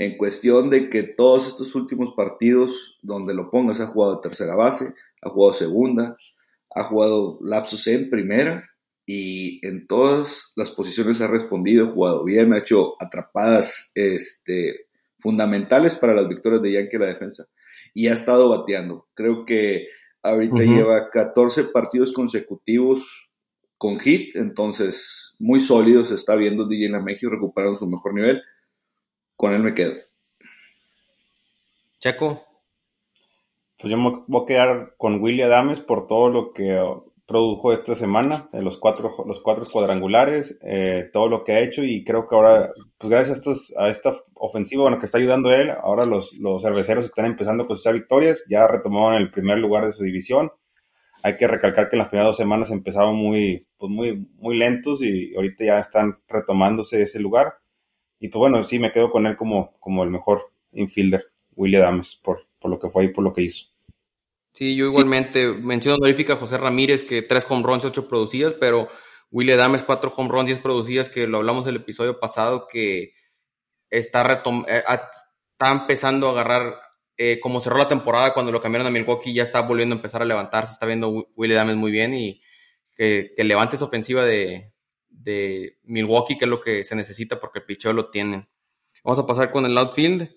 En 0.00 0.16
cuestión 0.16 0.70
de 0.70 0.90
que 0.90 1.02
todos 1.02 1.48
estos 1.48 1.74
últimos 1.74 2.14
partidos, 2.14 2.96
donde 3.02 3.34
lo 3.34 3.50
pongas, 3.50 3.80
ha 3.80 3.88
jugado 3.88 4.20
tercera 4.20 4.54
base, 4.54 4.94
ha 5.20 5.28
jugado 5.28 5.54
segunda, 5.54 6.16
ha 6.72 6.84
jugado 6.84 7.36
lapsus 7.42 7.84
en 7.88 8.08
primera 8.08 8.70
y 9.04 9.58
en 9.66 9.88
todas 9.88 10.52
las 10.54 10.70
posiciones 10.70 11.20
ha 11.20 11.26
respondido, 11.26 11.84
ha 11.84 11.90
jugado 11.90 12.22
bien, 12.22 12.52
ha 12.52 12.58
hecho 12.58 12.94
atrapadas 13.02 13.90
este, 13.96 14.86
fundamentales 15.18 15.96
para 15.96 16.14
las 16.14 16.28
victorias 16.28 16.62
de 16.62 16.74
Yankee 16.74 16.94
en 16.94 17.02
la 17.02 17.08
defensa 17.08 17.46
y 17.92 18.06
ha 18.06 18.14
estado 18.14 18.48
bateando. 18.50 19.08
Creo 19.14 19.44
que 19.44 19.88
ahorita 20.22 20.62
lleva 20.62 21.10
14 21.10 21.64
partidos 21.64 22.12
consecutivos 22.12 23.02
con 23.76 23.98
hit, 23.98 24.36
entonces 24.36 25.34
muy 25.40 25.60
sólido 25.60 26.04
se 26.04 26.14
está 26.14 26.36
viendo 26.36 26.68
DJ 26.68 26.88
la 26.90 27.02
México 27.02 27.32
recuperando 27.32 27.76
su 27.76 27.88
mejor 27.88 28.14
nivel. 28.14 28.40
Con 29.38 29.54
él 29.54 29.62
me 29.62 29.72
quedo. 29.72 29.92
Checo. 32.00 32.44
Pues 33.78 33.88
yo 33.88 33.96
me 33.96 34.10
voy 34.26 34.42
a 34.42 34.46
quedar 34.46 34.94
con 34.98 35.22
Willy 35.22 35.42
Adames 35.42 35.80
por 35.80 36.08
todo 36.08 36.28
lo 36.28 36.52
que 36.52 36.76
produjo 37.24 37.72
esta 37.72 37.94
semana, 37.94 38.48
en 38.52 38.64
los 38.64 38.78
cuatro, 38.78 39.14
los 39.28 39.40
cuatro 39.40 39.64
cuadrangulares, 39.70 40.58
eh, 40.62 41.08
todo 41.12 41.28
lo 41.28 41.44
que 41.44 41.52
ha 41.52 41.60
hecho 41.60 41.84
y 41.84 42.02
creo 42.02 42.26
que 42.26 42.34
ahora, 42.34 42.72
pues 42.98 43.10
gracias 43.10 43.40
a, 43.76 43.84
a 43.84 43.88
esta 43.90 44.12
ofensiva 44.34 44.82
bueno, 44.82 44.98
que 44.98 45.06
está 45.06 45.18
ayudando 45.18 45.52
él, 45.52 45.70
ahora 45.70 46.04
los, 46.04 46.32
los 46.32 46.60
cerveceros 46.60 47.04
están 47.04 47.26
empezando 47.26 47.62
a 47.62 47.66
cosechar 47.68 47.94
victorias, 47.94 48.44
ya 48.50 48.66
retomaron 48.66 49.22
el 49.22 49.30
primer 49.30 49.58
lugar 49.58 49.86
de 49.86 49.92
su 49.92 50.02
división. 50.02 50.50
Hay 51.22 51.36
que 51.36 51.46
recalcar 51.46 51.88
que 51.88 51.94
en 51.94 52.00
las 52.00 52.08
primeras 52.08 52.30
dos 52.30 52.36
semanas 52.38 52.72
empezaron 52.72 53.14
muy, 53.14 53.68
pues 53.76 53.92
muy, 53.92 54.26
muy 54.34 54.56
lentos 54.58 55.00
y 55.00 55.32
ahorita 55.36 55.64
ya 55.64 55.78
están 55.78 56.18
retomándose 56.26 57.02
ese 57.02 57.20
lugar. 57.20 57.54
Y 58.20 58.28
pues 58.28 58.38
bueno, 58.38 58.62
sí 58.64 58.78
me 58.78 58.92
quedo 58.92 59.10
con 59.10 59.26
él 59.26 59.36
como, 59.36 59.76
como 59.80 60.02
el 60.02 60.10
mejor 60.10 60.50
infielder, 60.72 61.30
William 61.54 61.84
Adams, 61.84 62.16
por, 62.16 62.46
por 62.58 62.70
lo 62.70 62.78
que 62.78 62.88
fue 62.88 63.04
y 63.04 63.08
por 63.08 63.24
lo 63.24 63.32
que 63.32 63.42
hizo. 63.42 63.66
Sí, 64.52 64.74
yo 64.74 64.86
igualmente 64.86 65.52
menciono 65.52 65.98
honorífica 65.98 66.32
a 66.32 66.36
José 66.36 66.58
Ramírez, 66.58 67.04
que 67.04 67.22
tres 67.22 67.46
home 67.48 67.62
runs, 67.62 67.84
ocho 67.84 68.08
producidas, 68.08 68.54
pero 68.54 68.88
Willie 69.30 69.56
Dames, 69.56 69.82
cuatro 69.82 70.12
home 70.16 70.30
runs, 70.30 70.46
diez 70.46 70.58
producidas, 70.58 71.10
que 71.10 71.26
lo 71.26 71.38
hablamos 71.38 71.66
el 71.66 71.76
episodio 71.76 72.18
pasado, 72.18 72.66
que 72.66 73.12
está, 73.90 74.42
eh, 74.66 74.82
está 75.52 75.70
empezando 75.70 76.28
a 76.28 76.32
agarrar, 76.32 76.80
eh, 77.16 77.38
como 77.40 77.60
cerró 77.60 77.78
la 77.78 77.88
temporada 77.88 78.32
cuando 78.32 78.52
lo 78.52 78.60
cambiaron 78.60 78.86
a 78.86 78.90
Milwaukee, 78.90 79.34
ya 79.34 79.42
está 79.42 79.60
volviendo 79.60 79.94
a 79.94 79.98
empezar 79.98 80.22
a 80.22 80.26
levantarse, 80.26 80.72
está 80.72 80.86
viendo 80.86 81.28
Willie 81.36 81.54
Dames 81.54 81.76
muy 81.76 81.92
bien 81.92 82.14
y 82.14 82.42
que, 82.96 83.32
levante 83.36 83.76
esa 83.76 83.84
ofensiva 83.84 84.24
de, 84.24 84.72
de, 85.22 85.78
Milwaukee, 85.84 86.36
que 86.36 86.44
es 86.44 86.50
lo 86.50 86.60
que 86.60 86.84
se 86.84 86.94
necesita 86.94 87.40
porque 87.40 87.60
el 87.60 87.64
picheo 87.64 87.92
lo 87.92 88.10
tienen. 88.10 88.48
Vamos 89.04 89.18
a 89.18 89.26
pasar 89.26 89.50
con 89.50 89.64
el 89.64 89.76
outfield. 89.76 90.30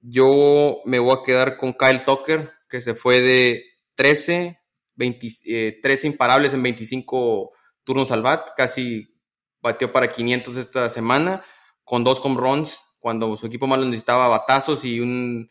Yo 0.00 0.80
me 0.84 0.98
voy 0.98 1.16
a 1.16 1.22
quedar 1.24 1.56
con 1.56 1.72
Kyle 1.72 2.04
Tucker, 2.04 2.50
que 2.68 2.80
se 2.80 2.94
fue 2.94 3.20
de 3.20 3.64
13, 3.94 4.58
20, 4.96 5.78
13 5.82 6.06
imparables 6.06 6.52
en 6.54 6.62
25 6.62 7.52
turnos 7.84 8.10
al 8.10 8.22
bat, 8.22 8.50
casi 8.56 9.20
batió 9.60 9.92
para 9.92 10.08
500 10.08 10.56
esta 10.56 10.88
semana, 10.88 11.44
con 11.84 12.04
dos 12.04 12.20
home 12.22 12.40
runs, 12.40 12.78
cuando 12.98 13.36
su 13.36 13.46
equipo 13.46 13.66
más 13.66 13.78
necesitaba 13.80 14.28
batazos 14.28 14.84
y 14.84 15.00
un, 15.00 15.50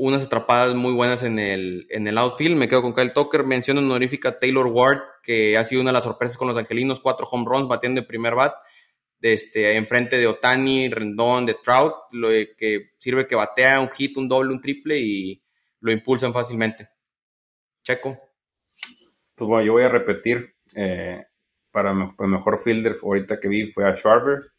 unas 0.00 0.24
atrapadas 0.24 0.74
muy 0.74 0.92
buenas 0.92 1.22
en 1.22 1.38
el, 1.38 1.86
en 1.90 2.06
el 2.06 2.16
outfield. 2.18 2.56
Me 2.56 2.68
quedo 2.68 2.82
con 2.82 2.94
Kyle 2.94 3.12
Tucker. 3.12 3.44
Menciono 3.44 3.80
honorífica 3.80 4.38
Taylor 4.38 4.66
Ward, 4.66 5.00
que 5.22 5.56
ha 5.56 5.64
sido 5.64 5.82
una 5.82 5.90
de 5.90 5.94
las 5.94 6.04
sorpresas 6.04 6.36
con 6.36 6.48
los 6.48 6.56
angelinos, 6.56 7.00
cuatro 7.00 7.26
home 7.30 7.44
runs 7.46 7.68
batiendo 7.68 8.00
de 8.00 8.06
primer 8.06 8.34
bat. 8.34 8.54
Este, 9.20 9.76
enfrente 9.76 10.16
de 10.16 10.26
Otani, 10.26 10.88
Rendón, 10.88 11.44
de 11.44 11.56
Trout, 11.62 11.92
lo 12.12 12.28
que 12.56 12.92
sirve 12.96 13.26
que 13.26 13.34
batea 13.34 13.78
un 13.78 13.90
hit, 13.90 14.16
un 14.16 14.26
doble, 14.26 14.54
un 14.54 14.60
triple 14.62 14.98
y 14.98 15.42
lo 15.80 15.92
impulsan 15.92 16.32
fácilmente. 16.32 16.88
Checo. 17.82 18.16
Pues 19.34 19.48
bueno, 19.48 19.64
yo 19.64 19.72
voy 19.72 19.82
a 19.82 19.90
repetir. 19.90 20.54
Eh, 20.74 21.22
para 21.70 21.90
el 21.92 22.28
mejor 22.28 22.62
fielder 22.62 22.96
ahorita 23.02 23.38
que 23.38 23.48
vi 23.48 23.70
fue 23.70 23.88
a 23.88 23.94
Schwarber. 23.94 24.52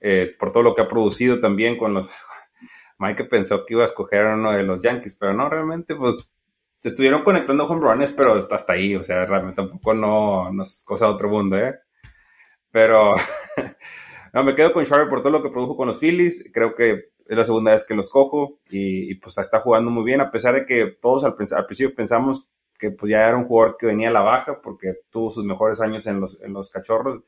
Eh, 0.00 0.34
por 0.38 0.52
todo 0.52 0.62
lo 0.62 0.74
que 0.74 0.82
ha 0.82 0.88
producido 0.88 1.40
también 1.40 1.76
con 1.78 1.94
los... 1.94 2.10
Mike 2.98 3.24
pensó 3.24 3.64
que 3.64 3.74
iba 3.74 3.82
a 3.82 3.86
escoger 3.86 4.26
a 4.26 4.34
uno 4.34 4.52
de 4.52 4.62
los 4.62 4.80
Yankees, 4.80 5.14
pero 5.14 5.34
no, 5.34 5.48
realmente 5.48 5.94
pues 5.96 6.34
se 6.78 6.88
estuvieron 6.88 7.22
conectando 7.22 7.64
home 7.64 7.80
runs, 7.80 8.10
pero 8.10 8.46
hasta 8.50 8.74
ahí, 8.74 8.94
o 8.94 9.04
sea, 9.04 9.24
realmente 9.24 9.56
tampoco 9.56 9.94
no, 9.94 10.52
no 10.52 10.62
es 10.62 10.84
cosa 10.84 11.06
de 11.06 11.12
otro 11.12 11.30
mundo, 11.30 11.56
¿eh? 11.56 11.78
Pero 12.70 13.14
no, 14.34 14.44
me 14.44 14.54
quedo 14.54 14.72
con 14.72 14.84
Schwarber 14.84 15.08
por 15.08 15.20
todo 15.20 15.32
lo 15.32 15.42
que 15.42 15.48
produjo 15.48 15.76
con 15.76 15.88
los 15.88 15.98
Phillies. 15.98 16.50
Creo 16.52 16.74
que 16.74 17.12
es 17.26 17.36
la 17.36 17.44
segunda 17.44 17.70
vez 17.70 17.84
que 17.84 17.94
los 17.94 18.10
cojo 18.10 18.58
y, 18.68 19.14
pues 19.14 19.38
está 19.38 19.60
jugando 19.60 19.90
muy 19.90 20.04
bien, 20.04 20.20
a 20.20 20.30
pesar 20.30 20.54
de 20.54 20.66
que 20.66 20.94
todos 21.00 21.24
al, 21.24 21.36
principio 21.36 21.94
pensamos 21.94 22.46
que 22.78 22.90
pues 22.90 23.10
ya 23.10 23.28
era 23.28 23.36
un 23.36 23.46
jugador 23.46 23.76
que 23.78 23.86
venía 23.86 24.08
a 24.08 24.12
la 24.12 24.20
baja 24.20 24.60
porque 24.60 24.94
tuvo 25.10 25.30
sus 25.30 25.44
mejores 25.44 25.80
años 25.80 26.06
en 26.06 26.20
los, 26.20 26.42
en 26.42 26.52
los 26.52 26.68
cachorros 26.68 27.22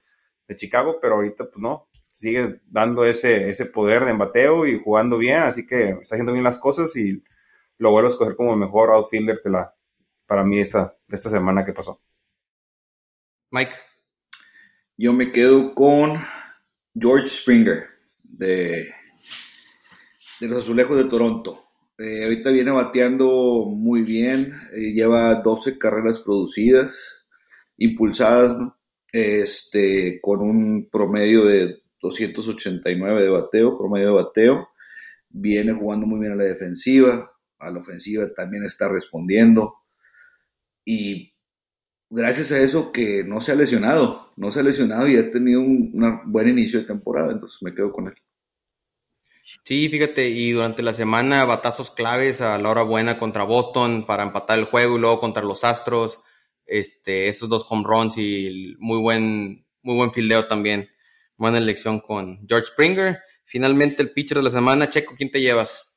de 0.48 0.56
Chicago, 0.56 0.98
pero 1.00 1.14
ahorita 1.14 1.44
pues 1.44 1.58
no, 1.58 1.88
sigue 2.16 2.60
dando 2.66 3.04
ese, 3.04 3.50
ese 3.50 3.66
poder 3.66 4.04
de 4.04 4.12
embateo 4.12 4.66
y 4.66 4.80
jugando 4.82 5.18
bien, 5.18 5.40
así 5.40 5.66
que 5.66 5.90
está 6.00 6.14
haciendo 6.14 6.32
bien 6.32 6.44
las 6.44 6.58
cosas 6.58 6.96
y 6.96 7.22
lo 7.78 7.90
vuelvo 7.90 8.08
a 8.08 8.10
escoger 8.10 8.36
como 8.36 8.54
el 8.54 8.58
mejor 8.58 8.90
outfielder 8.90 9.40
de 9.44 9.50
la, 9.50 9.74
para 10.26 10.42
mí 10.42 10.58
esta, 10.58 10.96
esta 11.08 11.28
semana 11.28 11.64
que 11.64 11.72
pasó. 11.72 12.00
Mike. 13.50 13.74
Yo 14.96 15.12
me 15.12 15.30
quedo 15.30 15.74
con 15.74 16.18
George 16.94 17.26
Springer 17.26 17.86
de 18.22 18.86
de 20.40 20.48
los 20.48 20.58
Azulejos 20.58 20.96
de 20.96 21.04
Toronto. 21.04 21.58
Eh, 21.98 22.24
ahorita 22.24 22.50
viene 22.50 22.70
bateando 22.70 23.64
muy 23.66 24.02
bien, 24.02 24.54
eh, 24.74 24.92
lleva 24.92 25.34
12 25.36 25.78
carreras 25.78 26.20
producidas, 26.20 27.24
impulsadas, 27.78 28.56
este, 29.12 30.20
con 30.20 30.40
un 30.42 30.88
promedio 30.90 31.44
de 31.46 31.82
289 32.06 33.22
de 33.22 33.28
bateo, 33.28 33.78
promedio 33.78 34.08
de 34.08 34.22
bateo. 34.22 34.68
viene 35.28 35.72
jugando 35.72 36.06
muy 36.06 36.20
bien 36.20 36.32
a 36.32 36.36
la 36.36 36.44
defensiva, 36.44 37.30
a 37.58 37.70
la 37.70 37.80
ofensiva 37.80 38.32
también 38.34 38.64
está 38.64 38.88
respondiendo. 38.88 39.74
Y 40.84 41.34
gracias 42.10 42.52
a 42.52 42.60
eso 42.60 42.92
que 42.92 43.24
no 43.24 43.40
se 43.40 43.52
ha 43.52 43.54
lesionado, 43.54 44.32
no 44.36 44.50
se 44.50 44.60
ha 44.60 44.62
lesionado 44.62 45.08
y 45.08 45.16
ha 45.16 45.30
tenido 45.30 45.60
un 45.60 45.92
buen 46.26 46.48
inicio 46.48 46.80
de 46.80 46.86
temporada, 46.86 47.32
entonces 47.32 47.62
me 47.62 47.74
quedo 47.74 47.92
con 47.92 48.08
él. 48.08 48.14
Sí, 49.64 49.88
fíjate, 49.88 50.28
y 50.28 50.52
durante 50.52 50.82
la 50.82 50.92
semana 50.92 51.44
batazos 51.44 51.90
claves 51.90 52.40
a 52.40 52.56
la 52.58 52.70
hora 52.70 52.82
buena 52.82 53.18
contra 53.18 53.44
Boston 53.44 54.06
para 54.06 54.22
empatar 54.22 54.58
el 54.58 54.64
juego 54.64 54.96
y 54.96 55.00
luego 55.00 55.20
contra 55.20 55.42
los 55.42 55.64
Astros, 55.64 56.20
este, 56.66 57.28
esos 57.28 57.48
dos 57.48 57.66
home 57.68 57.84
runs 57.84 58.18
y 58.18 58.76
muy 58.78 58.98
buen, 58.98 59.66
muy 59.82 59.96
buen 59.96 60.12
fildeo 60.12 60.46
también. 60.46 60.88
Buena 61.36 61.58
elección 61.58 62.00
con 62.00 62.46
George 62.48 62.66
Springer. 62.66 63.18
Finalmente 63.44 64.02
el 64.02 64.12
pitcher 64.12 64.38
de 64.38 64.44
la 64.44 64.50
semana, 64.50 64.88
Checo, 64.88 65.14
¿quién 65.16 65.30
te 65.30 65.40
llevas? 65.40 65.92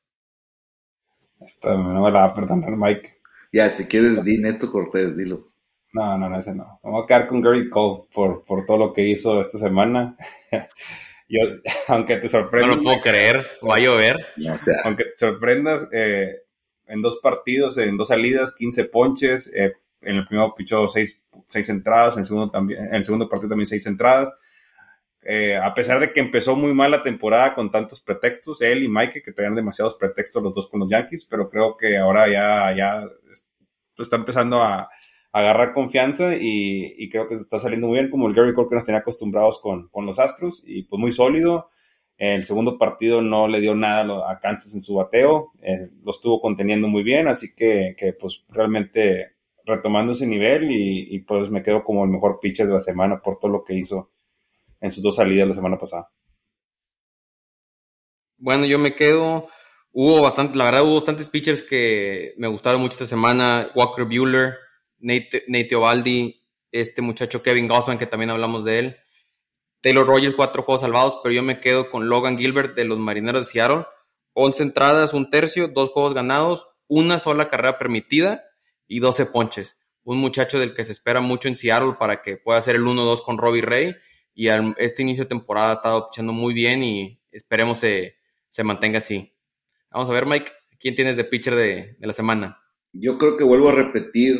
Esta 1.40 1.74
no 1.74 2.02
me 2.02 2.10
la 2.10 2.20
va 2.20 2.24
a 2.26 2.34
perdonar 2.34 2.76
Mike. 2.76 3.20
Ya, 3.52 3.74
si 3.74 3.86
quieres, 3.86 4.22
di 4.22 4.38
Neto 4.38 4.70
Cortés, 4.70 5.16
dilo. 5.16 5.50
No, 5.92 6.16
no, 6.16 6.28
no, 6.28 6.38
ese 6.38 6.54
no. 6.54 6.78
Vamos 6.82 7.04
a 7.04 7.06
quedar 7.06 7.26
con 7.26 7.40
Gary 7.40 7.68
Cole 7.68 8.04
por, 8.12 8.44
por 8.44 8.64
todo 8.64 8.78
lo 8.78 8.92
que 8.92 9.08
hizo 9.08 9.40
esta 9.40 9.58
semana. 9.58 10.16
Yo, 11.28 11.40
aunque 11.88 12.16
te 12.18 12.28
sorprendas. 12.28 12.70
No 12.70 12.76
lo 12.76 12.82
puedo 12.82 13.00
creer, 13.00 13.46
va 13.68 13.76
a 13.76 13.80
llover. 13.80 14.16
Aunque 14.84 15.04
te 15.04 15.16
sorprendas, 15.16 15.88
eh, 15.92 16.42
en 16.86 17.02
dos 17.02 17.18
partidos, 17.22 17.78
en 17.78 17.96
dos 17.96 18.08
salidas, 18.08 18.54
15 18.54 18.84
ponches. 18.84 19.50
Eh, 19.54 19.72
en 20.02 20.16
el 20.16 20.26
primero 20.26 20.54
pichó 20.54 20.88
seis, 20.88 21.26
seis 21.46 21.68
entradas, 21.68 22.14
en 22.14 22.20
el 22.20 22.26
segundo, 22.26 22.50
también, 22.50 22.84
en 22.84 22.94
el 22.94 23.04
segundo 23.04 23.28
partido 23.28 23.50
también 23.50 23.66
seis 23.66 23.86
entradas. 23.86 24.32
Eh, 25.22 25.56
a 25.56 25.74
pesar 25.74 26.00
de 26.00 26.12
que 26.12 26.20
empezó 26.20 26.56
muy 26.56 26.72
mal 26.72 26.90
la 26.90 27.02
temporada 27.02 27.54
con 27.54 27.70
tantos 27.70 28.00
pretextos, 28.00 28.62
él 28.62 28.82
y 28.82 28.88
Mike, 28.88 29.22
que 29.22 29.32
tenían 29.32 29.54
demasiados 29.54 29.96
pretextos 29.96 30.42
los 30.42 30.54
dos 30.54 30.68
con 30.68 30.80
los 30.80 30.90
Yankees, 30.90 31.26
pero 31.26 31.48
creo 31.50 31.76
que 31.76 31.98
ahora 31.98 32.28
ya, 32.28 32.74
ya 32.74 33.04
está 33.98 34.16
empezando 34.16 34.62
a, 34.62 34.88
agarrar 35.32 35.74
confianza 35.74 36.34
y, 36.38 37.08
creo 37.08 37.28
que 37.28 37.36
se 37.36 37.42
está 37.42 37.58
saliendo 37.58 37.86
muy 37.86 37.98
bien, 37.98 38.10
como 38.10 38.28
el 38.28 38.34
Gary 38.34 38.52
Cole 38.52 38.68
que 38.68 38.74
nos 38.74 38.84
tenía 38.84 39.00
acostumbrados 39.00 39.60
con, 39.60 39.88
los 40.04 40.18
Astros, 40.18 40.62
y 40.66 40.82
pues 40.84 41.00
muy 41.00 41.12
sólido. 41.12 41.68
El 42.16 42.44
segundo 42.44 42.76
partido 42.78 43.22
no 43.22 43.48
le 43.48 43.60
dio 43.60 43.74
nada 43.74 44.30
a 44.30 44.40
Kansas 44.40 44.74
en 44.74 44.82
su 44.82 44.94
bateo, 44.94 45.52
eh, 45.62 45.88
lo 46.02 46.10
estuvo 46.10 46.40
conteniendo 46.40 46.88
muy 46.88 47.02
bien, 47.02 47.28
así 47.28 47.54
que, 47.54 47.94
pues 48.20 48.44
realmente 48.48 49.36
retomando 49.64 50.12
ese 50.12 50.26
nivel 50.26 50.68
y, 50.70 51.20
pues 51.20 51.48
me 51.50 51.62
quedo 51.62 51.84
como 51.84 52.04
el 52.04 52.10
mejor 52.10 52.40
pitcher 52.40 52.66
de 52.66 52.74
la 52.74 52.80
semana 52.80 53.20
por 53.22 53.38
todo 53.38 53.50
lo 53.52 53.64
que 53.64 53.74
hizo 53.74 54.10
en 54.80 54.90
sus 54.90 55.02
dos 55.02 55.16
salidas 55.16 55.48
la 55.48 55.54
semana 55.54 55.78
pasada. 55.78 56.10
Bueno, 58.38 58.64
yo 58.64 58.78
me 58.78 58.94
quedo, 58.94 59.48
hubo 59.92 60.22
bastante, 60.22 60.56
la 60.56 60.64
verdad 60.64 60.84
hubo 60.84 60.94
bastantes 60.94 61.28
pitchers 61.28 61.62
que 61.62 62.34
me 62.38 62.48
gustaron 62.48 62.80
mucho 62.80 62.94
esta 62.94 63.06
semana, 63.06 63.70
Walker 63.74 64.04
Bueller, 64.04 64.56
Nate, 64.98 65.44
Nate 65.48 65.74
Ovaldi, 65.74 66.40
este 66.72 67.02
muchacho 67.02 67.42
Kevin 67.42 67.68
Gossman, 67.68 67.98
que 67.98 68.06
también 68.06 68.30
hablamos 68.30 68.64
de 68.64 68.78
él. 68.78 68.96
Taylor 69.82 70.06
Rogers, 70.06 70.34
cuatro 70.34 70.62
juegos 70.62 70.82
salvados, 70.82 71.20
pero 71.22 71.34
yo 71.34 71.42
me 71.42 71.60
quedo 71.60 71.90
con 71.90 72.08
Logan 72.08 72.38
Gilbert 72.38 72.76
de 72.76 72.84
los 72.84 72.98
Marineros 72.98 73.46
de 73.46 73.52
Seattle. 73.52 73.86
11 74.34 74.62
entradas, 74.62 75.14
un 75.14 75.30
tercio, 75.30 75.68
dos 75.68 75.90
juegos 75.90 76.14
ganados, 76.14 76.68
una 76.86 77.18
sola 77.18 77.48
carrera 77.48 77.78
permitida 77.78 78.44
y 78.86 79.00
12 79.00 79.26
ponches. 79.26 79.78
Un 80.02 80.18
muchacho 80.18 80.58
del 80.58 80.74
que 80.74 80.84
se 80.84 80.92
espera 80.92 81.20
mucho 81.20 81.48
en 81.48 81.56
Seattle 81.56 81.94
para 81.98 82.22
que 82.22 82.36
pueda 82.36 82.58
hacer 82.58 82.76
el 82.76 82.82
1-2 82.82 83.22
con 83.22 83.38
Robbie 83.38 83.62
Ray. 83.62 83.94
Y 84.40 84.48
este 84.78 85.02
inicio 85.02 85.24
de 85.24 85.28
temporada 85.28 85.68
ha 85.68 85.74
estado 85.74 86.08
echando 86.10 86.32
muy 86.32 86.54
bien 86.54 86.82
y 86.82 87.20
esperemos 87.30 87.76
se, 87.76 88.14
se 88.48 88.64
mantenga 88.64 88.96
así. 88.96 89.34
Vamos 89.90 90.08
a 90.08 90.14
ver, 90.14 90.24
Mike, 90.24 90.50
¿quién 90.78 90.94
tienes 90.94 91.18
de 91.18 91.24
pitcher 91.24 91.54
de, 91.54 91.96
de 91.98 92.06
la 92.06 92.14
semana? 92.14 92.58
Yo 92.90 93.18
creo 93.18 93.36
que 93.36 93.44
vuelvo 93.44 93.68
a 93.68 93.74
repetir 93.74 94.38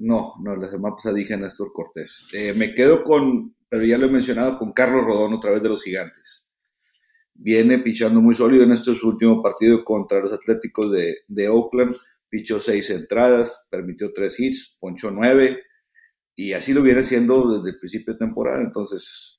no, 0.00 0.34
no, 0.42 0.56
la 0.56 0.66
semana 0.66 0.96
pasada 0.96 1.14
dije 1.14 1.34
a 1.34 1.36
Néstor 1.36 1.72
Cortés. 1.72 2.28
Eh, 2.32 2.54
me 2.54 2.74
quedo 2.74 3.04
con, 3.04 3.54
pero 3.68 3.84
ya 3.84 3.98
lo 3.98 4.06
he 4.06 4.10
mencionado, 4.10 4.58
con 4.58 4.72
Carlos 4.72 5.04
Rodón 5.04 5.34
otra 5.34 5.52
vez 5.52 5.62
de 5.62 5.68
los 5.68 5.84
Gigantes. 5.84 6.48
Viene 7.32 7.78
pichando 7.78 8.20
muy 8.20 8.34
sólido 8.34 8.64
en 8.64 8.72
este 8.72 8.90
último 9.00 9.40
partido 9.44 9.84
contra 9.84 10.18
los 10.18 10.32
Atléticos 10.32 10.90
de, 10.90 11.18
de 11.28 11.48
Oakland. 11.48 11.94
Pichó 12.28 12.58
seis 12.58 12.90
entradas, 12.90 13.64
permitió 13.70 14.12
tres 14.12 14.40
hits, 14.40 14.76
ponchó 14.80 15.12
nueve. 15.12 15.62
Y 16.34 16.52
así 16.52 16.74
lo 16.74 16.82
viene 16.82 17.00
haciendo 17.00 17.56
desde 17.56 17.70
el 17.70 17.78
principio 17.78 18.12
de 18.12 18.18
temporada. 18.18 18.60
Entonces, 18.60 19.34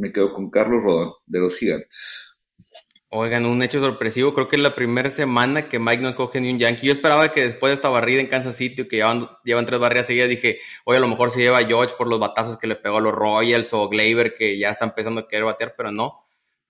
me 0.00 0.12
quedo 0.12 0.32
con 0.32 0.50
Carlos 0.50 0.82
Rodón 0.82 1.12
de 1.26 1.38
los 1.38 1.56
Gigantes. 1.56 2.26
Oigan, 3.12 3.44
un 3.44 3.60
hecho 3.62 3.80
sorpresivo, 3.80 4.32
creo 4.32 4.48
que 4.48 4.56
es 4.56 4.62
la 4.62 4.74
primera 4.74 5.10
semana 5.10 5.68
que 5.68 5.80
Mike 5.80 6.00
no 6.00 6.08
escoge 6.08 6.40
ni 6.40 6.50
un 6.52 6.58
Yankee. 6.58 6.86
Yo 6.86 6.92
esperaba 6.92 7.32
que 7.32 7.42
después 7.42 7.70
de 7.70 7.74
esta 7.74 7.88
barrida 7.88 8.20
en 8.20 8.28
Kansas 8.28 8.56
City, 8.56 8.86
que 8.86 8.96
llevan, 8.96 9.28
llevan 9.44 9.66
tres 9.66 9.80
barridas 9.80 10.06
seguidas, 10.06 10.28
dije, 10.28 10.60
oye, 10.84 10.98
a 10.98 11.00
lo 11.00 11.08
mejor 11.08 11.32
se 11.32 11.40
lleva 11.40 11.58
a 11.58 11.66
George 11.66 11.94
por 11.98 12.08
los 12.08 12.20
batazos 12.20 12.56
que 12.56 12.68
le 12.68 12.76
pegó 12.76 12.98
a 12.98 13.00
los 13.00 13.12
Royals 13.12 13.72
o 13.72 13.88
Gleyber, 13.88 14.34
que 14.36 14.56
ya 14.56 14.70
está 14.70 14.84
empezando 14.84 15.20
a 15.20 15.28
querer 15.28 15.44
batear, 15.44 15.74
pero 15.76 15.90
no. 15.90 16.24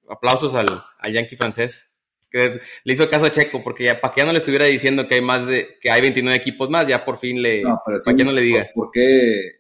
Aplausos 0.09 0.55
al, 0.55 0.83
Yankee 1.12 1.37
francés, 1.37 1.91
que 2.31 2.59
le 2.85 2.93
hizo 2.93 3.09
caso 3.11 3.26
a 3.26 3.31
Checo, 3.31 3.62
porque 3.62 3.85
ya, 3.85 4.01
para 4.01 4.14
que 4.14 4.22
ya 4.22 4.24
no 4.24 4.33
le 4.33 4.39
estuviera 4.39 4.64
diciendo 4.64 5.07
que 5.07 5.16
hay 5.16 5.22
más 5.22 5.47
de, 5.47 5.76
que 5.78 5.91
hay 5.91 6.01
29 6.01 6.37
equipos 6.37 6.70
más, 6.70 6.89
ya 6.89 7.05
por 7.05 7.18
fin 7.18 7.43
le, 7.43 7.62
para 7.62 8.16
que 8.16 8.24
no 8.24 8.33
le 8.33 8.41
diga. 8.41 8.66
¿por, 8.74 8.91
qué, 8.91 9.59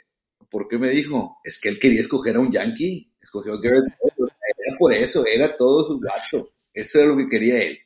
¿Por 0.48 0.66
qué 0.66 0.78
me 0.78 0.88
dijo? 0.88 1.36
Es 1.44 1.60
que 1.60 1.68
él 1.68 1.78
quería 1.78 2.00
escoger 2.00 2.36
a 2.36 2.40
un 2.40 2.50
Yankee, 2.50 3.09
escogió 3.20 3.60
Garrett. 3.60 3.84
Era 4.00 4.78
por 4.78 4.92
eso, 4.92 5.24
era 5.26 5.56
todo 5.56 5.84
su 5.86 5.98
gato. 5.98 6.50
Eso 6.72 7.00
es 7.00 7.06
lo 7.06 7.16
que 7.16 7.28
quería 7.28 7.62
él. 7.62 7.78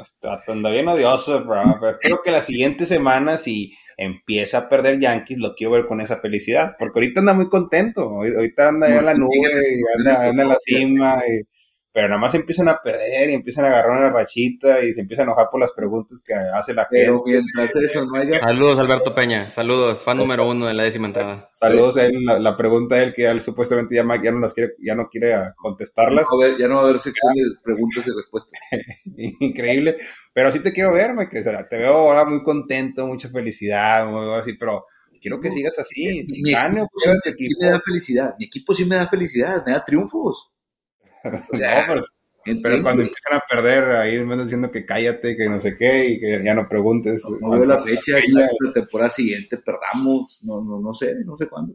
Está 0.00 0.42
anda 0.48 0.70
bien 0.70 0.88
odioso, 0.88 1.46
pero 1.46 1.98
creo 2.00 2.20
que 2.24 2.32
la 2.32 2.42
siguiente 2.42 2.84
semana, 2.84 3.36
si 3.36 3.72
empieza 3.96 4.58
a 4.58 4.68
perder 4.68 4.98
Yankees, 4.98 5.38
lo 5.38 5.54
quiero 5.54 5.74
ver 5.74 5.86
con 5.86 6.00
esa 6.00 6.18
felicidad, 6.18 6.74
porque 6.78 6.98
ahorita 6.98 7.20
anda 7.20 7.32
muy 7.32 7.48
contento, 7.48 8.02
ahorita 8.02 8.68
anda 8.68 8.88
ya 8.88 8.98
en 8.98 9.04
la 9.04 9.14
nube, 9.14 9.52
anda, 9.98 10.28
anda 10.28 10.42
en 10.42 10.48
la 10.48 10.56
cima, 10.58 11.22
y 11.28 11.46
pero 11.94 12.08
nada 12.08 12.20
más 12.20 12.34
empiezan 12.34 12.68
a 12.68 12.82
perder 12.82 13.30
y 13.30 13.34
empiezan 13.34 13.66
a 13.66 13.68
agarrar 13.68 13.96
una 13.96 14.10
rachita 14.10 14.84
y 14.84 14.92
se 14.92 15.02
empiezan 15.02 15.28
a 15.28 15.30
enojar 15.30 15.46
por 15.48 15.60
las 15.60 15.70
preguntas 15.70 16.24
que 16.26 16.34
hace 16.34 16.74
la 16.74 16.88
gente. 16.90 17.06
Saludos, 18.40 18.80
Alberto 18.80 19.14
Peña. 19.14 19.52
Saludos, 19.52 20.02
fan 20.02 20.16
número 20.16 20.48
uno 20.48 20.66
de 20.66 20.74
la 20.74 20.82
décima 20.82 21.06
entrada. 21.06 21.48
Saludos 21.52 21.96
a 21.98 22.06
él. 22.06 22.24
La, 22.24 22.56
pregunta 22.56 22.96
de 22.96 23.04
él, 23.04 23.14
que 23.14 23.26
él 23.26 23.40
supuestamente 23.42 23.94
ya, 23.94 24.04
ya, 24.20 24.32
no 24.32 24.40
las 24.40 24.52
quiere, 24.52 24.72
ya 24.84 24.96
no 24.96 25.08
quiere 25.08 25.52
contestarlas. 25.54 26.26
Ya 26.58 26.66
no 26.66 26.74
va 26.74 26.80
a 26.80 26.84
haber, 26.86 26.98
sección 26.98 27.32
de 27.32 27.42
preguntas 27.62 28.04
y 28.08 28.10
respuestas. 28.10 28.60
Increíble. 29.38 29.96
Pero 30.32 30.50
sí 30.50 30.58
te 30.58 30.72
quiero 30.72 30.92
ver, 30.92 31.12
que 31.30 31.42
te 31.42 31.78
veo 31.78 31.94
ahora 31.94 32.24
muy 32.24 32.42
contento, 32.42 33.06
mucha 33.06 33.28
felicidad, 33.28 34.04
muy 34.08 34.28
así, 34.34 34.54
pero 34.54 34.84
quiero 35.20 35.40
que 35.40 35.52
sigas 35.52 35.78
así. 35.78 36.26
Si 36.26 36.42
gane 36.42 36.82
o 36.82 36.88
equipo. 37.24 37.60
me 37.60 37.68
da 37.68 37.80
felicidad. 37.80 38.34
Mi 38.36 38.46
equipo 38.46 38.74
sí 38.74 38.84
me 38.84 38.96
da 38.96 39.06
felicidad, 39.06 39.62
me 39.64 39.74
da 39.74 39.84
triunfos. 39.84 40.53
Pero 42.44 42.82
cuando 42.82 43.02
empiezan 43.02 43.38
a 43.38 43.42
perder, 43.48 43.84
ahí 43.96 44.18
me 44.18 44.34
están 44.34 44.38
diciendo 44.40 44.70
que 44.70 44.84
cállate, 44.84 45.36
que 45.36 45.48
no 45.48 45.60
sé 45.60 45.76
qué, 45.78 46.10
y 46.10 46.20
que 46.20 46.42
ya 46.44 46.54
no 46.54 46.68
preguntes. 46.68 47.22
No, 47.40 47.50
veo 47.50 47.64
la 47.64 47.80
fecha, 47.80 48.16
la 48.28 48.72
temporada 48.72 49.08
siguiente 49.08 49.58
perdamos, 49.58 50.40
no, 50.44 50.60
no, 50.62 50.78
no 50.78 50.92
sé, 50.92 51.14
no 51.24 51.36
sé 51.38 51.48
cuándo. 51.48 51.74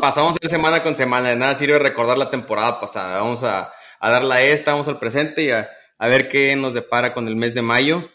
pasamos 0.00 0.36
de 0.40 0.48
semana 0.48 0.82
con 0.82 0.96
semana, 0.96 1.28
de 1.28 1.36
nada 1.36 1.54
sirve 1.54 1.78
recordar 1.78 2.18
la 2.18 2.30
temporada 2.30 2.80
pasada. 2.80 3.20
Vamos 3.20 3.44
a, 3.44 3.70
a 4.00 4.10
darla 4.10 4.36
a 4.36 4.42
esta, 4.42 4.72
vamos 4.72 4.88
al 4.88 4.98
presente 4.98 5.44
y 5.44 5.50
a, 5.50 5.68
a, 5.98 6.08
ver 6.08 6.28
qué 6.28 6.56
nos 6.56 6.74
depara 6.74 7.14
con 7.14 7.28
el 7.28 7.36
mes 7.36 7.54
de 7.54 7.62
mayo. 7.62 8.10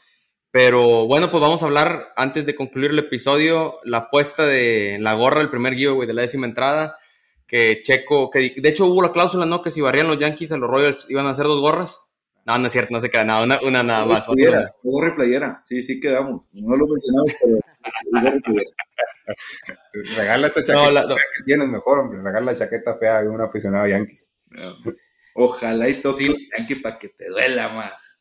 Pero 0.52 1.08
bueno, 1.08 1.32
pues 1.32 1.42
vamos 1.42 1.64
a 1.64 1.68
hablar, 1.68 2.14
antes 2.18 2.46
de 2.46 2.54
concluir 2.54 2.92
el 2.92 3.00
episodio, 3.00 3.80
la 3.86 4.00
apuesta 4.00 4.46
de 4.46 4.98
la 5.00 5.14
gorra, 5.14 5.42
el 5.42 5.50
primer 5.50 5.74
giveaway 5.74 6.06
de 6.06 6.14
la 6.14 6.22
décima 6.22 6.46
entrada 6.46 6.98
que 7.48 7.82
Checo, 7.84 8.30
que 8.30 8.56
de 8.58 8.70
hecho 8.70 8.86
hubo 8.86 9.02
la 9.02 9.12
cláusula, 9.12 9.46
¿no? 9.46 9.62
Que 9.62 9.72
si 9.72 9.82
barrían 9.82 10.08
los 10.08 10.18
Yankees 10.18 10.52
a 10.52 10.58
los 10.58 10.70
Royals 10.70 11.06
iban 11.10 11.26
a 11.26 11.32
hacer 11.32 11.46
dos 11.46 11.62
gorras. 11.62 12.00
No, 12.46 12.58
no 12.58 12.68
es 12.68 12.74
cierto, 12.74 12.94
no 12.94 13.00
se 13.00 13.10
queda 13.10 13.24
nada, 13.24 13.60
una, 13.64 13.84
nada 13.84 14.06
más. 14.06 14.26
Playera, 14.26 14.74
gorra 14.84 15.14
y 15.14 15.16
playera, 15.16 15.62
sí, 15.64 15.82
sí 15.82 16.00
quedamos. 16.00 16.46
No 16.52 16.76
lo 16.76 16.88
mencionamos, 16.88 17.32
pero 17.42 17.60
Regala 20.18 20.48
esa 20.48 20.64
chaqueta 20.64 21.04
no, 21.04 21.16
que 21.16 21.44
tienes 21.46 21.68
mejor, 21.68 22.00
hombre. 22.00 22.22
Regala 22.22 22.52
la 22.52 22.58
chaqueta 22.58 22.98
fea 22.98 23.22
de 23.22 23.30
un 23.30 23.40
aficionado 23.42 23.86
a 23.86 23.90
Yankees. 23.90 24.34
Ojalá 25.36 25.90
y 25.90 26.02
toque 26.02 26.26
sí. 26.26 26.50
Yankee 26.58 26.76
para 26.76 27.00
que 27.00 27.10
te 27.10 27.30
duela 27.30 27.70
más. 27.70 28.13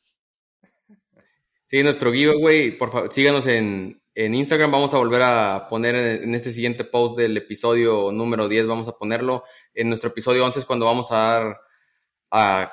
Sí, 1.72 1.82
nuestro 1.82 2.12
giveaway, 2.12 2.72
por 2.72 2.92
favor, 2.92 3.10
síganos 3.10 3.46
en, 3.46 3.98
en 4.14 4.34
Instagram. 4.34 4.70
Vamos 4.70 4.92
a 4.92 4.98
volver 4.98 5.22
a 5.22 5.68
poner 5.70 5.94
en, 6.22 6.34
este 6.34 6.52
siguiente 6.52 6.84
post 6.84 7.16
del 7.16 7.34
episodio 7.34 8.12
número 8.12 8.46
10, 8.46 8.66
vamos 8.66 8.88
a 8.88 8.98
ponerlo. 8.98 9.42
En 9.72 9.88
nuestro 9.88 10.10
episodio 10.10 10.44
11 10.44 10.58
es 10.58 10.64
cuando 10.66 10.84
vamos 10.84 11.10
a 11.12 11.16
dar, 11.16 11.60
a, 12.30 12.72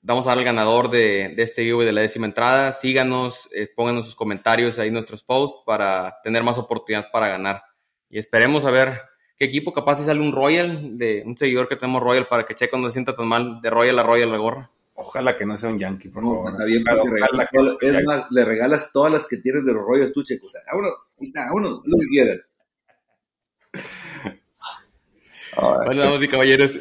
vamos 0.00 0.26
a 0.26 0.28
dar 0.28 0.38
al 0.38 0.44
ganador 0.44 0.90
de, 0.90 1.34
de 1.36 1.42
este 1.42 1.62
giveaway 1.62 1.86
de 1.86 1.92
la 1.92 2.02
décima 2.02 2.26
entrada. 2.26 2.70
Síganos, 2.70 3.48
eh, 3.52 3.66
pónganos 3.74 4.04
sus 4.04 4.14
comentarios 4.14 4.78
ahí 4.78 4.92
nuestros 4.92 5.24
posts 5.24 5.64
para 5.66 6.20
tener 6.22 6.44
más 6.44 6.56
oportunidad 6.56 7.10
para 7.10 7.26
ganar. 7.26 7.64
Y 8.08 8.18
esperemos 8.20 8.64
a 8.64 8.70
ver 8.70 9.00
qué 9.36 9.46
equipo 9.46 9.72
capaz 9.72 9.96
si 9.96 10.04
sale 10.04 10.20
un 10.20 10.30
Royal, 10.30 10.96
de 10.96 11.24
un 11.26 11.36
seguidor 11.36 11.66
que 11.66 11.74
tenemos 11.74 12.00
Royal 12.00 12.28
para 12.28 12.46
que 12.46 12.54
Checo 12.54 12.78
no 12.78 12.86
se 12.86 12.92
sienta 12.92 13.16
tan 13.16 13.26
mal 13.26 13.60
de 13.60 13.70
Royal 13.70 13.98
a 13.98 14.04
Royal 14.04 14.30
la 14.30 14.38
gorra. 14.38 14.70
Ojalá 14.98 15.36
que 15.36 15.44
no 15.44 15.56
sea 15.58 15.68
un 15.68 15.78
Yankee, 15.78 16.08
por 16.08 16.22
favor. 16.22 16.52
Está 16.52 16.64
bien, 16.64 16.82
es 17.80 18.04
más, 18.04 18.26
le 18.30 18.44
regalas 18.44 18.90
todas 18.92 19.12
las 19.12 19.26
que 19.28 19.36
tienes 19.36 19.64
de 19.64 19.74
los 19.74 19.84
rollos 19.84 20.12
tú, 20.12 20.22
Checo. 20.22 20.46
O 20.46 20.50
sea, 20.50 20.60
a 20.70 20.76
uno, 20.76 20.88
a 20.88 21.54
uno, 21.54 21.82
lo 21.84 21.98
que 21.98 22.06
quieran. 22.08 22.40
bueno, 25.84 26.02
damas 26.02 26.22
y 26.22 26.28
caballeros, 26.28 26.78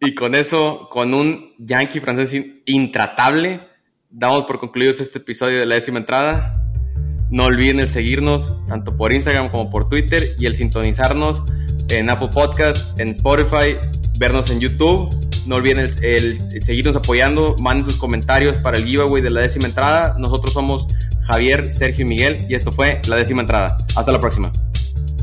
y 0.00 0.14
con 0.14 0.34
eso, 0.34 0.88
con 0.90 1.12
un 1.12 1.54
Yankee 1.58 2.00
francés 2.00 2.34
intratable, 2.64 3.68
damos 4.08 4.44
por 4.44 4.60
concluidos 4.60 5.00
este 5.00 5.18
episodio 5.18 5.58
de 5.58 5.66
la 5.66 5.74
décima 5.74 5.98
entrada. 5.98 6.54
No 7.30 7.44
olviden 7.44 7.80
el 7.80 7.90
seguirnos 7.90 8.50
tanto 8.66 8.96
por 8.96 9.12
Instagram 9.12 9.50
como 9.50 9.68
por 9.68 9.90
Twitter 9.90 10.22
y 10.38 10.46
el 10.46 10.54
sintonizarnos 10.54 11.42
en 11.90 12.08
Apple 12.08 12.30
Podcast, 12.32 12.98
en 12.98 13.08
Spotify, 13.08 13.76
vernos 14.18 14.50
en 14.50 14.60
YouTube. 14.60 15.27
No 15.48 15.54
olviden 15.54 15.78
el, 15.78 16.62
seguirnos 16.62 16.94
apoyando, 16.94 17.56
manden 17.58 17.84
sus 17.84 17.96
comentarios 17.96 18.58
para 18.58 18.76
el 18.76 18.84
giveaway 18.84 19.22
de 19.22 19.30
la 19.30 19.40
décima 19.40 19.66
entrada. 19.66 20.14
Nosotros 20.18 20.52
somos 20.52 20.86
Javier, 21.22 21.72
Sergio 21.72 22.04
y 22.04 22.08
Miguel 22.08 22.44
y 22.50 22.54
esto 22.54 22.70
fue 22.70 23.00
la 23.08 23.16
décima 23.16 23.40
entrada. 23.40 23.78
Hasta 23.96 24.12
la 24.12 24.20
próxima. 24.20 24.52